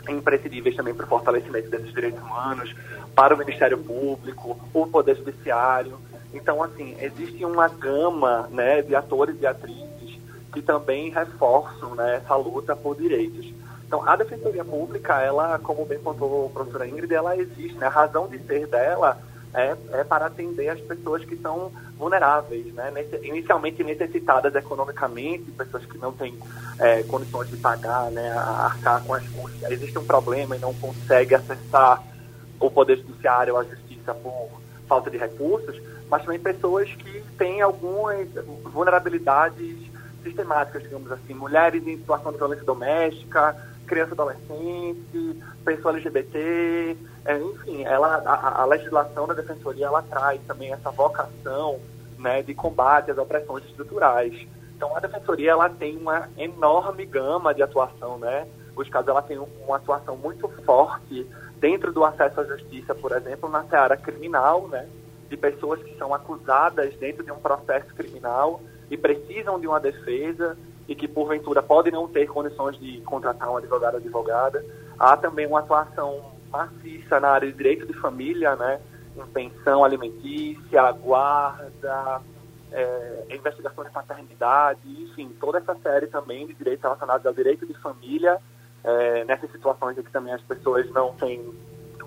imprescindíveis 0.09 0.75
também 0.75 0.93
para 0.93 1.05
o 1.05 1.09
fortalecimento 1.09 1.69
desses 1.69 1.93
direitos 1.93 2.21
humanos, 2.21 2.75
para 3.15 3.33
o 3.33 3.37
Ministério 3.37 3.77
Público, 3.77 4.59
o 4.73 4.87
Poder 4.87 5.15
Judiciário. 5.15 5.97
Então, 6.33 6.63
assim, 6.63 6.95
existe 6.99 7.45
uma 7.45 7.67
gama 7.67 8.47
né, 8.51 8.81
de 8.81 8.95
atores 8.95 9.35
e 9.39 9.45
atrizes 9.45 10.19
que 10.51 10.61
também 10.61 11.09
reforçam 11.09 11.95
né, 11.95 12.17
essa 12.17 12.35
luta 12.35 12.75
por 12.75 12.95
direitos. 12.95 13.51
Então, 13.85 14.07
a 14.07 14.15
Defensoria 14.15 14.63
Pública, 14.63 15.21
ela, 15.21 15.59
como 15.59 15.85
bem 15.85 15.99
pontuou 15.99 16.47
a 16.47 16.49
professora 16.49 16.87
Ingrid, 16.87 17.13
ela 17.13 17.37
existe. 17.37 17.75
Né? 17.75 17.85
A 17.85 17.89
razão 17.89 18.27
de 18.27 18.39
ser 18.39 18.67
dela 18.67 19.19
é, 19.53 19.75
é, 19.91 20.03
para 20.03 20.25
atender 20.25 20.69
as 20.69 20.79
pessoas 20.81 21.23
que 21.23 21.37
são 21.37 21.71
vulneráveis, 21.97 22.73
né? 22.73 22.91
inicialmente 23.21 23.83
necessitadas 23.83 24.55
economicamente, 24.55 25.51
pessoas 25.51 25.85
que 25.85 25.97
não 25.97 26.11
têm 26.11 26.37
é, 26.79 27.03
condições 27.03 27.49
de 27.49 27.57
pagar, 27.57 28.09
né, 28.09 28.31
arcar 28.31 29.03
com 29.03 29.13
as 29.13 29.27
custas. 29.29 29.71
Existe 29.71 29.97
um 29.99 30.05
problema 30.05 30.55
e 30.55 30.59
não 30.59 30.73
consegue 30.73 31.35
acessar 31.35 32.03
o 32.59 32.71
Poder 32.71 32.97
Judiciário, 32.97 33.57
a 33.57 33.63
Justiça 33.63 34.13
por 34.15 34.49
falta 34.87 35.09
de 35.09 35.17
recursos, 35.17 35.79
mas 36.09 36.23
também 36.23 36.39
pessoas 36.39 36.93
que 36.93 37.21
têm 37.37 37.61
algumas 37.61 38.27
vulnerabilidades 38.63 39.77
sistemáticas, 40.23 40.83
digamos 40.83 41.11
assim, 41.11 41.33
mulheres 41.33 41.85
em 41.85 41.97
situação 41.97 42.31
de 42.31 42.37
violência 42.37 42.65
doméstica, 42.65 43.55
criança 43.85 44.13
adolescente, 44.13 45.43
pessoa 45.65 45.93
LGBT, 45.93 46.97
é, 47.25 47.37
enfim, 47.37 47.83
ela, 47.83 48.15
a, 48.25 48.61
a, 48.61 48.65
legislação 48.65 49.27
da 49.27 49.33
defensoria 49.33 49.87
ela 49.87 50.01
traz 50.01 50.41
também 50.47 50.71
essa 50.71 50.89
vocação 50.91 51.79
né, 52.17 52.41
de 52.41 52.53
combate 52.53 53.11
às 53.11 53.17
opressões 53.17 53.65
estruturais. 53.65 54.47
Então 54.75 54.95
a 54.95 54.99
defensoria 54.99 55.51
ela 55.51 55.69
tem 55.69 55.97
uma 55.97 56.29
enorme 56.37 57.05
gama 57.05 57.53
de 57.53 57.61
atuação, 57.61 58.17
né? 58.17 58.47
Os 58.75 58.89
casos 58.89 59.09
ela 59.09 59.21
tem 59.21 59.37
uma 59.37 59.77
atuação 59.77 60.17
muito 60.17 60.47
forte 60.65 61.27
dentro 61.59 61.93
do 61.93 62.03
acesso 62.03 62.41
à 62.41 62.43
justiça, 62.43 62.95
por 62.95 63.11
exemplo, 63.11 63.47
na 63.47 63.63
seara 63.65 63.95
criminal, 63.95 64.67
né? 64.67 64.87
De 65.33 65.37
pessoas 65.37 65.81
que 65.81 65.97
são 65.97 66.13
acusadas 66.13 66.95
dentro 66.97 67.23
de 67.23 67.31
um 67.31 67.39
processo 67.39 67.91
criminal 67.95 68.61
e 68.87 68.95
precisam 68.95 69.59
de 69.59 69.65
uma 69.65 69.79
defesa 69.79 70.55
e 70.87 70.93
que 70.93 71.07
porventura 71.07 71.63
podem 71.63 71.91
não 71.91 72.07
ter 72.07 72.27
condições 72.27 72.77
de 72.77 73.01
contratar 73.01 73.49
um 73.49 73.57
advogado 73.57 73.95
ou 73.95 73.99
advogada. 73.99 74.63
Há 74.99 75.17
também 75.17 75.47
uma 75.47 75.61
atuação 75.61 76.31
maciça 76.51 77.19
na 77.19 77.29
área 77.29 77.51
de 77.51 77.57
direito 77.57 77.87
de 77.87 77.93
família, 77.93 78.55
né? 78.55 78.79
Em 79.17 79.25
pensão 79.25 79.83
alimentícia, 79.83 80.91
guarda, 80.91 82.21
é, 82.71 83.25
investigação 83.31 83.83
de 83.83 83.89
paternidade, 83.89 84.81
enfim, 84.85 85.35
toda 85.39 85.57
essa 85.57 85.73
série 85.81 86.05
também 86.05 86.45
de 86.45 86.53
direitos 86.53 86.83
relacionados 86.83 87.25
ao 87.25 87.33
direito 87.33 87.65
de 87.65 87.73
família, 87.79 88.37
é, 88.83 89.23
nessas 89.23 89.51
situações 89.51 89.97
em 89.97 90.03
que 90.03 90.11
também 90.11 90.31
as 90.31 90.41
pessoas 90.43 90.87
não 90.91 91.11
têm 91.13 91.43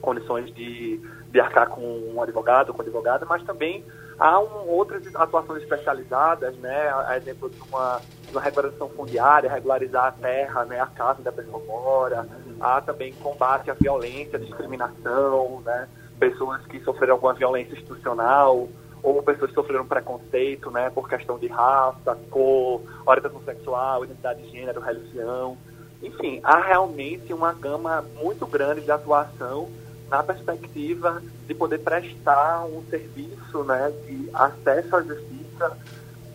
condições 0.00 0.54
de, 0.54 1.00
de 1.36 1.40
arcar 1.40 1.68
com 1.68 1.82
um 1.82 2.22
advogado 2.22 2.72
com 2.72 2.80
advogada, 2.80 3.26
mas 3.28 3.42
também 3.42 3.84
há 4.18 4.40
um, 4.40 4.70
outras 4.70 5.04
atuações 5.14 5.62
especializadas, 5.62 6.56
né, 6.56 6.90
a 7.06 7.14
exemplo 7.18 7.50
de 7.50 7.60
uma, 7.60 8.00
de 8.26 8.32
uma 8.32 8.88
fundiária, 8.88 9.50
regularizar 9.50 10.06
a 10.06 10.12
terra, 10.12 10.64
né, 10.64 10.80
a 10.80 10.86
casa 10.86 11.20
da 11.20 11.30
pessoa 11.30 11.62
mora, 11.66 12.26
há 12.58 12.80
também 12.80 13.12
combate 13.12 13.70
à 13.70 13.74
violência, 13.74 14.38
à 14.38 14.40
discriminação, 14.40 15.60
né, 15.62 15.86
pessoas 16.18 16.64
que 16.68 16.80
sofreram 16.80 17.16
alguma 17.16 17.34
violência 17.34 17.74
institucional, 17.74 18.66
ou 19.02 19.22
pessoas 19.22 19.50
que 19.50 19.54
sofreram 19.56 19.86
preconceito, 19.86 20.70
né, 20.70 20.88
por 20.88 21.06
questão 21.06 21.38
de 21.38 21.48
raça, 21.48 22.16
cor, 22.30 22.80
orientação 23.04 23.42
sexual, 23.44 24.04
identidade 24.06 24.42
de 24.42 24.52
gênero, 24.52 24.80
religião. 24.80 25.58
Enfim, 26.02 26.40
há 26.42 26.62
realmente 26.62 27.30
uma 27.34 27.52
gama 27.52 28.02
muito 28.22 28.46
grande 28.46 28.80
de 28.80 28.90
atuação 28.90 29.68
na 30.10 30.22
perspectiva 30.22 31.22
de 31.46 31.54
poder 31.54 31.78
prestar 31.78 32.64
um 32.64 32.82
serviço 32.88 33.64
né, 33.64 33.92
de 34.06 34.28
acesso 34.32 34.96
à 34.96 35.02
justiça 35.02 35.78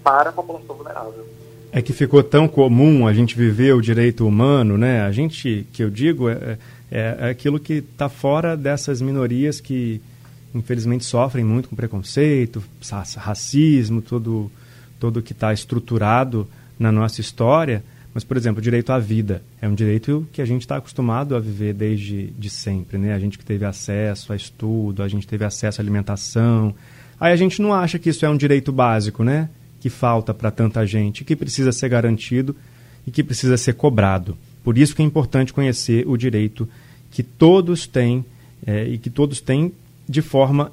para 0.03 0.29
a 0.29 0.33
população 0.33 0.75
vulnerável. 0.75 1.27
É 1.71 1.81
que 1.81 1.93
ficou 1.93 2.21
tão 2.21 2.47
comum 2.47 3.07
a 3.07 3.13
gente 3.13 3.35
viver 3.35 3.73
o 3.73 3.81
direito 3.81 4.27
humano, 4.27 4.77
né? 4.77 5.03
A 5.03 5.11
gente, 5.11 5.65
que 5.71 5.81
eu 5.81 5.89
digo, 5.89 6.27
é, 6.29 6.57
é, 6.91 7.17
é 7.19 7.29
aquilo 7.29 7.59
que 7.59 7.75
está 7.75 8.09
fora 8.09 8.57
dessas 8.57 9.01
minorias 9.01 9.61
que 9.61 10.01
infelizmente 10.53 11.05
sofrem 11.05 11.45
muito 11.45 11.69
com 11.69 11.75
preconceito, 11.75 12.61
racismo, 13.15 14.01
todo, 14.01 14.51
todo 14.99 15.21
que 15.21 15.31
está 15.31 15.53
estruturado 15.53 16.45
na 16.77 16.91
nossa 16.91 17.21
história. 17.21 17.83
Mas, 18.13 18.23
por 18.23 18.35
exemplo, 18.35 18.59
o 18.59 18.61
direito 18.61 18.91
à 18.91 18.99
vida 18.99 19.41
é 19.61 19.67
um 19.67 19.73
direito 19.73 20.27
que 20.33 20.41
a 20.41 20.45
gente 20.45 20.61
está 20.61 20.77
acostumado 20.77 21.35
a 21.35 21.39
viver 21.39 21.73
desde 21.73 22.27
de 22.37 22.49
sempre, 22.49 22.97
né? 22.97 23.13
A 23.13 23.19
gente 23.19 23.37
que 23.37 23.45
teve 23.45 23.63
acesso 23.63 24.33
a 24.33 24.35
estudo, 24.35 25.01
a 25.01 25.07
gente 25.07 25.25
teve 25.25 25.45
acesso 25.45 25.79
à 25.79 25.81
alimentação. 25.81 26.75
Aí 27.19 27.31
a 27.31 27.35
gente 27.35 27.61
não 27.61 27.73
acha 27.73 27.97
que 27.97 28.09
isso 28.09 28.25
é 28.25 28.29
um 28.29 28.35
direito 28.35 28.71
básico, 28.71 29.23
né? 29.23 29.49
Que 29.79 29.89
falta 29.89 30.33
para 30.33 30.51
tanta 30.51 30.85
gente, 30.85 31.23
que 31.23 31.35
precisa 31.35 31.71
ser 31.71 31.87
garantido 31.87 32.55
e 33.07 33.11
que 33.11 33.23
precisa 33.23 33.55
ser 33.55 33.73
cobrado. 33.73 34.37
Por 34.63 34.77
isso 34.77 34.95
que 34.95 35.01
é 35.01 35.05
importante 35.05 35.53
conhecer 35.53 36.05
o 36.05 36.17
direito 36.17 36.67
que 37.09 37.23
todos 37.23 37.87
têm 37.87 38.25
é, 38.65 38.87
e 38.87 38.97
que 38.97 39.09
todos 39.09 39.39
têm 39.39 39.71
de 40.07 40.21
forma 40.21 40.71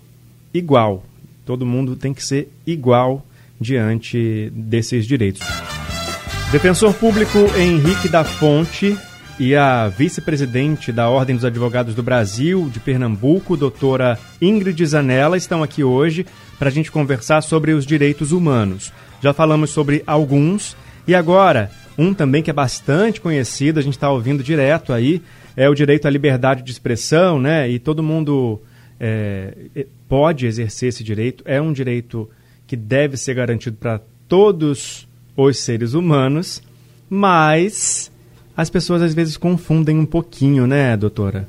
igual. 0.52 1.04
Todo 1.46 1.64
mundo 1.64 1.96
tem 1.96 2.12
que 2.12 2.24
ser 2.24 2.48
igual 2.66 3.24
diante 3.60 4.50
desses 4.54 5.06
direitos. 5.06 5.77
Defensor 6.50 6.94
público 6.94 7.38
Henrique 7.58 8.08
da 8.08 8.24
Fonte 8.24 8.96
e 9.38 9.54
a 9.54 9.86
vice-presidente 9.88 10.90
da 10.90 11.10
Ordem 11.10 11.36
dos 11.36 11.44
Advogados 11.44 11.94
do 11.94 12.02
Brasil, 12.02 12.70
de 12.72 12.80
Pernambuco, 12.80 13.54
doutora 13.54 14.18
Ingrid 14.40 14.84
Zanella, 14.86 15.36
estão 15.36 15.62
aqui 15.62 15.84
hoje 15.84 16.24
para 16.58 16.70
a 16.70 16.72
gente 16.72 16.90
conversar 16.90 17.42
sobre 17.42 17.72
os 17.72 17.84
direitos 17.84 18.32
humanos. 18.32 18.90
Já 19.20 19.34
falamos 19.34 19.68
sobre 19.68 20.02
alguns 20.06 20.74
e 21.06 21.14
agora 21.14 21.70
um 21.98 22.14
também 22.14 22.42
que 22.42 22.48
é 22.48 22.54
bastante 22.54 23.20
conhecido, 23.20 23.78
a 23.78 23.82
gente 23.82 23.96
está 23.96 24.10
ouvindo 24.10 24.42
direto 24.42 24.94
aí, 24.94 25.20
é 25.54 25.68
o 25.68 25.74
direito 25.74 26.08
à 26.08 26.10
liberdade 26.10 26.62
de 26.62 26.72
expressão, 26.72 27.38
né? 27.38 27.68
E 27.68 27.78
todo 27.78 28.02
mundo 28.02 28.62
é, 28.98 29.86
pode 30.08 30.46
exercer 30.46 30.88
esse 30.88 31.04
direito, 31.04 31.44
é 31.46 31.60
um 31.60 31.74
direito 31.74 32.26
que 32.66 32.74
deve 32.74 33.18
ser 33.18 33.34
garantido 33.34 33.76
para 33.76 34.00
todos 34.26 35.07
os 35.46 35.58
seres 35.58 35.94
humanos, 35.94 36.60
mas 37.08 38.10
as 38.56 38.68
pessoas 38.68 39.02
às 39.02 39.14
vezes 39.14 39.36
confundem 39.36 39.96
um 39.96 40.04
pouquinho, 40.04 40.66
né, 40.66 40.96
doutora? 40.96 41.48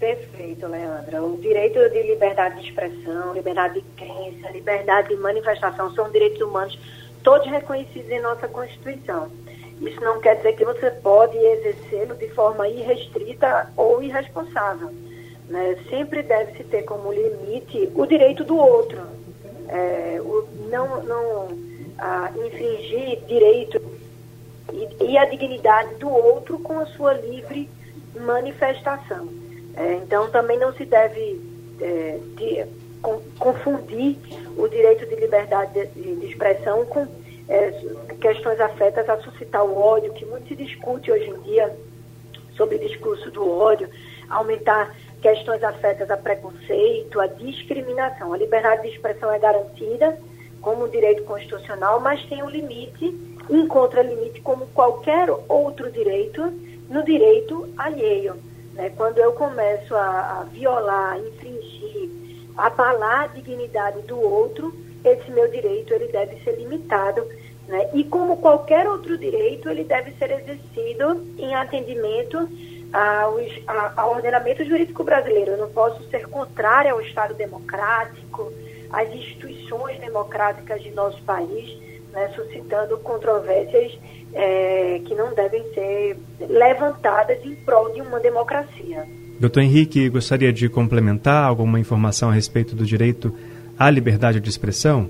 Perfeito, 0.00 0.66
Leandra. 0.66 1.22
O 1.22 1.36
direito 1.38 1.78
de 1.90 2.02
liberdade 2.04 2.60
de 2.62 2.68
expressão, 2.68 3.34
liberdade 3.34 3.74
de 3.74 3.82
crença, 3.94 4.50
liberdade 4.50 5.08
de 5.08 5.16
manifestação 5.16 5.92
são 5.94 6.10
direitos 6.10 6.40
humanos 6.40 6.78
todos 7.22 7.46
reconhecidos 7.46 8.10
em 8.10 8.22
nossa 8.22 8.48
Constituição. 8.48 9.30
Isso 9.82 10.00
não 10.00 10.18
quer 10.18 10.36
dizer 10.36 10.54
que 10.54 10.64
você 10.64 10.90
pode 10.90 11.36
exercê-lo 11.36 12.14
de 12.14 12.28
forma 12.30 12.66
irrestrita 12.68 13.70
ou 13.76 14.02
irresponsável. 14.02 14.90
Né? 15.46 15.76
Sempre 15.90 16.22
deve 16.22 16.56
se 16.56 16.64
ter 16.64 16.84
como 16.84 17.12
limite 17.12 17.90
o 17.94 18.06
direito 18.06 18.44
do 18.44 18.56
outro. 18.56 18.98
É, 19.68 20.18
o, 20.22 20.48
não 20.70 21.02
não 21.02 21.67
a, 21.98 22.30
infringir 22.36 23.20
direito 23.26 23.80
e, 24.72 25.04
e, 25.04 25.18
a 25.18 25.24
dignidade 25.24 25.96
do 25.96 26.08
outro 26.08 26.58
com 26.60 26.78
a 26.78 26.86
sua 26.86 27.14
livre 27.14 27.68
manifestação. 28.20 29.28
É, 29.74 29.94
então, 29.94 30.30
também 30.30 30.58
não 30.58 30.72
se 30.74 30.84
deve 30.84 31.40
é, 31.80 32.18
de, 32.36 32.66
com, 33.02 33.20
confundir 33.38 34.16
o 34.56 34.68
direito 34.68 35.06
de 35.06 35.14
liberdade 35.16 35.86
de, 35.86 36.16
de 36.16 36.26
expressão 36.26 36.84
com 36.86 37.06
é, 37.48 37.70
questões 38.20 38.60
afetas 38.60 39.08
a 39.08 39.18
suscitar 39.18 39.64
o 39.64 39.78
ódio, 39.78 40.12
que 40.12 40.24
muito 40.24 40.48
se 40.48 40.56
discute 40.56 41.10
hoje 41.10 41.30
em 41.30 41.40
dia 41.42 41.74
sobre 42.56 42.76
o 42.76 42.78
discurso 42.78 43.30
do 43.30 43.48
ódio, 43.48 43.88
aumentar 44.28 44.94
questões 45.22 45.62
afetas 45.62 46.10
a 46.10 46.16
preconceito, 46.16 47.20
a 47.20 47.26
discriminação. 47.26 48.32
A 48.32 48.36
liberdade 48.36 48.82
de 48.82 48.88
expressão 48.88 49.32
é 49.32 49.38
garantida 49.38 50.18
como 50.68 50.86
direito 50.86 51.24
constitucional, 51.24 51.98
mas 51.98 52.22
tem 52.26 52.42
um 52.42 52.50
limite, 52.50 53.06
encontra 53.48 54.02
limite 54.02 54.42
como 54.42 54.66
qualquer 54.66 55.30
outro 55.48 55.90
direito 55.90 56.42
no 56.90 57.02
direito 57.02 57.72
alheio. 57.78 58.36
Né? 58.74 58.92
Quando 58.94 59.16
eu 59.16 59.32
começo 59.32 59.94
a, 59.94 60.40
a 60.40 60.44
violar, 60.44 61.18
infringir, 61.20 62.10
abalar 62.54 63.22
a 63.22 63.26
dignidade 63.28 64.02
do 64.02 64.20
outro, 64.20 64.74
esse 65.02 65.30
meu 65.30 65.50
direito 65.50 65.94
ele 65.94 66.08
deve 66.08 66.38
ser 66.44 66.58
limitado. 66.58 67.26
Né? 67.66 67.88
E 67.94 68.04
como 68.04 68.36
qualquer 68.36 68.86
outro 68.86 69.16
direito, 69.16 69.70
ele 69.70 69.84
deve 69.84 70.10
ser 70.18 70.30
exercido 70.32 71.26
em 71.38 71.54
atendimento 71.54 72.46
aos, 72.92 73.50
ao 73.96 74.10
ordenamento 74.10 74.62
jurídico 74.66 75.02
brasileiro. 75.02 75.52
Eu 75.52 75.58
não 75.58 75.70
posso 75.70 76.06
ser 76.10 76.28
contrária 76.28 76.92
ao 76.92 77.00
Estado 77.00 77.32
democrático, 77.32 78.52
às 78.90 79.08
instituições 79.12 79.98
democráticas 80.00 80.82
de 80.82 80.90
nosso 80.90 81.22
país, 81.22 81.78
né, 82.12 82.30
suscitando 82.34 82.96
controvérsias 82.98 83.98
é, 84.32 85.00
que 85.04 85.14
não 85.14 85.34
devem 85.34 85.62
ser 85.74 86.16
levantadas 86.40 87.44
em 87.44 87.54
prol 87.56 87.92
de 87.92 88.00
uma 88.00 88.18
democracia. 88.20 89.06
Doutor 89.38 89.62
Henrique, 89.62 90.08
gostaria 90.08 90.52
de 90.52 90.68
complementar 90.68 91.44
alguma 91.44 91.78
informação 91.78 92.30
a 92.30 92.32
respeito 92.32 92.74
do 92.74 92.84
direito 92.84 93.34
à 93.78 93.88
liberdade 93.88 94.40
de 94.40 94.48
expressão? 94.48 95.08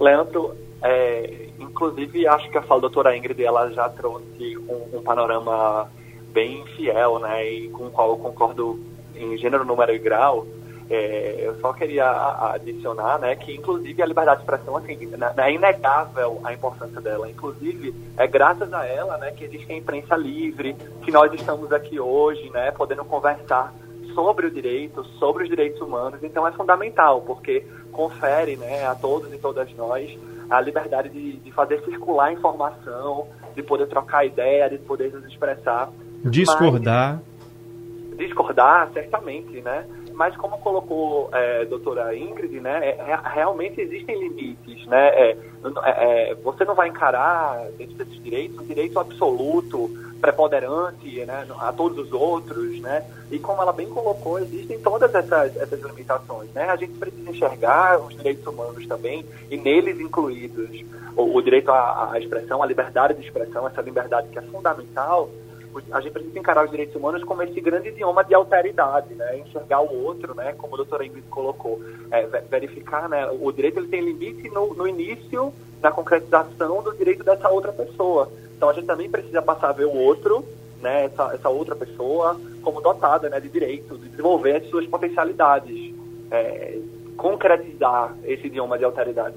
Leandro, 0.00 0.56
é, 0.82 1.48
inclusive 1.58 2.26
acho 2.26 2.50
que 2.50 2.58
a 2.58 2.62
fala 2.62 2.80
da 2.80 2.88
doutora 2.88 3.16
Ingrid 3.16 3.42
ela 3.42 3.70
já 3.70 3.88
trouxe 3.88 4.58
um, 4.68 4.98
um 4.98 5.02
panorama 5.02 5.88
bem 6.32 6.64
fiel, 6.76 7.20
né, 7.20 7.48
e 7.48 7.68
com 7.68 7.86
o 7.86 7.90
qual 7.90 8.10
eu 8.10 8.16
concordo 8.16 8.80
em 9.14 9.36
gênero, 9.38 9.64
número 9.64 9.94
e 9.94 9.98
grau, 9.98 10.44
é, 10.90 11.36
eu 11.38 11.58
só 11.60 11.72
queria 11.72 12.06
adicionar, 12.52 13.18
né, 13.18 13.34
que 13.36 13.54
inclusive 13.54 14.02
a 14.02 14.06
liberdade 14.06 14.38
de 14.38 14.44
expressão, 14.44 14.76
assim, 14.76 14.96
né, 15.06 15.32
é 15.36 15.52
inegável 15.52 16.40
a 16.44 16.52
importância 16.52 17.00
dela. 17.00 17.28
Inclusive, 17.28 17.94
é 18.16 18.26
graças 18.26 18.72
a 18.72 18.86
ela, 18.86 19.16
né, 19.18 19.30
que 19.32 19.44
existe 19.44 19.72
a 19.72 19.76
imprensa 19.76 20.16
livre, 20.16 20.76
que 21.02 21.10
nós 21.10 21.32
estamos 21.32 21.72
aqui 21.72 21.98
hoje, 21.98 22.50
né, 22.50 22.70
podendo 22.70 23.04
conversar 23.04 23.72
sobre 24.14 24.46
o 24.46 24.50
direito, 24.50 25.02
sobre 25.18 25.44
os 25.44 25.48
direitos 25.48 25.80
humanos. 25.80 26.22
Então 26.22 26.46
é 26.46 26.52
fundamental, 26.52 27.22
porque 27.22 27.66
confere, 27.90 28.56
né, 28.56 28.86
a 28.86 28.94
todos 28.94 29.32
e 29.32 29.38
todas 29.38 29.72
nós 29.74 30.16
a 30.50 30.60
liberdade 30.60 31.08
de, 31.08 31.38
de 31.38 31.52
fazer 31.52 31.82
circular 31.84 32.32
informação, 32.32 33.26
de 33.54 33.62
poder 33.62 33.86
trocar 33.86 34.26
ideia, 34.26 34.68
de 34.68 34.78
poder 34.78 35.10
nos 35.12 35.24
expressar 35.24 35.90
Discordar. 36.24 37.20
Mas, 38.10 38.18
discordar, 38.18 38.90
certamente, 38.92 39.60
né? 39.60 39.84
Mas 40.14 40.36
como 40.36 40.58
colocou 40.58 41.28
é, 41.32 41.62
a 41.62 41.64
doutora 41.64 42.16
Ingrid, 42.16 42.60
né, 42.60 42.90
é, 42.90 42.90
é, 42.98 43.18
realmente 43.24 43.80
existem 43.80 44.16
limites, 44.18 44.86
né? 44.86 45.08
É, 45.08 45.30
é, 45.30 46.30
é, 46.30 46.34
você 46.36 46.64
não 46.64 46.74
vai 46.74 46.88
encarar 46.88 47.66
dentro 47.76 47.96
desses 47.96 48.22
direitos 48.22 48.58
um 48.58 48.64
direito 48.64 48.98
absoluto, 48.98 49.90
preponderante, 50.20 51.24
né, 51.26 51.46
a 51.58 51.72
todos 51.72 51.98
os 51.98 52.12
outros, 52.12 52.80
né? 52.80 53.04
E 53.30 53.38
como 53.38 53.60
ela 53.60 53.72
bem 53.72 53.88
colocou, 53.88 54.38
existem 54.38 54.78
todas 54.78 55.12
essas, 55.14 55.56
essas 55.56 55.80
limitações, 55.82 56.50
né? 56.52 56.70
A 56.70 56.76
gente 56.76 56.92
precisa 56.92 57.30
enxergar 57.30 58.00
os 58.00 58.14
direitos 58.16 58.46
humanos 58.46 58.86
também 58.86 59.26
e 59.50 59.56
neles 59.56 59.98
incluídos 59.98 60.84
o, 61.16 61.36
o 61.36 61.42
direito 61.42 61.70
à, 61.70 62.12
à 62.12 62.18
expressão, 62.18 62.62
a 62.62 62.66
liberdade 62.66 63.14
de 63.14 63.26
expressão, 63.26 63.66
essa 63.66 63.82
liberdade 63.82 64.28
que 64.28 64.38
é 64.38 64.42
fundamental 64.42 65.28
a 65.90 66.00
gente 66.00 66.12
precisa 66.12 66.38
encarar 66.38 66.64
os 66.64 66.70
direitos 66.70 66.94
humanos 66.94 67.24
como 67.24 67.42
esse 67.42 67.60
grande 67.60 67.88
idioma 67.88 68.24
de 68.24 68.34
alteridade, 68.34 69.14
né? 69.14 69.38
Enxergar 69.38 69.80
o 69.80 70.04
outro, 70.04 70.34
né? 70.34 70.54
Como 70.56 70.74
a 70.74 70.76
doutora 70.76 71.04
Ingrid 71.04 71.26
colocou, 71.28 71.80
é, 72.10 72.26
verificar, 72.50 73.08
né? 73.08 73.26
O 73.40 73.50
direito 73.52 73.78
ele 73.78 73.88
tem 73.88 74.00
limite 74.00 74.48
no, 74.50 74.74
no 74.74 74.86
início, 74.86 75.52
na 75.82 75.90
concretização 75.90 76.82
do 76.82 76.92
direito 76.96 77.24
dessa 77.24 77.48
outra 77.48 77.72
pessoa. 77.72 78.30
Então 78.56 78.68
a 78.68 78.72
gente 78.72 78.86
também 78.86 79.10
precisa 79.10 79.42
passar 79.42 79.70
a 79.70 79.72
ver 79.72 79.86
o 79.86 79.94
outro, 79.94 80.44
né? 80.80 81.06
Essa, 81.06 81.34
essa 81.34 81.48
outra 81.48 81.74
pessoa 81.74 82.40
como 82.62 82.80
dotada, 82.80 83.28
né? 83.28 83.40
De 83.40 83.48
direito, 83.48 83.98
de 83.98 84.08
desenvolver 84.08 84.56
as 84.56 84.68
suas 84.68 84.86
potencialidades, 84.86 85.94
é, 86.30 86.78
concretizar 87.16 88.14
esse 88.24 88.46
idioma 88.46 88.78
de 88.78 88.84
alteridade. 88.84 89.36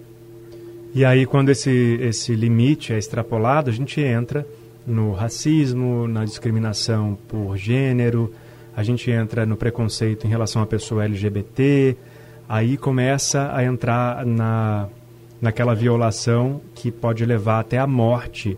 E 0.93 1.05
aí 1.05 1.25
quando 1.25 1.49
esse 1.49 1.99
esse 2.01 2.33
limite 2.35 2.93
é 2.93 2.97
extrapolado, 2.97 3.69
a 3.69 3.73
gente 3.73 4.01
entra 4.01 4.45
no 4.87 5.11
racismo, 5.11 6.07
na 6.07 6.23
discriminação 6.23 7.17
por 7.27 7.57
gênero, 7.57 8.33
a 8.73 8.81
gente 8.83 9.11
entra 9.11 9.45
no 9.45 9.57
preconceito 9.57 10.25
em 10.25 10.29
relação 10.29 10.61
à 10.61 10.65
pessoa 10.65 11.03
LGBT, 11.03 11.97
aí 12.47 12.77
começa 12.77 13.53
a 13.53 13.63
entrar 13.65 14.25
na, 14.25 14.87
naquela 15.41 15.75
violação 15.75 16.61
que 16.73 16.89
pode 16.89 17.25
levar 17.25 17.59
até 17.59 17.77
a 17.77 17.85
morte 17.85 18.57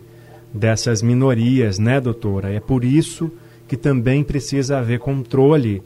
dessas 0.54 1.02
minorias, 1.02 1.78
né, 1.78 2.00
doutora? 2.00 2.52
É 2.52 2.60
por 2.60 2.84
isso 2.84 3.32
que 3.66 3.76
também 3.76 4.22
precisa 4.22 4.78
haver 4.78 5.00
controle 5.00 5.82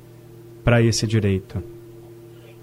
para 0.62 0.82
esse 0.82 1.06
direito. 1.06 1.62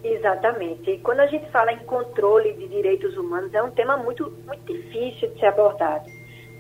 Exatamente. 0.03 0.91
E 0.91 0.97
quando 0.99 1.21
a 1.21 1.27
gente 1.27 1.49
fala 1.51 1.71
em 1.71 1.79
controle 1.79 2.53
de 2.53 2.67
direitos 2.67 3.15
humanos, 3.17 3.53
é 3.53 3.63
um 3.63 3.71
tema 3.71 3.97
muito, 3.97 4.31
muito 4.45 4.65
difícil 4.65 5.29
de 5.29 5.39
ser 5.39 5.47
abordado. 5.47 6.05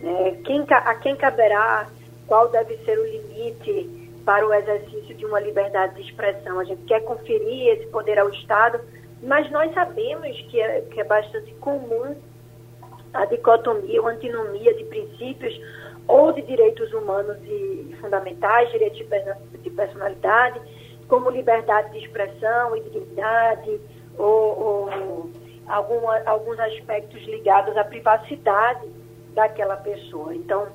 Né? 0.01 0.39
Quem, 0.43 0.65
a 0.69 0.95
quem 0.95 1.15
caberá, 1.15 1.87
qual 2.27 2.49
deve 2.49 2.77
ser 2.85 2.97
o 2.97 3.05
limite 3.05 4.01
para 4.25 4.47
o 4.47 4.53
exercício 4.53 5.15
de 5.15 5.25
uma 5.25 5.39
liberdade 5.39 5.95
de 5.95 6.01
expressão. 6.01 6.59
A 6.59 6.63
gente 6.63 6.83
quer 6.83 7.01
conferir 7.01 7.73
esse 7.73 7.87
poder 7.87 8.19
ao 8.19 8.29
Estado, 8.29 8.79
mas 9.23 9.49
nós 9.51 9.73
sabemos 9.73 10.39
que 10.49 10.59
é, 10.59 10.81
que 10.81 10.99
é 10.99 11.03
bastante 11.03 11.53
comum 11.55 12.15
a 13.13 13.25
dicotomia 13.25 14.01
ou 14.01 14.07
antinomia 14.07 14.73
de 14.73 14.83
princípios 14.85 15.59
ou 16.07 16.31
de 16.31 16.41
direitos 16.41 16.91
humanos 16.93 17.37
e 17.43 17.95
fundamentais, 17.99 18.71
direitos 18.71 18.97
de 19.61 19.69
personalidade, 19.69 20.59
como 21.07 21.29
liberdade 21.29 21.91
de 21.91 22.05
expressão 22.05 22.75
e 22.75 22.81
dignidade, 22.81 23.79
ou, 24.17 24.59
ou 24.59 25.29
algum, 25.67 26.07
alguns 26.25 26.59
aspectos 26.59 27.21
ligados 27.23 27.75
à 27.77 27.83
privacidade 27.83 29.00
daquela 29.33 29.77
pessoa. 29.77 30.35
Então, 30.35 30.67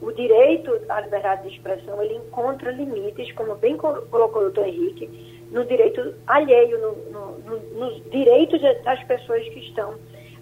o 0.00 0.12
direito 0.12 0.70
à 0.88 1.00
liberdade 1.00 1.48
de 1.48 1.56
expressão, 1.56 2.02
ele 2.02 2.16
encontra 2.16 2.70
limites, 2.70 3.32
como 3.32 3.54
bem 3.54 3.76
colocou 3.76 4.42
o 4.42 4.44
doutor 4.44 4.66
Henrique, 4.66 5.06
no 5.50 5.64
direito 5.64 6.14
alheio, 6.26 6.78
no, 6.80 6.92
no, 7.10 7.38
no, 7.38 7.58
nos 7.78 8.10
direitos 8.10 8.60
das 8.60 9.02
pessoas 9.04 9.48
que 9.48 9.60
estão 9.60 9.94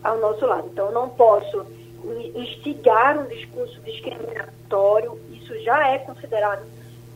ao 0.03 0.19
nosso 0.19 0.45
lado. 0.47 0.69
Então, 0.73 0.91
não 0.91 1.11
posso 1.11 1.65
instigar 2.35 3.19
um 3.19 3.29
discurso 3.29 3.81
discriminatório, 3.83 5.21
isso 5.31 5.57
já 5.61 5.89
é 5.89 5.99
considerado 5.99 6.65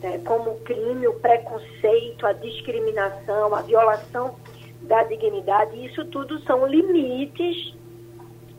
né, 0.01 0.21
como 0.25 0.59
crime, 0.59 1.07
o 1.07 1.19
preconceito, 1.19 2.25
a 2.25 2.33
discriminação, 2.33 3.53
a 3.53 3.61
violação 3.61 4.35
da 4.83 5.03
dignidade, 5.03 5.83
isso 5.85 6.05
tudo 6.05 6.39
são 6.43 6.65
limites 6.65 7.75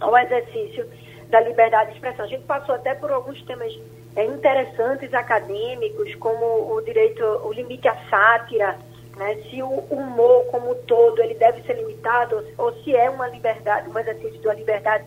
ao 0.01 0.17
exercício 0.19 0.87
da 1.31 1.41
liberdade 1.41 1.91
de 1.91 1.97
expressão. 1.97 2.25
A 2.25 2.29
gente 2.29 2.45
passou 2.45 2.75
até 2.75 2.95
por 2.95 3.11
alguns 3.11 3.41
temas 3.43 3.73
é, 4.17 4.25
interessantes 4.25 5.13
acadêmicos, 5.15 6.15
como 6.17 6.75
o 6.75 6.81
direito, 6.83 7.23
o 7.23 7.53
limite 7.53 7.87
à 7.89 7.95
sátira, 8.09 8.79
né? 9.17 9.37
se 9.51 9.63
o 9.63 9.69
humor 9.91 10.47
como 10.47 10.75
todo 10.75 11.21
ele 11.21 11.35
deve 11.35 11.63
ser 11.63 11.75
limitado 11.75 12.45
ou, 12.57 12.73
se 12.83 12.95
é 12.95 13.11
uma 13.11 13.29
liberdade, 13.29 13.89
um 13.91 13.99
exercício 13.99 14.41
uma 14.43 14.55
liberdade 14.55 15.05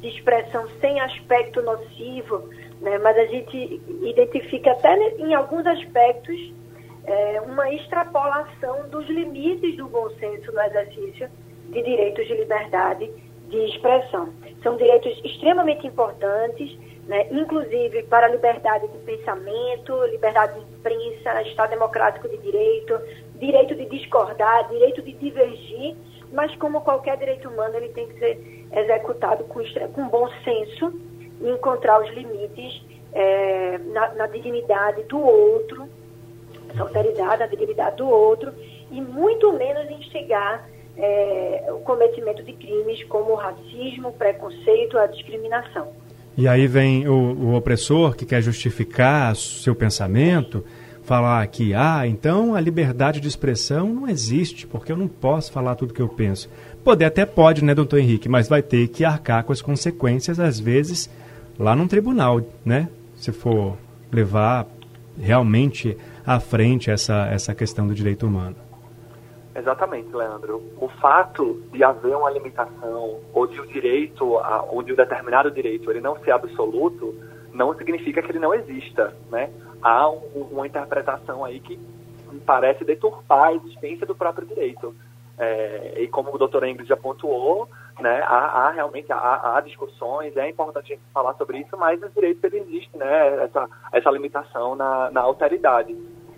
de 0.00 0.08
expressão 0.08 0.66
sem 0.80 0.98
aspecto 1.00 1.62
nocivo, 1.62 2.48
né? 2.80 2.98
mas 2.98 3.16
a 3.18 3.26
gente 3.26 3.80
identifica 4.02 4.72
até 4.72 4.96
em 5.18 5.34
alguns 5.34 5.66
aspectos 5.66 6.52
é, 7.04 7.40
uma 7.42 7.72
extrapolação 7.72 8.88
dos 8.88 9.06
limites 9.08 9.76
do 9.76 9.88
bom 9.88 10.08
senso 10.10 10.52
no 10.52 10.60
exercício 10.62 11.28
de 11.68 11.82
direitos 11.82 12.26
de 12.26 12.34
liberdade 12.34 13.10
de 13.50 13.58
expressão. 13.66 14.32
São 14.62 14.76
direitos 14.76 15.20
extremamente 15.24 15.86
importantes, 15.86 16.78
né, 17.06 17.26
inclusive 17.30 18.04
para 18.04 18.26
a 18.26 18.30
liberdade 18.30 18.86
de 18.88 18.98
pensamento, 18.98 20.04
liberdade 20.06 20.60
de 20.60 20.74
imprensa, 20.74 21.42
Estado 21.42 21.70
democrático 21.70 22.28
de 22.28 22.38
direito, 22.38 22.98
direito 23.38 23.74
de 23.74 23.86
discordar, 23.86 24.68
direito 24.68 25.02
de 25.02 25.12
divergir, 25.12 25.96
mas 26.32 26.54
como 26.56 26.80
qualquer 26.82 27.16
direito 27.16 27.48
humano, 27.48 27.76
ele 27.76 27.88
tem 27.88 28.06
que 28.06 28.18
ser 28.18 28.66
executado 28.72 29.44
com, 29.44 29.60
com 29.92 30.08
bom 30.08 30.28
senso 30.44 30.92
e 31.40 31.50
encontrar 31.50 32.00
os 32.00 32.10
limites 32.10 32.84
é, 33.12 33.78
na, 33.78 34.14
na 34.14 34.26
dignidade 34.28 35.02
do 35.04 35.20
outro, 35.20 35.88
essa 36.72 36.82
alteridade, 36.82 37.42
a 37.42 37.46
dignidade 37.46 37.96
do 37.96 38.08
outro, 38.08 38.52
e 38.90 39.00
muito 39.00 39.52
menos 39.52 39.90
instigar 39.90 40.68
é, 40.96 41.70
o 41.70 41.80
cometimento 41.80 42.42
de 42.42 42.52
crimes 42.52 43.02
como 43.04 43.32
o 43.32 43.36
racismo, 43.36 44.08
o 44.08 44.12
preconceito, 44.12 44.98
a 44.98 45.06
discriminação. 45.06 45.88
E 46.36 46.46
aí 46.48 46.66
vem 46.66 47.08
o, 47.08 47.12
o 47.12 47.54
opressor 47.54 48.14
que 48.14 48.24
quer 48.24 48.40
justificar 48.40 49.34
seu 49.36 49.74
pensamento, 49.74 50.64
falar 51.02 51.46
que, 51.48 51.74
ah, 51.74 52.06
então 52.06 52.54
a 52.54 52.60
liberdade 52.60 53.20
de 53.20 53.26
expressão 53.26 53.92
não 53.92 54.08
existe, 54.08 54.66
porque 54.66 54.92
eu 54.92 54.96
não 54.96 55.08
posso 55.08 55.50
falar 55.50 55.74
tudo 55.74 55.92
que 55.92 56.00
eu 56.00 56.08
penso. 56.08 56.48
Poder 56.84 57.04
até 57.04 57.26
pode, 57.26 57.64
né, 57.64 57.74
doutor 57.74 57.98
Henrique, 57.98 58.28
mas 58.28 58.48
vai 58.48 58.62
ter 58.62 58.88
que 58.88 59.04
arcar 59.04 59.44
com 59.44 59.52
as 59.52 59.60
consequências, 59.60 60.38
às 60.38 60.60
vezes, 60.60 61.10
lá 61.58 61.74
num 61.74 61.88
tribunal, 61.88 62.40
né? 62.64 62.88
Se 63.16 63.32
for 63.32 63.76
levar 64.10 64.66
realmente 65.20 65.96
à 66.24 66.40
frente 66.40 66.90
essa, 66.90 67.26
essa 67.26 67.54
questão 67.54 67.86
do 67.86 67.94
direito 67.94 68.26
humano. 68.26 68.56
Exatamente, 69.60 70.08
Leandro. 70.16 70.62
O 70.80 70.88
fato 70.88 71.62
de 71.70 71.84
haver 71.84 72.16
uma 72.16 72.30
limitação 72.30 73.20
ou 73.34 73.46
de 73.46 73.60
o 73.60 73.64
um 73.64 73.66
direito, 73.66 74.24
ou 74.70 74.82
de 74.82 74.92
um 74.92 74.96
determinado 74.96 75.50
direito, 75.50 75.90
ele 75.90 76.00
não 76.00 76.18
ser 76.20 76.30
absoluto, 76.30 77.14
não 77.52 77.74
significa 77.76 78.22
que 78.22 78.32
ele 78.32 78.38
não 78.38 78.54
exista, 78.54 79.14
né? 79.30 79.50
Há 79.82 80.08
um, 80.08 80.48
uma 80.50 80.66
interpretação 80.66 81.44
aí 81.44 81.60
que 81.60 81.78
parece 82.46 82.84
deturpar 82.84 83.48
a 83.48 83.54
existência 83.54 84.06
do 84.06 84.14
próprio 84.14 84.46
direito. 84.46 84.94
É, 85.38 86.02
e 86.02 86.08
como 86.08 86.34
o 86.34 86.38
doutor 86.38 86.66
Ingrid 86.66 86.88
já 86.88 86.96
pontuou, 86.96 87.68
né, 87.98 88.22
há, 88.22 88.66
há 88.66 88.70
realmente 88.70 89.10
há, 89.12 89.56
há, 89.56 89.60
discussões, 89.60 90.36
é 90.36 90.48
importante 90.48 90.92
a 90.92 90.96
gente 90.96 91.02
falar 91.12 91.34
sobre 91.34 91.58
isso, 91.58 91.76
mas 91.78 92.02
os 92.02 92.12
direitos 92.12 92.42
ele 92.44 92.58
existe, 92.58 92.96
né, 92.96 93.44
essa, 93.44 93.68
essa 93.92 94.10
limitação 94.10 94.74
na, 94.74 95.10
na 95.10 95.20
alteridade. 95.20 95.92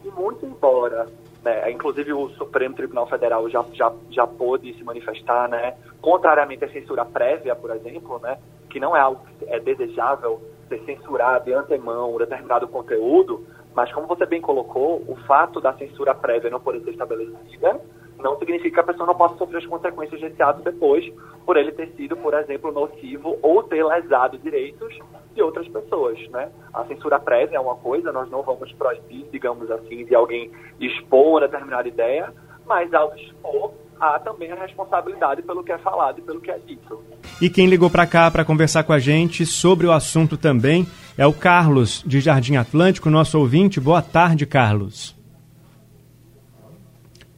E 0.05 0.09
muito 0.09 0.45
embora, 0.47 1.09
né, 1.45 1.71
inclusive 1.71 2.13
o 2.13 2.29
Supremo 2.31 2.75
Tribunal 2.75 3.07
Federal 3.07 3.49
já, 3.49 3.65
já, 3.73 3.93
já 4.11 4.27
pôde 4.27 4.73
se 4.75 4.85
manifestar, 4.85 5.49
né, 5.49 5.75
contrariamente 6.01 6.65
à 6.65 6.69
censura 6.69 7.05
prévia, 7.05 7.55
por 7.55 7.71
exemplo, 7.71 8.19
né, 8.21 8.39
que 8.71 8.81
não 8.81 8.97
é 8.97 9.01
algo 9.01 9.21
que 9.39 9.45
é 9.47 9.59
desejável 9.59 10.41
ser 10.69 10.81
censurado 10.85 11.45
de 11.45 11.53
antemão 11.53 12.17
determinado 12.17 12.69
conteúdo, 12.69 13.45
mas 13.75 13.93
como 13.93 14.07
você 14.07 14.27
bem 14.27 14.41
colocou, 14.41 15.03
o 15.07 15.17
fato 15.27 15.61
da 15.61 15.73
censura 15.75 16.15
prévia 16.15 16.51
não 16.51 16.61
poder 16.61 16.81
ser 16.81 16.91
estabelecida 16.91 17.81
não 18.23 18.39
significa 18.39 18.75
que 18.75 18.81
a 18.81 18.93
pessoa 18.93 19.07
não 19.07 19.15
possa 19.15 19.37
sofrer 19.37 19.59
as 19.59 19.67
consequências 19.67 20.21
desse 20.21 20.41
ato 20.41 20.63
depois, 20.63 21.05
por 21.45 21.57
ele 21.57 21.73
ter 21.73 21.89
sido, 21.97 22.17
por 22.17 22.33
exemplo, 22.35 22.71
nocivo 22.71 23.37
ou 23.43 23.63
ter 23.65 23.85
lesado 23.85 24.39
direitos 24.39 24.97
de 25.35 25.43
outras 25.43 25.67
pessoas, 25.69 26.19
né? 26.31 26.51
A 26.73 26.85
censura 26.85 27.19
prévia 27.19 27.57
é 27.57 27.61
uma 27.61 27.77
coisa, 27.77 28.13
nós 28.13 28.31
não 28.31 28.43
vamos 28.43 28.73
proibir, 28.73 29.27
digamos 29.33 29.71
assim, 29.71 30.05
de 30.05 30.15
alguém 30.15 30.51
expor 30.81 31.29
uma 31.29 31.41
determinada 31.41 31.89
ideia, 31.89 32.33
mas 32.67 32.93
ao 32.93 33.15
expor, 33.17 33.73
há 34.01 34.19
também 34.19 34.51
a 34.51 34.57
responsabilidade 34.57 35.43
pelo 35.43 35.63
que 35.63 35.73
é 35.73 35.79
falado 35.79 36.19
e 36.19 36.23
pelo 36.23 36.41
que 36.41 36.51
é 36.51 36.59
dito. 36.59 37.03
E 37.41 37.49
quem 37.49 37.67
ligou 37.67 37.91
para 37.91 38.07
cá 38.07 38.31
para 38.31 38.45
conversar 38.45 38.85
com 38.85 38.93
a 38.93 38.99
gente 38.99 39.47
sobre 39.47 39.87
o 39.87 39.93
assunto 39.93 40.37
também 40.37 40.87
é 41.17 41.27
o 41.27 41.33
Carlos, 41.33 42.03
de 42.07 42.21
Jardim 42.21 42.57
Atlântico, 42.57 43.11
nosso 43.11 43.39
ouvinte. 43.39 43.81
Boa 43.81 44.03
tarde, 44.03 44.47
Carlos. 44.47 45.17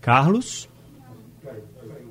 Carlos? 0.00 0.68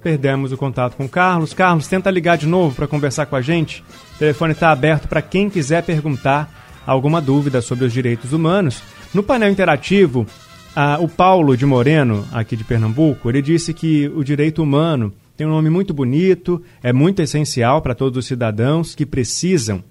Perdemos 0.04 0.52
o 0.52 0.58
contato 0.58 0.98
com 0.98 1.06
o 1.06 1.10
Carlos. 1.10 1.54
Carlos, 1.54 1.88
tenta 1.88 2.12
ligar 2.12 2.38
de 2.38 2.46
novo 2.46 2.76
para 2.76 2.88
conversar 2.88 3.26
com 3.26 3.38
a 3.38 3.42
gente. 3.42 3.82
O 4.16 4.20
telefone 4.20 4.52
está 4.52 4.70
aberto 4.70 5.08
para 5.08 5.22
quem 5.22 5.50
quiser 5.50 5.82
perguntar 5.82 6.84
alguma 6.86 7.22
dúvida 7.22 7.62
sobre 7.62 7.86
os 7.86 7.94
direitos 7.94 8.34
humanos. 8.34 8.84
No 9.14 9.24
painel 9.24 9.50
interativo, 9.50 10.28
o 11.00 11.08
Paulo 11.08 11.56
de 11.56 11.66
Moreno, 11.66 12.28
aqui 12.34 12.58
de 12.58 12.66
Pernambuco, 12.66 13.30
ele 13.30 13.42
disse 13.42 13.74
que 13.74 14.12
o 14.14 14.26
direito 14.26 14.62
humano 14.62 15.14
tem 15.38 15.48
um 15.48 15.52
nome 15.52 15.70
muito 15.70 15.94
bonito, 15.94 16.62
é 16.84 16.92
muito 16.92 17.22
essencial 17.22 17.82
para 17.82 17.96
todos 17.96 18.18
os 18.18 18.26
cidadãos 18.26 18.94
que 18.94 19.06
precisam, 19.06 19.82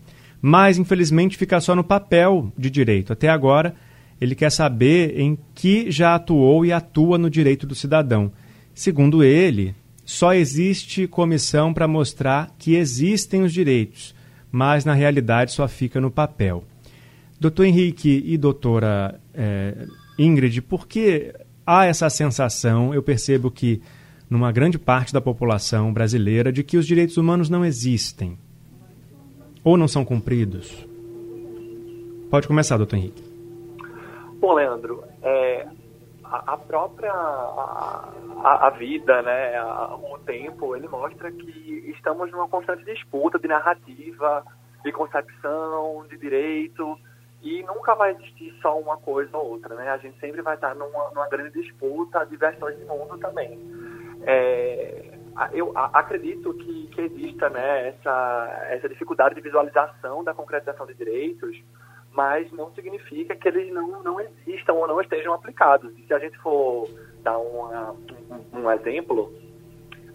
mas 0.42 0.76
infelizmente 0.76 1.38
fica 1.38 1.58
só 1.58 1.74
no 1.74 1.82
papel 1.82 2.52
de 2.56 2.68
direito. 2.68 3.14
Até 3.14 3.30
agora, 3.30 3.74
ele 4.20 4.34
quer 4.34 4.50
saber 4.50 5.18
em 5.18 5.38
que 5.54 5.90
já 5.90 6.14
atuou 6.14 6.66
e 6.66 6.72
atua 6.72 7.16
no 7.16 7.30
direito 7.30 7.66
do 7.66 7.74
cidadão. 7.74 8.30
Segundo 8.74 9.24
ele, 9.24 9.74
só 10.04 10.34
existe 10.34 11.06
comissão 11.06 11.72
para 11.72 11.86
mostrar 11.86 12.50
que 12.58 12.74
existem 12.74 13.42
os 13.42 13.52
direitos, 13.52 14.14
mas 14.50 14.84
na 14.84 14.94
realidade 14.94 15.52
só 15.52 15.66
fica 15.68 16.00
no 16.00 16.10
papel. 16.10 16.64
Doutor 17.40 17.64
Henrique 17.64 18.22
e 18.26 18.36
doutora 18.36 19.20
é, 19.34 19.86
Ingrid, 20.18 20.60
por 20.62 20.86
que 20.86 21.34
há 21.66 21.86
essa 21.86 22.08
sensação, 22.10 22.94
eu 22.94 23.02
percebo 23.02 23.50
que 23.50 23.80
numa 24.28 24.52
grande 24.52 24.78
parte 24.78 25.12
da 25.12 25.20
população 25.20 25.92
brasileira 25.92 26.52
de 26.52 26.62
que 26.62 26.76
os 26.76 26.86
direitos 26.86 27.16
humanos 27.16 27.48
não 27.48 27.64
existem 27.64 28.38
ou 29.64 29.76
não 29.76 29.86
são 29.86 30.04
cumpridos? 30.04 30.86
Pode 32.30 32.48
começar, 32.48 32.76
doutor 32.76 32.96
Henrique. 32.96 33.22
Bom, 34.40 34.54
Leandro, 34.54 35.04
é, 35.22 35.66
a, 36.38 36.56
própria 36.56 37.12
a, 37.12 38.66
a, 38.66 38.70
vida, 38.70 39.22
né, 39.22 39.62
o 39.62 40.18
tempo, 40.18 40.74
ele 40.74 40.88
mostra 40.88 41.30
que 41.30 41.92
estamos 41.94 42.30
numa 42.30 42.48
constante 42.48 42.84
disputa 42.84 43.38
de 43.38 43.46
narrativa, 43.48 44.44
de 44.82 44.92
concepção, 44.92 46.06
de 46.08 46.16
direito, 46.16 46.98
e 47.42 47.62
nunca 47.64 47.94
vai 47.94 48.12
existir 48.12 48.56
só 48.62 48.78
uma 48.78 48.96
coisa 48.96 49.36
ou 49.36 49.50
outra, 49.50 49.74
né? 49.74 49.90
A 49.90 49.98
gente 49.98 50.18
sempre 50.20 50.42
vai 50.42 50.54
estar 50.54 50.74
numa, 50.74 51.10
numa 51.10 51.28
grande 51.28 51.60
disputa 51.60 52.24
de 52.24 52.36
versões 52.36 52.78
de 52.78 52.84
mundo 52.84 53.18
também. 53.18 53.58
É, 54.24 55.18
eu 55.52 55.72
acredito 55.76 56.54
que, 56.54 56.86
que 56.88 57.00
exista 57.00 57.50
né, 57.50 57.88
essa, 57.88 58.66
essa 58.70 58.88
dificuldade 58.88 59.34
de 59.34 59.40
visualização 59.40 60.22
da 60.22 60.32
concretização 60.32 60.86
de 60.86 60.94
direitos, 60.94 61.60
mas 62.14 62.50
não 62.52 62.72
significa 62.74 63.34
que 63.34 63.48
eles 63.48 63.72
não, 63.72 64.02
não 64.02 64.20
existam 64.20 64.74
ou 64.74 64.86
não 64.86 65.00
estejam 65.00 65.32
aplicados. 65.32 65.92
E 65.98 66.06
se 66.06 66.14
a 66.14 66.18
gente 66.18 66.36
for 66.38 66.88
dar 67.22 67.38
uma, 67.38 67.92
um, 67.92 68.60
um, 68.60 68.70
exemplo, 68.70 69.32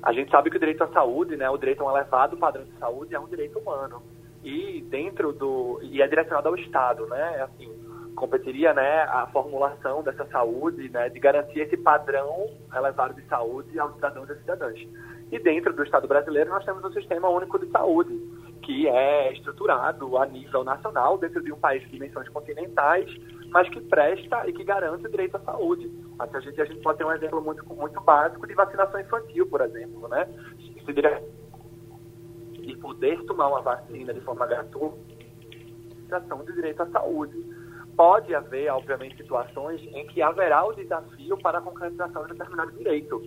a 0.04 0.14
gente 0.14 0.30
sabe 0.30 0.50
que 0.50 0.58
o 0.58 0.60
direito 0.60 0.84
à 0.84 0.88
saúde, 0.90 1.36
né, 1.36 1.50
o 1.50 1.58
direito 1.58 1.82
a 1.82 1.88
um 1.88 1.96
elevado 1.96 2.38
padrão 2.38 2.64
de 2.64 2.78
saúde 2.78 3.16
é 3.16 3.20
um 3.20 3.28
direito 3.28 3.60
humano. 3.60 4.02
E 4.44 4.82
dentro 4.90 5.34
do. 5.34 5.80
e 5.82 6.02
é 6.02 6.08
direcionado 6.08 6.48
ao 6.48 6.56
Estado, 6.56 7.06
né? 7.08 7.42
Assim, 7.42 7.70
competiria 8.18 8.74
né, 8.74 9.04
a 9.04 9.28
formulação 9.28 10.02
dessa 10.02 10.26
saúde, 10.26 10.90
né, 10.90 11.08
de 11.08 11.20
garantir 11.20 11.60
esse 11.60 11.78
padrão 11.78 12.50
elevado 12.76 13.14
de 13.14 13.22
saúde 13.28 13.80
aos 13.80 13.94
cidadãos 13.94 14.30
e 14.30 14.36
cidadãs. 14.36 14.80
E 15.32 15.40
dentro 15.40 15.74
do 15.74 15.84
Estado 15.84 16.08
brasileiro 16.08 16.50
nós 16.50 16.66
temos 16.66 16.84
o 16.84 16.92
Sistema 16.92 17.30
Único 17.30 17.60
de 17.60 17.70
Saúde, 17.70 18.20
que 18.68 18.86
é 18.86 19.32
estruturado 19.32 20.18
a 20.18 20.26
nível 20.26 20.62
nacional, 20.62 21.18
dentro 21.18 21.42
de 21.42 21.54
um 21.54 21.58
país 21.58 21.82
de 21.84 21.90
dimensões 21.90 22.28
continentais, 22.28 23.10
mas 23.50 23.70
que 23.70 23.80
presta 23.80 24.46
e 24.46 24.52
que 24.52 24.66
garante 24.66 25.06
o 25.06 25.10
direito 25.10 25.38
à 25.38 25.40
saúde. 25.40 25.90
Até 26.20 26.38
a 26.38 26.42
gente, 26.42 26.62
a 26.62 26.66
gente 26.66 26.82
pode 26.82 26.98
ter 26.98 27.06
um 27.06 27.14
exemplo 27.14 27.42
muito, 27.42 27.66
muito 27.74 28.02
básico 28.02 28.46
de 28.46 28.54
vacinação 28.54 29.00
infantil, 29.00 29.48
por 29.48 29.62
exemplo, 29.62 30.10
né? 30.10 30.28
E 32.62 32.76
poder 32.76 33.24
tomar 33.24 33.48
uma 33.48 33.62
vacina 33.62 34.14
de 34.14 34.20
forma 34.20 34.46
gratuita, 34.46 34.98
de 36.46 36.54
direito 36.54 36.84
à 36.84 36.88
saúde 36.88 37.42
pode 37.96 38.36
haver, 38.36 38.70
obviamente, 38.70 39.16
situações 39.16 39.82
em 39.82 40.06
que 40.08 40.22
haverá 40.22 40.66
o 40.66 40.74
desafio 40.74 41.38
para 41.38 41.60
a 41.60 41.62
concretização 41.62 42.24
de 42.24 42.34
determinado 42.34 42.72
direito. 42.74 43.22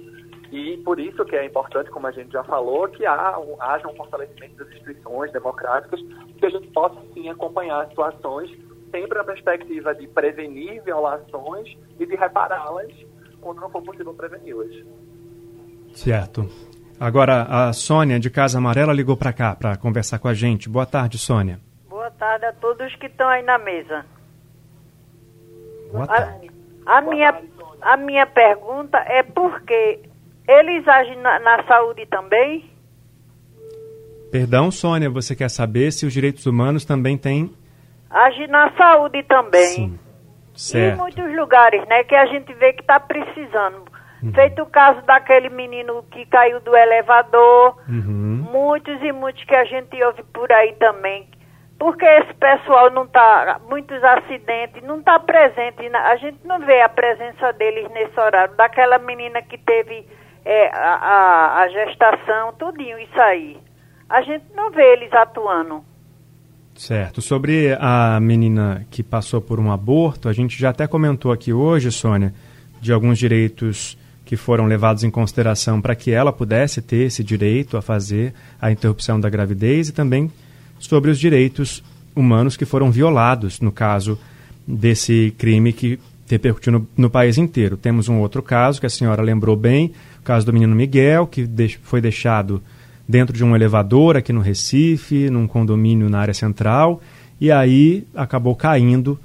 E 0.50 0.78
por 0.78 0.98
isso 0.98 1.24
que 1.24 1.36
é 1.36 1.46
importante, 1.46 1.90
como 1.90 2.06
a 2.06 2.10
gente 2.10 2.32
já 2.32 2.42
falou, 2.42 2.88
que 2.88 3.06
há, 3.06 3.36
haja 3.60 3.86
um 3.88 3.94
fortalecimento 3.94 4.56
das 4.56 4.68
instituições 4.68 5.32
democráticas, 5.32 6.00
que 6.38 6.46
a 6.46 6.50
gente 6.50 6.66
possa, 6.68 7.00
sim, 7.14 7.28
acompanhar 7.28 7.86
situações 7.88 8.50
sempre 8.90 9.18
na 9.18 9.24
perspectiva 9.24 9.94
de 9.94 10.08
prevenir 10.08 10.82
violações 10.82 11.76
e 11.98 12.04
de 12.04 12.16
repará-las 12.16 12.92
quando 13.40 13.60
não 13.60 13.70
for 13.70 13.82
possível 13.82 14.12
preveni-las. 14.12 14.74
Certo. 15.94 16.48
Agora, 16.98 17.46
a 17.48 17.72
Sônia, 17.72 18.18
de 18.18 18.28
Casa 18.28 18.58
Amarela, 18.58 18.92
ligou 18.92 19.16
para 19.16 19.32
cá 19.32 19.54
para 19.54 19.76
conversar 19.76 20.18
com 20.18 20.28
a 20.28 20.34
gente. 20.34 20.68
Boa 20.68 20.84
tarde, 20.84 21.16
Sônia. 21.16 21.60
Boa 21.88 22.10
tarde 22.10 22.44
a 22.44 22.52
todos 22.52 22.94
que 22.96 23.07
estão 23.07 23.28
aí 23.28 23.42
na 23.42 23.57
mesa. 23.57 24.05
Boa 25.92 26.07
tarde. 26.07 26.51
A, 26.84 26.98
a 26.98 27.01
minha, 27.01 27.42
a 27.80 27.96
minha 27.96 28.26
pergunta 28.26 28.98
é 28.98 29.22
por 29.22 29.62
que 29.62 30.09
eles 30.51 30.86
agem 30.88 31.16
na, 31.18 31.38
na 31.38 31.62
saúde 31.64 32.07
também? 32.07 32.70
Perdão, 34.30 34.70
Sônia, 34.70 35.11
você 35.11 35.34
quer 35.34 35.48
saber 35.48 35.92
se 35.92 36.07
os 36.07 36.12
direitos 36.12 36.46
humanos 36.46 36.84
também 36.84 37.18
têm... 37.18 37.53
Agem 38.09 38.48
na 38.48 38.70
saúde 38.72 39.22
também. 39.22 39.74
Sim, 39.74 39.98
certo. 40.55 40.94
Em 40.94 40.98
muitos 40.98 41.36
lugares, 41.36 41.86
né, 41.88 42.03
que 42.05 42.14
a 42.14 42.26
gente 42.26 42.53
vê 42.55 42.72
que 42.72 42.80
está 42.80 42.98
precisando. 42.98 43.84
Uhum. 44.22 44.32
Feito 44.32 44.62
o 44.62 44.66
caso 44.66 45.01
daquele 45.03 45.48
menino 45.48 46.03
que 46.11 46.26
caiu 46.26 46.61
do 46.61 46.76
elevador, 46.76 47.76
uhum. 47.88 48.46
muitos 48.53 49.01
e 49.03 49.12
muitos 49.12 49.42
que 49.44 49.55
a 49.55 49.64
gente 49.64 50.03
ouve 50.03 50.22
por 50.24 50.51
aí 50.53 50.74
também, 50.74 51.28
porque 51.78 52.05
esse 52.05 52.34
pessoal 52.34 52.90
não 52.90 53.05
está, 53.05 53.59
muitos 53.68 54.03
acidentes, 54.05 54.82
não 54.82 54.98
está 54.98 55.18
presente, 55.18 55.86
a 55.94 56.16
gente 56.16 56.38
não 56.44 56.59
vê 56.61 56.82
a 56.82 56.88
presença 56.88 57.53
deles 57.55 57.90
nesse 57.92 58.20
horário, 58.20 58.55
daquela 58.57 58.98
menina 58.98 59.40
que 59.40 59.57
teve 59.57 60.07
é, 60.45 60.68
a, 60.68 61.62
a, 61.62 61.68
gestação, 61.68 62.53
tudinho, 62.59 62.99
isso 62.99 63.20
aí. 63.20 63.57
A 64.09 64.22
gente 64.22 64.45
não 64.55 64.70
vê 64.70 64.93
eles 64.93 65.12
atuando. 65.12 65.84
Certo. 66.74 67.20
Sobre 67.20 67.76
a 67.78 68.18
menina 68.20 68.86
que 68.91 69.03
passou 69.03 69.41
por 69.41 69.61
um 69.61 69.70
aborto, 69.70 70.28
a 70.28 70.32
gente 70.32 70.59
já 70.59 70.70
até 70.70 70.86
comentou 70.86 71.30
aqui 71.30 71.53
hoje, 71.53 71.93
Sônia, 71.93 72.32
de 72.80 72.93
alguns 72.93 73.18
direitos 73.18 73.99
que 74.24 74.36
foram 74.36 74.66
levados 74.66 75.05
em 75.05 75.11
consideração 75.11 75.80
para 75.80 75.95
que 75.95 76.12
ela 76.12 76.32
pudesse 76.32 76.80
ter 76.80 77.07
esse 77.07 77.22
direito 77.22 77.76
a 77.76 77.82
fazer 77.82 78.32
a 78.61 78.70
interrupção 78.70 79.20
da 79.20 79.28
gravidez 79.28 79.88
e 79.88 79.93
também 79.93 80.30
sobre 80.78 81.11
os 81.11 81.18
direitos 81.18 81.82
humanos 82.14 82.57
que 82.57 82.64
foram 82.64 82.91
violados 82.91 83.61
no 83.61 83.72
caso 83.72 84.18
desse 84.66 85.34
crime 85.36 85.72
que 85.72 85.99
repercutiu 86.28 86.72
no, 86.72 86.88
no 86.97 87.11
país 87.11 87.38
inteiro. 87.38 87.76
Temos 87.76 88.09
um 88.09 88.20
outro 88.20 88.43
caso 88.43 88.80
que 88.80 88.86
a 88.86 88.91
senhora 88.91 89.20
lembrou 89.20 89.57
bem, 89.57 89.93
o 90.21 90.23
caso 90.23 90.47
do 90.47 90.53
menino 90.53 90.75
Miguel, 90.75 91.27
que 91.27 91.49
foi 91.83 92.01
deixado 92.01 92.62
dentro 93.09 93.37
de 93.37 93.45
um 93.45 93.57
elevador 93.57 94.16
aqui 94.16 94.33
no 94.33 94.41
Recife, 94.41 95.29
num 95.31 95.47
condomínio 95.47 96.09
na 96.09 96.21
área 96.21 96.35
central, 96.35 97.01
e 97.41 97.51
aí 97.51 98.07
acabou 98.14 98.55
caindo 98.55 99.18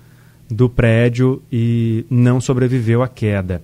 do 0.50 0.70
prédio 0.70 1.42
e 1.52 2.06
não 2.10 2.40
sobreviveu 2.40 3.04
à 3.04 3.08
queda. 3.08 3.62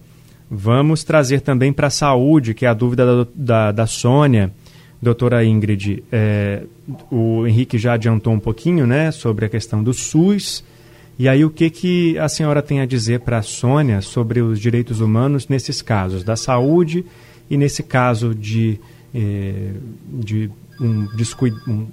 Vamos 0.50 1.04
trazer 1.04 1.42
também 1.42 1.72
para 1.72 1.88
a 1.88 1.92
saúde, 1.92 2.54
que 2.54 2.66
é 2.66 2.70
a 2.70 2.74
dúvida 2.74 3.06
da, 3.06 3.28
da, 3.34 3.72
da 3.72 3.88
Sônia, 3.88 4.52
doutora 5.02 5.46
Ingrid. 5.46 6.04
É, 6.12 6.64
o 7.10 7.48
Henrique 7.48 7.78
já 7.78 7.94
adiantou 7.94 8.34
um 8.34 8.40
pouquinho 8.40 8.86
né, 8.86 9.12
sobre 9.12 9.46
a 9.46 9.50
questão 9.50 9.82
do 9.82 9.94
SUS. 9.94 10.64
E 11.22 11.30
aí, 11.30 11.46
o 11.46 11.52
que, 11.52 11.70
que 11.70 12.18
a 12.18 12.28
senhora 12.28 12.64
tem 12.64 12.82
a 12.82 12.86
dizer 12.88 13.20
para 13.20 13.38
a 13.38 13.42
Sônia 13.44 14.02
sobre 14.02 14.42
os 14.42 14.60
direitos 14.60 15.02
humanos 15.02 15.48
nesses 15.48 15.80
casos, 15.80 16.24
da 16.24 16.36
saúde 16.36 17.06
e 17.48 17.56
nesse 17.56 17.84
caso 17.84 18.34
de, 18.34 18.80
eh, 19.14 19.70
de 20.08 20.50
um 20.80 21.06
descuido. 21.16 21.62
Um, 21.68 21.88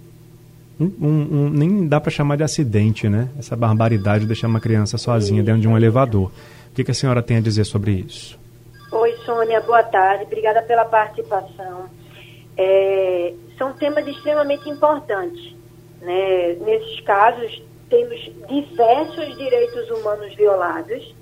um, 0.81 1.07
um, 1.09 1.51
nem 1.51 1.87
dá 1.87 2.01
para 2.01 2.11
chamar 2.11 2.37
de 2.37 2.43
acidente, 2.43 3.07
né? 3.07 3.29
Essa 3.39 3.55
barbaridade 3.55 4.21
de 4.21 4.29
deixar 4.29 4.47
uma 4.47 4.61
criança 4.61 4.97
sozinha 4.97 5.43
dentro 5.43 5.61
de 5.61 5.69
um 5.69 5.77
elevador. 5.77 6.33
O 6.71 6.75
que, 6.75 6.83
que 6.83 6.91
a 6.91 6.95
senhora 6.95 7.23
tem 7.23 7.37
a 7.37 7.41
dizer 7.43 7.65
sobre 7.65 7.91
isso? 7.91 8.41
Oi, 8.91 9.13
Sônia, 9.27 9.61
boa 9.61 9.83
tarde. 9.83 10.25
Obrigada 10.25 10.63
pela 10.63 10.87
participação. 10.87 11.85
É, 12.57 13.35
são 13.59 13.75
temas 13.75 14.07
extremamente 14.07 14.67
importantes. 14.71 15.55
Né? 16.01 16.55
Nesses 16.65 17.01
casos, 17.01 17.68
temos 17.89 18.21
diversos 18.49 19.37
direitos 19.37 19.91
humanos 19.91 20.35
violados, 20.35 21.15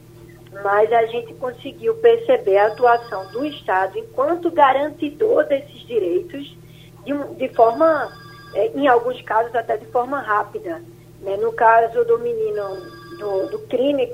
mas 0.64 0.92
a 0.92 1.06
gente 1.06 1.34
conseguiu 1.34 1.94
perceber 1.96 2.56
a 2.58 2.66
atuação 2.68 3.30
do 3.32 3.44
Estado 3.44 3.98
enquanto 3.98 4.50
garantidor 4.50 5.44
desses 5.44 5.80
direitos 5.86 6.56
de, 7.04 7.12
de 7.36 7.48
forma, 7.54 8.10
é, 8.54 8.68
em 8.68 8.88
alguns 8.88 9.20
casos, 9.22 9.54
até 9.54 9.76
de 9.76 9.86
forma 9.86 10.20
rápida. 10.20 10.82
Né? 11.20 11.36
No 11.36 11.52
caso 11.52 12.04
do 12.04 12.18
menino, 12.18 12.62
do, 13.18 13.46
do 13.50 13.58
crime 13.68 14.12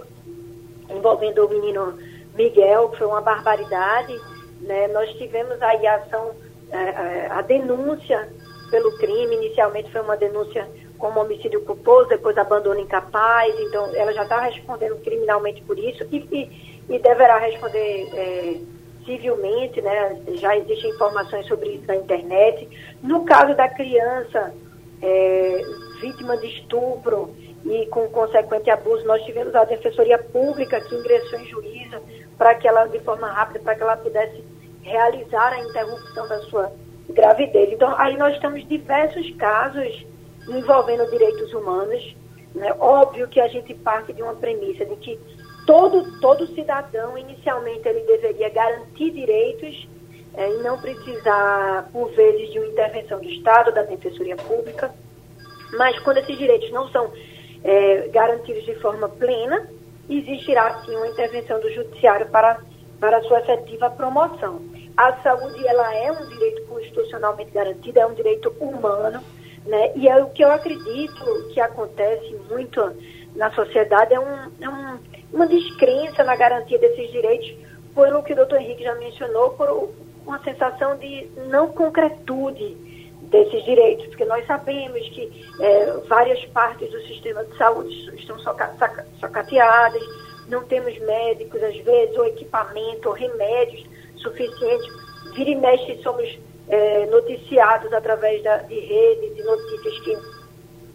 envolvendo 0.91 1.47
o 1.47 1.49
menino 1.49 1.99
Miguel, 2.35 2.91
que 2.91 2.99
foi 2.99 3.07
uma 3.07 3.21
barbaridade, 3.21 4.19
né? 4.61 4.89
nós 4.89 5.11
tivemos 5.15 5.61
aí 5.63 5.87
a 5.87 5.97
ação, 5.97 6.33
a, 6.71 6.77
é, 6.77 6.89
é, 6.89 7.29
a 7.31 7.43
denúncia 7.43 8.29
pelo 8.71 8.97
crime, 8.99 9.37
inicialmente 9.37 9.91
foi 9.91 10.01
uma 10.01 10.17
denúncia 10.17 10.67
como 11.03 11.19
homicídio 11.19 11.61
culposo, 11.63 12.09
depois 12.09 12.39
abandono 12.39 12.79
incapaz, 12.79 13.53
então 13.59 13.93
ela 13.97 14.13
já 14.13 14.23
está 14.23 14.43
respondendo 14.43 15.03
criminalmente 15.03 15.61
por 15.63 15.77
isso 15.77 16.07
e, 16.13 16.19
e, 16.31 16.95
e 16.95 16.99
deverá 17.01 17.39
responder 17.39 18.09
é, 18.15 18.61
civilmente, 19.05 19.83
né? 19.83 20.23
Já 20.35 20.57
existem 20.57 20.91
informações 20.91 21.45
sobre 21.49 21.71
isso 21.71 21.89
na 21.89 21.97
internet. 21.97 22.69
No 23.03 23.25
caso 23.25 23.53
da 23.57 23.69
criança 23.69 24.55
é, 25.03 25.63
vítima 26.01 26.37
de 26.37 26.47
estupro 26.47 27.35
e 27.65 27.85
com 27.87 28.09
consequente 28.11 28.71
abuso, 28.71 29.05
nós 29.05 29.25
tivemos 29.25 29.57
a 29.57 29.65
Defensoria 29.65 30.19
Pública 30.19 30.81
que 30.83 30.95
ingressou 30.95 31.41
em 31.41 31.47
juízo 31.47 31.99
para 32.39 32.55
que 32.55 32.69
ela, 32.69 32.87
de 32.87 33.01
forma 33.01 33.27
rápida, 33.27 33.59
para 33.59 33.75
que 33.75 33.83
ela 33.83 33.97
pudesse 33.97 34.45
realizar 34.83 35.53
a 35.53 35.65
interrupção 35.65 36.29
da 36.29 36.39
sua 36.43 36.71
gravidez. 37.11 37.73
Então, 37.73 37.93
aí 37.99 38.17
nós 38.17 38.39
temos 38.39 38.65
diversos 38.69 39.29
casos 39.35 40.12
envolvendo 40.49 41.09
direitos 41.11 41.53
humanos. 41.53 42.16
Né? 42.55 42.74
Óbvio 42.78 43.28
que 43.28 43.40
a 43.40 43.49
gente 43.49 43.74
parte 43.74 44.12
de 44.12 44.22
uma 44.22 44.34
premissa 44.34 44.84
de 44.84 44.97
que 44.97 45.18
todo, 45.66 46.20
todo 46.20 46.47
cidadão, 46.55 47.16
inicialmente, 47.16 47.86
ele 47.88 48.01
deveria 48.01 48.49
garantir 48.51 49.11
direitos 49.11 49.88
é, 50.34 50.51
e 50.51 50.62
não 50.62 50.80
precisar, 50.80 51.88
por 51.93 52.11
vezes, 52.12 52.53
de 52.53 52.59
uma 52.59 52.68
intervenção 52.68 53.20
do 53.20 53.28
Estado, 53.28 53.72
da 53.72 53.82
Defensoria 53.82 54.36
Pública. 54.36 54.93
Mas 55.76 55.99
quando 56.01 56.18
esses 56.18 56.36
direitos 56.36 56.70
não 56.70 56.88
são 56.88 57.12
é, 57.64 58.09
garantidos 58.09 58.64
de 58.64 58.74
forma 58.76 59.09
plena, 59.09 59.68
existirá, 60.09 60.82
sim, 60.84 60.97
uma 60.97 61.09
intervenção 61.09 61.61
do 61.61 61.70
Judiciário 61.72 62.26
para, 62.26 62.61
para 62.99 63.22
sua 63.22 63.40
efetiva 63.40 63.90
promoção. 63.90 64.61
A 64.97 65.14
saúde, 65.22 65.66
ela 65.66 65.95
é 65.95 66.12
um 66.12 66.28
direito 66.28 66.66
constitucionalmente 66.66 67.51
garantido, 67.51 67.99
é 67.99 68.07
um 68.07 68.14
direito 68.14 68.55
humano, 68.61 69.22
né? 69.67 69.93
E 69.97 70.09
é 70.09 70.23
o 70.23 70.31
que 70.31 70.43
eu 70.43 70.51
acredito 70.51 71.49
que 71.53 71.61
acontece 71.61 72.35
muito 72.51 72.81
na 73.35 73.51
sociedade 73.53 74.13
é, 74.15 74.21
um, 74.21 74.51
é 74.61 74.69
um, 74.69 74.99
uma 75.33 75.47
descrença 75.47 76.23
na 76.25 76.37
garantia 76.37 76.79
desses 76.79 77.11
direitos, 77.11 77.55
pelo 77.95 78.23
que 78.23 78.33
o 78.33 78.37
doutor 78.37 78.61
Henrique 78.61 78.83
já 78.83 78.95
mencionou, 78.97 79.51
por 79.51 79.91
uma 80.27 80.43
sensação 80.43 80.97
de 80.97 81.29
não 81.49 81.69
concretude 81.69 82.77
desses 83.31 83.65
direitos, 83.65 84.07
porque 84.07 84.25
nós 84.25 84.47
sabemos 84.47 85.09
que 85.09 85.47
é, 85.61 85.87
várias 86.09 86.45
partes 86.47 86.91
do 86.91 87.01
sistema 87.03 87.45
de 87.45 87.57
saúde 87.57 88.15
estão 88.17 88.39
socateadas, 88.39 90.03
não 90.49 90.65
temos 90.65 90.99
médicos, 91.01 91.63
às 91.63 91.77
vezes, 91.79 92.17
ou 92.17 92.27
equipamento, 92.27 93.09
ou 93.09 93.15
remédios 93.15 93.87
suficientes. 94.17 94.89
Vira 95.35 95.51
e 95.51 95.55
mexe, 95.55 96.03
somos 96.03 96.39
é, 96.73 97.05
noticiados 97.05 97.93
através 97.93 98.43
da, 98.43 98.57
de 98.57 98.81
redes 98.81 99.39
e 99.39 99.43
notícias 99.43 99.99
que 100.01 100.18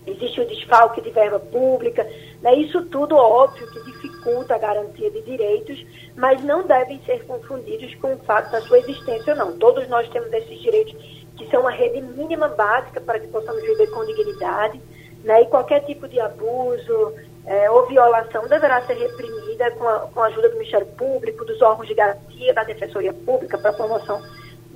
existe 0.08 0.42
o 0.42 0.48
desfalque 0.48 1.02
de 1.02 1.12
verba 1.12 1.40
pública. 1.40 2.04
Né? 2.42 2.56
Isso 2.56 2.84
tudo, 2.86 3.16
óbvio, 3.16 3.70
que 3.72 3.84
dificulta 3.84 4.56
a 4.56 4.58
garantia 4.58 5.12
de 5.12 5.22
direitos, 5.22 5.86
mas 6.16 6.44
não 6.44 6.66
devem 6.66 7.00
ser 7.06 7.24
confundidos 7.26 7.94
com 7.96 8.16
o 8.16 8.18
fato 8.20 8.52
da 8.52 8.62
sua 8.62 8.80
existência 8.80 9.34
ou 9.34 9.38
não. 9.40 9.58
Todos 9.60 9.88
nós 9.88 10.10
temos 10.10 10.34
esses 10.34 10.60
direitos 10.60 10.96
que 11.38 11.48
são 11.52 11.62
uma 11.62 11.70
rede 11.70 12.02
mínima 12.02 12.48
básica 12.48 13.00
para 13.00 13.20
que 13.20 13.28
possamos 13.28 13.62
viver 13.62 13.88
com 13.92 14.04
dignidade, 14.04 14.82
né? 15.24 15.44
e 15.44 15.46
qualquer 15.46 15.82
tipo 15.82 16.08
de 16.08 16.20
abuso 16.20 17.14
é, 17.46 17.70
ou 17.70 17.86
violação 17.86 18.48
deverá 18.48 18.82
ser 18.88 18.96
reprimida 18.96 19.70
com 19.72 19.88
a, 19.88 20.00
com 20.00 20.22
a 20.22 20.26
ajuda 20.26 20.50
do 20.50 20.56
Ministério 20.56 20.88
Público, 20.88 21.46
dos 21.46 21.62
órgãos 21.62 21.88
de 21.88 21.94
garantia, 21.94 22.52
da 22.56 22.64
Defensoria 22.64 23.14
Pública 23.14 23.60
para 23.60 23.70
a 23.70 23.74
promoção 23.74 24.20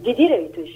de 0.01 0.13
direitos. 0.13 0.69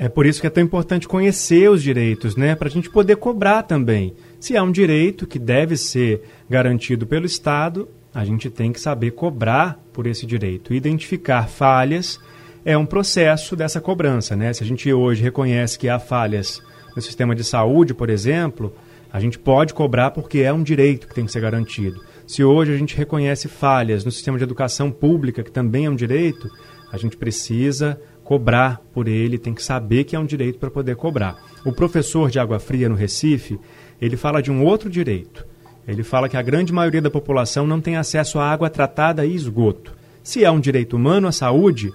É 0.00 0.08
por 0.08 0.26
isso 0.26 0.40
que 0.40 0.46
é 0.46 0.50
tão 0.50 0.62
importante 0.62 1.08
conhecer 1.08 1.68
os 1.68 1.82
direitos, 1.82 2.36
né? 2.36 2.54
Para 2.54 2.68
a 2.68 2.70
gente 2.70 2.88
poder 2.88 3.16
cobrar 3.16 3.64
também. 3.64 4.14
Se 4.38 4.56
há 4.56 4.62
um 4.62 4.70
direito 4.70 5.26
que 5.26 5.40
deve 5.40 5.76
ser 5.76 6.22
garantido 6.48 7.04
pelo 7.04 7.26
Estado, 7.26 7.88
a 8.14 8.24
gente 8.24 8.48
tem 8.48 8.72
que 8.72 8.80
saber 8.80 9.10
cobrar 9.10 9.82
por 9.92 10.06
esse 10.06 10.24
direito. 10.24 10.72
Identificar 10.72 11.48
falhas 11.48 12.20
é 12.64 12.78
um 12.78 12.86
processo 12.86 13.56
dessa 13.56 13.80
cobrança, 13.80 14.36
né? 14.36 14.52
Se 14.52 14.62
a 14.62 14.66
gente 14.66 14.92
hoje 14.92 15.22
reconhece 15.22 15.76
que 15.76 15.88
há 15.88 15.98
falhas 15.98 16.62
no 16.94 17.02
sistema 17.02 17.34
de 17.34 17.42
saúde, 17.42 17.92
por 17.92 18.08
exemplo, 18.08 18.72
a 19.12 19.18
gente 19.18 19.38
pode 19.38 19.74
cobrar 19.74 20.12
porque 20.12 20.40
é 20.40 20.52
um 20.52 20.62
direito 20.62 21.08
que 21.08 21.14
tem 21.14 21.24
que 21.24 21.32
ser 21.32 21.40
garantido. 21.40 22.00
Se 22.26 22.44
hoje 22.44 22.72
a 22.72 22.76
gente 22.76 22.96
reconhece 22.96 23.48
falhas 23.48 24.04
no 24.04 24.12
sistema 24.12 24.38
de 24.38 24.44
educação 24.44 24.92
pública, 24.92 25.42
que 25.42 25.50
também 25.50 25.86
é 25.86 25.90
um 25.90 25.96
direito, 25.96 26.48
a 26.92 26.96
gente 26.96 27.16
precisa 27.16 28.00
cobrar 28.28 28.82
por 28.92 29.08
ele, 29.08 29.38
tem 29.38 29.54
que 29.54 29.62
saber 29.62 30.04
que 30.04 30.14
é 30.14 30.18
um 30.18 30.26
direito 30.26 30.58
para 30.58 30.70
poder 30.70 30.96
cobrar. 30.96 31.42
O 31.64 31.72
professor 31.72 32.30
de 32.30 32.38
Água 32.38 32.58
Fria 32.58 32.86
no 32.86 32.94
Recife, 32.94 33.58
ele 33.98 34.18
fala 34.18 34.42
de 34.42 34.50
um 34.50 34.62
outro 34.62 34.90
direito. 34.90 35.46
Ele 35.86 36.02
fala 36.02 36.28
que 36.28 36.36
a 36.36 36.42
grande 36.42 36.70
maioria 36.70 37.00
da 37.00 37.10
população 37.10 37.66
não 37.66 37.80
tem 37.80 37.96
acesso 37.96 38.38
à 38.38 38.44
água 38.44 38.68
tratada 38.68 39.24
e 39.24 39.34
esgoto. 39.34 39.94
Se 40.22 40.44
é 40.44 40.50
um 40.50 40.60
direito 40.60 40.94
humano 40.94 41.26
à 41.26 41.32
saúde, 41.32 41.90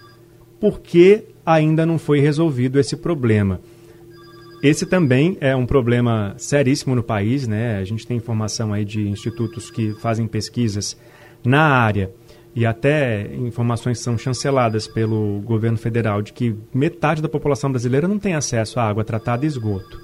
por 0.60 0.80
que 0.80 1.24
ainda 1.46 1.86
não 1.86 2.00
foi 2.00 2.20
resolvido 2.20 2.80
esse 2.80 2.98
problema? 2.98 3.62
Esse 4.64 4.88
também 4.88 5.38
é 5.40 5.56
um 5.56 5.68
problema 5.68 6.34
seríssimo 6.40 6.96
no 6.96 7.04
país, 7.04 7.48
né? 7.48 7.78
A 7.78 7.84
gente 7.84 8.08
tem 8.08 8.18
informação 8.18 8.74
aí 8.74 8.84
de 8.84 9.08
institutos 9.08 9.70
que 9.70 9.94
fazem 10.02 10.26
pesquisas 10.26 10.98
na 11.46 11.62
área 11.62 12.10
e 12.56 12.66
até 12.66 13.34
informações 13.36 14.00
são 14.00 14.18
chanceladas 14.18 14.88
pelo 14.88 15.42
governo 15.42 15.78
federal 15.78 16.22
de 16.22 16.34
que 16.34 16.56
metade 16.74 17.22
da 17.22 17.30
população 17.30 17.72
brasileira 17.72 18.08
não 18.08 18.20
tem 18.20 18.36
acesso 18.36 18.80
à 18.80 18.84
água 18.84 19.04
tratada 19.04 19.44
e 19.44 19.48
esgoto. 19.48 20.00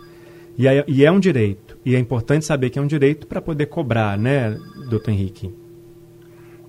E 0.57 0.67
é, 0.67 0.83
e 0.87 1.05
é 1.05 1.11
um 1.11 1.19
direito. 1.19 1.77
E 1.85 1.95
é 1.95 1.99
importante 1.99 2.43
saber 2.43 2.69
que 2.69 2.79
é 2.79 2.81
um 2.81 2.87
direito 2.87 3.27
para 3.27 3.41
poder 3.41 3.67
cobrar, 3.67 4.17
né, 4.17 4.57
doutor 4.89 5.11
Henrique? 5.11 5.55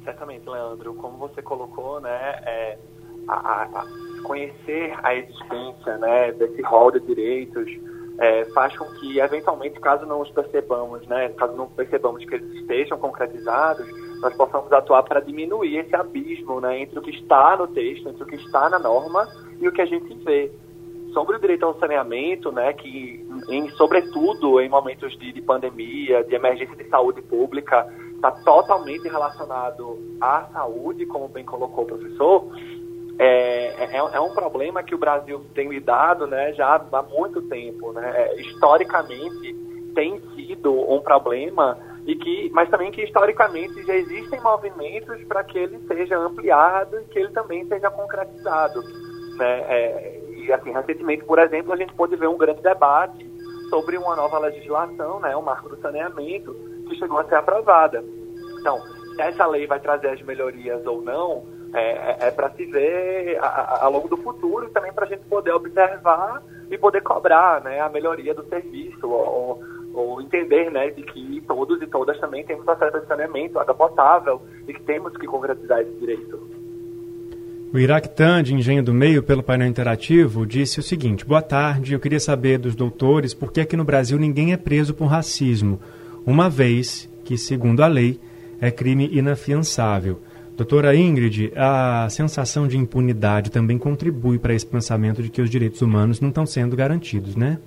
Certamente, 0.05 0.49
Leandro. 0.49 0.95
Como 0.95 1.17
você 1.17 1.43
colocou, 1.43 2.01
né, 2.01 2.41
é, 2.47 2.79
a, 3.27 3.63
a 3.63 3.87
conhecer 4.23 4.95
a 5.03 5.15
existência 5.15 5.99
né, 5.99 6.33
desse 6.33 6.63
rol 6.63 6.93
de 6.93 7.01
direitos 7.01 7.67
é, 8.19 8.45
faz 8.47 8.77
com 8.77 8.85
que, 8.97 9.19
eventualmente, 9.19 9.81
caso 9.81 10.05
não 10.07 10.21
os 10.21 10.31
percebamos, 10.31 11.07
né, 11.07 11.31
caso 11.31 11.57
não 11.57 11.67
percebamos 11.67 12.25
que 12.25 12.35
eles 12.35 12.53
estejam 12.61 12.99
concretizados, 12.99 13.89
nós 14.21 14.35
possamos 14.37 14.71
atuar 14.73 15.03
para 15.03 15.21
diminuir 15.21 15.79
esse 15.79 15.95
abismo 15.97 16.61
né, 16.61 16.81
entre 16.81 16.99
o 16.99 17.03
que 17.03 17.11
está 17.11 17.57
no 17.57 17.67
texto, 17.67 18.09
entre 18.09 18.23
o 18.23 18.27
que 18.27 18.37
está 18.37 18.69
na 18.69 18.79
norma 18.79 19.27
e 19.61 19.67
o 19.67 19.73
que 19.73 19.81
a 19.81 19.87
gente 19.87 20.13
vê. 20.25 20.53
Sobre 21.13 21.37
o 21.37 21.41
direito 21.41 21.65
ao 21.65 21.79
saneamento, 21.79 22.53
né, 22.53 22.73
que, 22.73 23.27
em, 23.49 23.69
sobretudo 23.71 24.61
em 24.61 24.69
momentos 24.69 25.19
de, 25.19 25.33
de 25.33 25.43
pandemia, 25.43 26.23
de 26.23 26.35
emergência 26.35 26.77
de 26.77 26.89
saúde 26.89 27.21
pública, 27.23 27.87
está 28.15 28.31
totalmente 28.31 29.09
relacionado 29.09 29.99
à 30.21 30.47
saúde, 30.53 31.07
como 31.07 31.27
bem 31.27 31.45
colocou 31.45 31.85
o 31.85 31.87
professor, 31.87 32.45
é, 33.19 33.85
é, 33.85 33.97
é, 33.97 34.21
um 34.21 34.33
problema 34.33 34.83
que 34.83 34.95
o 34.95 34.99
Brasil 34.99 35.45
tem 35.55 35.69
lidado 35.69 36.27
né, 36.27 36.53
já 36.53 36.77
há 36.77 37.03
muito 37.03 37.43
tempo. 37.43 37.93
Né? 37.93 38.13
É, 38.15 38.41
historicamente 38.41 39.55
tem 39.95 40.21
sido 40.35 40.73
um 40.73 41.01
problema 41.01 41.77
e 42.11 42.17
que, 42.17 42.51
mas 42.53 42.69
também 42.69 42.91
que 42.91 43.03
historicamente 43.03 43.85
já 43.85 43.95
existem 43.95 44.41
movimentos 44.41 45.23
para 45.29 45.45
que 45.45 45.57
ele 45.57 45.79
seja 45.87 46.19
ampliado 46.19 46.99
e 47.01 47.05
que 47.05 47.21
ele 47.21 47.31
também 47.31 47.65
seja 47.69 47.89
concretizado. 47.89 48.83
Né? 49.37 49.61
É, 49.69 50.21
e 50.37 50.53
assim, 50.53 50.73
recentemente, 50.73 51.25
por 51.25 51.39
exemplo, 51.39 51.73
a 51.73 51.77
gente 51.77 51.95
pôde 51.95 52.17
ver 52.17 52.27
um 52.27 52.37
grande 52.37 52.61
debate 52.63 53.31
sobre 53.69 53.97
uma 53.97 54.17
nova 54.17 54.41
legislação, 54.41 55.21
né, 55.21 55.37
o 55.37 55.43
marco 55.43 55.69
do 55.69 55.81
saneamento, 55.81 56.53
que 56.89 56.97
chegou 56.97 57.21
a 57.21 57.25
ser 57.27 57.37
aprovada. 57.37 58.03
Então, 58.59 58.81
se 59.15 59.23
essa 59.23 59.47
lei 59.47 59.69
vai 59.69 59.79
trazer 59.79 60.09
as 60.09 60.23
melhorias 60.23 60.85
ou 60.85 61.01
não, 61.03 61.47
é, 61.73 61.93
é, 61.93 62.17
é 62.23 62.31
para 62.33 62.51
se 62.51 62.65
ver 62.67 63.39
ao 63.41 63.93
longo 63.93 64.09
do 64.09 64.17
futuro 64.17 64.67
e 64.67 64.71
também 64.71 64.93
para 64.93 65.05
a 65.05 65.09
gente 65.09 65.25
poder 65.27 65.53
observar 65.53 66.43
e 66.69 66.77
poder 66.77 67.03
cobrar 67.03 67.63
né, 67.63 67.79
a 67.79 67.89
melhoria 67.89 68.35
do 68.35 68.45
serviço 68.49 69.09
ou, 69.09 69.63
ou, 69.93 70.21
entender 70.21 70.71
né, 70.71 70.91
de 70.91 71.03
que 71.03 71.43
todos 71.47 71.81
e 71.83 71.87
todas 71.87 72.19
também 72.19 72.45
temos 72.45 72.67
acesso 72.69 72.97
a 72.97 73.07
saneamento, 73.07 73.59
água 73.59 73.75
potável 73.75 74.41
e 74.67 74.73
que 74.73 74.83
temos 74.83 75.17
que 75.17 75.27
concretizar 75.27 75.81
esse 75.81 75.93
direito. 75.99 76.41
O 77.73 77.79
Iractan, 77.79 78.43
de 78.43 78.53
Engenho 78.53 78.83
do 78.83 78.93
Meio, 78.93 79.23
pelo 79.23 79.45
painel 79.45 79.69
interativo, 79.69 80.45
disse 80.45 80.81
o 80.81 80.83
seguinte: 80.83 81.25
Boa 81.25 81.41
tarde, 81.41 81.95
eu 81.95 82.01
queria 82.01 82.19
saber 82.19 82.59
dos 82.59 82.75
doutores 82.75 83.33
por 83.33 83.53
que 83.53 83.61
aqui 83.61 83.77
no 83.77 83.85
Brasil 83.85 84.19
ninguém 84.19 84.53
é 84.53 84.57
preso 84.57 84.93
por 84.93 85.07
racismo, 85.07 85.81
uma 86.27 86.51
vez 86.51 87.09
que, 87.25 87.39
segundo 87.39 87.83
a 87.85 87.87
lei, 87.87 88.19
é 88.61 88.73
crime 88.73 89.09
inafiançável. 89.13 90.21
Doutora 90.57 90.95
Ingrid, 90.95 91.53
a 91.57 92.09
sensação 92.11 92.69
de 92.69 92.77
impunidade 92.77 93.51
também 93.51 93.79
contribui 93.79 94.39
para 94.39 94.53
esse 94.53 94.67
pensamento 94.67 95.23
de 95.23 95.31
que 95.31 95.41
os 95.41 95.49
direitos 95.49 95.81
humanos 95.81 96.21
não 96.21 96.29
estão 96.29 96.45
sendo 96.45 96.77
garantidos, 96.77 97.35
né? 97.35 97.59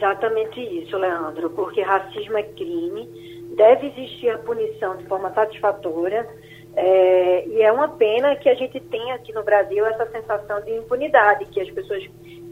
Exatamente 0.00 0.58
isso, 0.58 0.96
Leandro, 0.96 1.50
porque 1.50 1.82
racismo 1.82 2.38
é 2.38 2.42
crime, 2.42 3.06
deve 3.54 3.88
existir 3.88 4.30
a 4.30 4.38
punição 4.38 4.96
de 4.96 5.04
forma 5.04 5.30
satisfatória, 5.34 6.26
é, 6.74 7.46
e 7.46 7.60
é 7.60 7.70
uma 7.70 7.86
pena 7.86 8.34
que 8.36 8.48
a 8.48 8.54
gente 8.54 8.80
tenha 8.80 9.16
aqui 9.16 9.30
no 9.34 9.42
Brasil 9.42 9.84
essa 9.84 10.10
sensação 10.10 10.62
de 10.62 10.72
impunidade, 10.72 11.44
que 11.46 11.60
as 11.60 11.70
pessoas, 11.70 12.02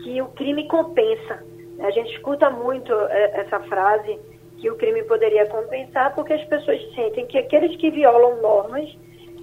que 0.03 0.21
o 0.21 0.27
crime 0.29 0.69
compensa. 0.69 1.43
A 1.81 1.91
gente 1.91 2.15
escuta 2.15 2.51
muito 2.51 2.93
é, 2.93 3.41
essa 3.41 3.61
frase 3.61 4.19
que 4.59 4.71
o 4.71 4.77
crime 4.77 5.03
poderia 5.05 5.47
compensar, 5.47 6.15
porque 6.15 6.35
as 6.35 6.45
pessoas 6.45 6.79
sentem 6.95 7.27
que 7.27 7.39
aqueles 7.39 7.75
que 7.77 7.91
violam 7.91 8.43
normas 8.43 8.95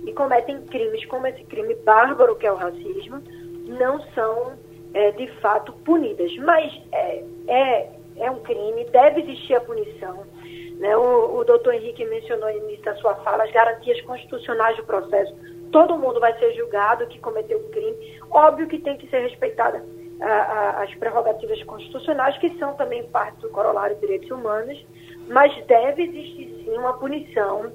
e 0.06 0.14
cometem 0.14 0.62
crimes 0.68 1.04
como 1.06 1.26
esse 1.26 1.44
crime 1.46 1.74
bárbaro 1.84 2.36
que 2.36 2.46
é 2.46 2.52
o 2.52 2.56
racismo, 2.56 3.20
não 3.68 4.00
são 4.14 4.54
é, 4.96 5.12
de 5.12 5.28
fato 5.42 5.72
punidas. 5.84 6.36
Mas 6.38 6.74
é, 6.92 7.24
é, 7.48 7.90
é 8.18 8.32
um 8.32 8.40
crime, 8.40 8.86
deve 8.86 9.22
existir 9.22 9.56
a 9.56 9.62
punição. 9.62 10.26
Né? 10.80 10.98
O, 10.98 11.38
o 11.38 11.44
doutor 11.44 11.76
Henrique 11.76 12.06
mencionou 12.06 12.52
no 12.52 12.58
início 12.58 12.86
da 12.86 12.96
sua 12.96 13.16
fala 13.16 13.44
as 13.44 13.52
garantias 13.52 14.02
constitucionais 14.02 14.76
do 14.78 14.84
processo. 14.86 15.36
Todo 15.72 15.98
mundo 15.98 16.20
vai 16.20 16.38
ser 16.40 16.54
julgado 16.54 17.06
que 17.08 17.20
cometeu 17.20 17.60
o 17.60 17.70
crime. 17.70 18.20
Óbvio 18.32 18.68
que 18.68 18.80
tem 18.80 18.98
que 18.98 19.08
ser 19.10 19.20
respeitada 19.20 19.84
a, 20.22 20.26
a, 20.26 20.84
as 20.84 20.96
prerrogativas 20.96 21.62
constitucionais, 21.64 22.38
que 22.38 22.58
são 22.58 22.74
também 22.76 23.04
parte 23.08 23.42
do 23.42 23.50
corolário 23.50 23.96
de 23.96 24.02
direitos 24.02 24.32
humanos, 24.32 24.84
mas 25.28 25.54
deve 25.66 26.04
existir 26.04 26.64
sim 26.64 26.78
uma 26.78 26.94
punição 26.94 27.72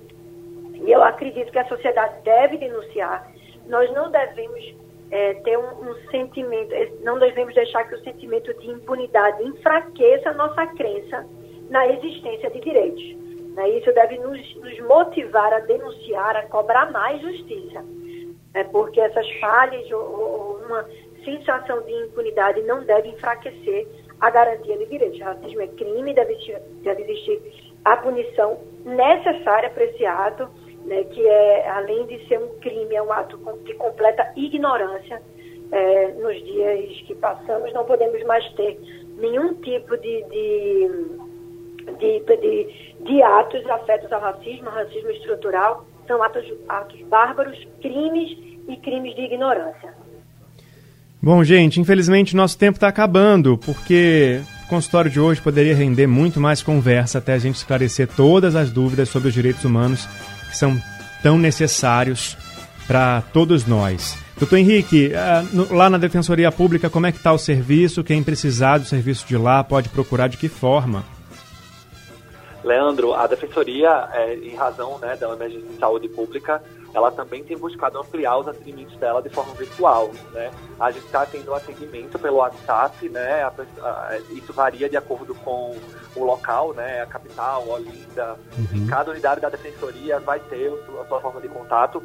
e 0.74 0.90
eu 0.90 1.02
acredito 1.02 1.52
que 1.52 1.58
a 1.58 1.68
sociedade 1.68 2.22
deve 2.24 2.56
denunciar. 2.56 3.30
Nós 3.66 3.92
não 3.92 4.10
devemos 4.10 4.74
é, 5.10 5.34
ter 5.34 5.58
um, 5.58 5.90
um, 5.90 5.94
sentimento, 6.10 6.72
é, 6.72 6.90
não 7.02 7.18
devemos 7.18 7.54
deixar 7.54 7.84
que 7.84 7.94
o 7.94 8.04
sentimento 8.04 8.52
de 8.54 8.70
impunidade 8.70 9.42
enfraqueça 9.42 10.30
a 10.30 10.34
nossa 10.34 10.66
crença 10.68 11.26
na 11.68 11.86
existência 11.88 12.50
de 12.50 12.60
direitos. 12.60 13.02
Né? 13.54 13.70
Isso 13.70 13.92
deve 13.92 14.18
nos, 14.18 14.56
nos, 14.56 14.80
motivar 14.80 15.52
a 15.52 15.60
denunciar, 15.60 16.36
a 16.36 16.46
cobrar 16.46 16.90
mais 16.92 17.20
justiça. 17.20 17.84
É 18.54 18.64
porque 18.64 19.00
essas 19.00 19.28
falhas 19.40 19.90
ou, 19.90 20.00
ou 20.00 20.56
uma 20.66 20.86
sensação 21.24 21.82
de 21.82 21.92
impunidade 21.92 22.62
não 22.62 22.84
deve 22.84 23.08
enfraquecer 23.08 23.86
a 24.20 24.30
garantia 24.30 24.76
de 24.78 24.86
direitos. 24.86 25.20
Racismo 25.20 25.60
é 25.60 25.68
crime, 25.68 26.14
deve 26.14 26.32
existir, 26.32 26.60
deve 26.82 27.02
existir 27.02 27.70
a 27.84 27.96
punição 27.96 28.58
necessária 28.84 29.70
para 29.70 29.84
esse 29.84 30.04
ato 30.04 30.48
né, 30.84 31.04
que 31.04 31.26
é, 31.26 31.68
além 31.70 32.06
de 32.06 32.26
ser 32.26 32.38
um 32.38 32.58
crime, 32.60 32.94
é 32.94 33.02
um 33.02 33.12
ato 33.12 33.38
de 33.64 33.74
completa 33.74 34.30
ignorância. 34.36 35.20
É, 35.72 36.08
nos 36.14 36.36
dias 36.44 37.00
que 37.06 37.14
passamos, 37.14 37.72
não 37.72 37.84
podemos 37.84 38.20
mais 38.24 38.44
ter 38.54 38.76
nenhum 39.18 39.54
tipo 39.54 39.96
de, 39.98 40.24
de, 40.24 40.88
de, 41.96 42.20
de, 42.20 42.94
de 43.04 43.22
atos 43.22 43.64
afetos 43.66 44.10
ao 44.12 44.20
racismo, 44.20 44.68
racismo 44.68 45.10
estrutural. 45.10 45.86
São 46.08 46.20
atos, 46.22 46.44
atos 46.68 47.00
bárbaros, 47.02 47.56
crimes 47.80 48.36
e 48.66 48.76
crimes 48.78 49.14
de 49.14 49.22
ignorância. 49.22 49.94
Bom, 51.22 51.44
gente, 51.44 51.78
infelizmente 51.78 52.34
nosso 52.34 52.58
tempo 52.58 52.78
está 52.78 52.88
acabando, 52.88 53.56
porque 53.58 54.40
o 54.64 54.68
consultório 54.68 55.10
de 55.10 55.20
hoje 55.20 55.40
poderia 55.40 55.74
render 55.74 56.08
muito 56.08 56.40
mais 56.40 56.62
conversa 56.62 57.18
até 57.18 57.34
a 57.34 57.38
gente 57.38 57.56
esclarecer 57.56 58.08
todas 58.08 58.56
as 58.56 58.70
dúvidas 58.70 59.08
sobre 59.08 59.28
os 59.28 59.34
direitos 59.34 59.64
humanos 59.64 60.08
são 60.56 60.80
tão 61.22 61.38
necessários 61.38 62.36
para 62.86 63.22
todos 63.32 63.66
nós. 63.66 64.16
Doutor 64.38 64.56
Henrique, 64.56 65.12
ah, 65.14 65.44
lá 65.70 65.90
na 65.90 65.98
Defensoria 65.98 66.50
Pública, 66.50 66.88
como 66.88 67.06
é 67.06 67.12
que 67.12 67.18
está 67.18 67.32
o 67.32 67.38
serviço? 67.38 68.02
Quem 68.02 68.22
precisar 68.22 68.78
do 68.78 68.86
serviço 68.86 69.26
de 69.26 69.36
lá 69.36 69.62
pode 69.62 69.88
procurar 69.90 70.28
de 70.28 70.36
que 70.36 70.48
forma? 70.48 71.04
Leandro, 72.64 73.14
a 73.14 73.26
Defensoria, 73.26 74.08
é, 74.12 74.34
em 74.34 74.54
razão 74.54 74.98
né, 74.98 75.16
da 75.16 75.32
emergência 75.32 75.68
de 75.68 75.78
saúde 75.78 76.08
pública, 76.08 76.62
ela 76.92 77.10
também 77.10 77.44
tem 77.44 77.56
buscado 77.56 77.98
ampliar 77.98 78.38
os 78.38 78.48
atendimentos 78.48 78.96
dela 78.96 79.22
de 79.22 79.28
forma 79.28 79.54
virtual. 79.54 80.10
Né? 80.32 80.50
A 80.78 80.90
gente 80.90 81.06
está 81.06 81.24
tendo 81.24 81.54
atendimento 81.54 82.18
pelo 82.18 82.36
WhatsApp, 82.36 83.08
né? 83.08 83.42
A, 83.42 83.52
a, 83.82 84.18
isso 84.30 84.52
varia 84.52 84.88
de 84.88 84.96
acordo 84.96 85.34
com 85.34 85.76
o 86.16 86.24
local, 86.24 86.72
né? 86.74 87.02
a 87.02 87.06
capital, 87.06 87.68
Olinda. 87.68 88.36
Uhum. 88.58 88.86
Cada 88.88 89.12
unidade 89.12 89.40
da 89.40 89.48
defensoria 89.48 90.18
vai 90.18 90.40
ter 90.40 90.72
a 91.00 91.04
sua 91.06 91.20
forma 91.20 91.40
de 91.40 91.48
contato, 91.48 92.02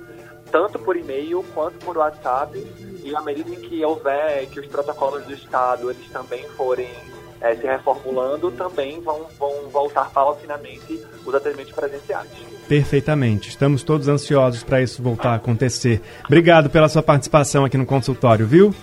tanto 0.51 0.77
por 0.77 0.95
e-mail 0.95 1.43
quanto 1.53 1.83
por 1.83 1.97
WhatsApp. 1.97 2.57
E 3.03 3.15
à 3.15 3.21
medida 3.21 3.49
em 3.49 3.59
que 3.59 3.83
houver, 3.83 4.47
que 4.49 4.59
os 4.59 4.67
protocolos 4.67 5.25
do 5.25 5.33
Estado 5.33 5.89
eles 5.89 6.09
também 6.09 6.47
forem 6.49 7.14
é, 7.45 7.55
se 7.55 7.67
reformulando, 7.67 8.49
também 8.51 8.99
vão, 9.01 9.27
vão 9.37 9.69
voltar 9.71 10.09
paulatinamente 10.09 10.99
os 11.23 11.35
atendimentos 11.35 11.73
presenciais. 11.73 12.27
Perfeitamente. 12.67 13.49
Estamos 13.49 13.83
todos 13.83 14.07
ansiosos 14.07 14.63
para 14.63 14.81
isso 14.81 15.03
voltar 15.03 15.29
a 15.29 15.35
acontecer. 15.35 16.01
Obrigado 16.25 16.71
pela 16.71 16.89
sua 16.89 17.03
participação 17.03 17.63
aqui 17.63 17.77
no 17.77 17.85
consultório, 17.85 18.47
viu? 18.47 18.73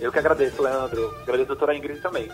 Eu 0.00 0.10
que 0.10 0.18
agradeço, 0.18 0.60
Leandro. 0.60 1.14
Agradeço 1.22 1.52
a 1.52 1.54
doutora 1.54 1.76
Ingrid 1.76 2.00
também. 2.00 2.28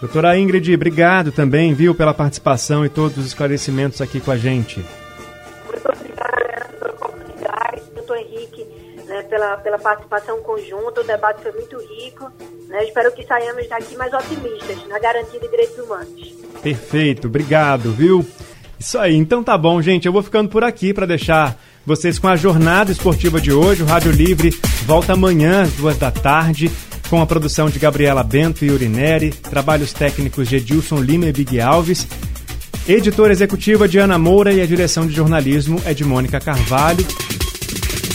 Doutora 0.00 0.38
Ingrid, 0.38 0.74
obrigado 0.74 1.30
também, 1.30 1.74
viu, 1.74 1.94
pela 1.94 2.14
participação 2.14 2.86
e 2.86 2.88
todos 2.88 3.18
os 3.18 3.26
esclarecimentos 3.26 4.00
aqui 4.00 4.20
com 4.20 4.30
a 4.30 4.36
gente. 4.36 4.82
Pela, 9.28 9.56
pela 9.58 9.78
participação 9.78 10.40
conjunta. 10.42 11.00
O 11.00 11.04
debate 11.04 11.42
foi 11.42 11.52
muito 11.52 11.76
rico. 11.78 12.30
Né? 12.68 12.84
Espero 12.84 13.12
que 13.12 13.24
saiamos 13.24 13.68
daqui 13.68 13.96
mais 13.96 14.12
otimistas 14.12 14.86
na 14.88 14.98
garantia 14.98 15.38
de 15.38 15.48
direitos 15.48 15.78
humanos. 15.78 16.34
Perfeito, 16.62 17.28
obrigado, 17.28 17.92
viu? 17.92 18.26
Isso 18.78 18.98
aí, 18.98 19.14
então 19.14 19.42
tá 19.42 19.56
bom, 19.58 19.80
gente. 19.82 20.06
Eu 20.06 20.12
vou 20.12 20.22
ficando 20.22 20.48
por 20.48 20.62
aqui 20.62 20.94
para 20.94 21.06
deixar 21.06 21.56
vocês 21.84 22.18
com 22.18 22.28
a 22.28 22.36
jornada 22.36 22.92
esportiva 22.92 23.40
de 23.40 23.52
hoje. 23.52 23.82
O 23.82 23.86
Rádio 23.86 24.12
Livre 24.12 24.50
volta 24.86 25.14
amanhã 25.14 25.62
às 25.62 25.72
duas 25.72 25.96
da 25.96 26.10
tarde 26.10 26.70
com 27.08 27.22
a 27.22 27.26
produção 27.26 27.70
de 27.70 27.78
Gabriela 27.78 28.22
Bento 28.22 28.64
e 28.64 28.70
Urineri, 28.70 29.30
trabalhos 29.30 29.92
técnicos 29.92 30.48
de 30.48 30.56
Edilson 30.56 31.00
Lima 31.00 31.26
e 31.26 31.32
Big 31.32 31.58
Alves, 31.58 32.06
editora 32.86 33.32
executiva 33.32 33.88
de 33.88 33.98
Ana 33.98 34.18
Moura 34.18 34.52
e 34.52 34.60
a 34.60 34.66
direção 34.66 35.06
de 35.06 35.14
jornalismo 35.14 35.80
é 35.86 35.94
de 35.94 36.04
Mônica 36.04 36.38
Carvalho. 36.38 37.06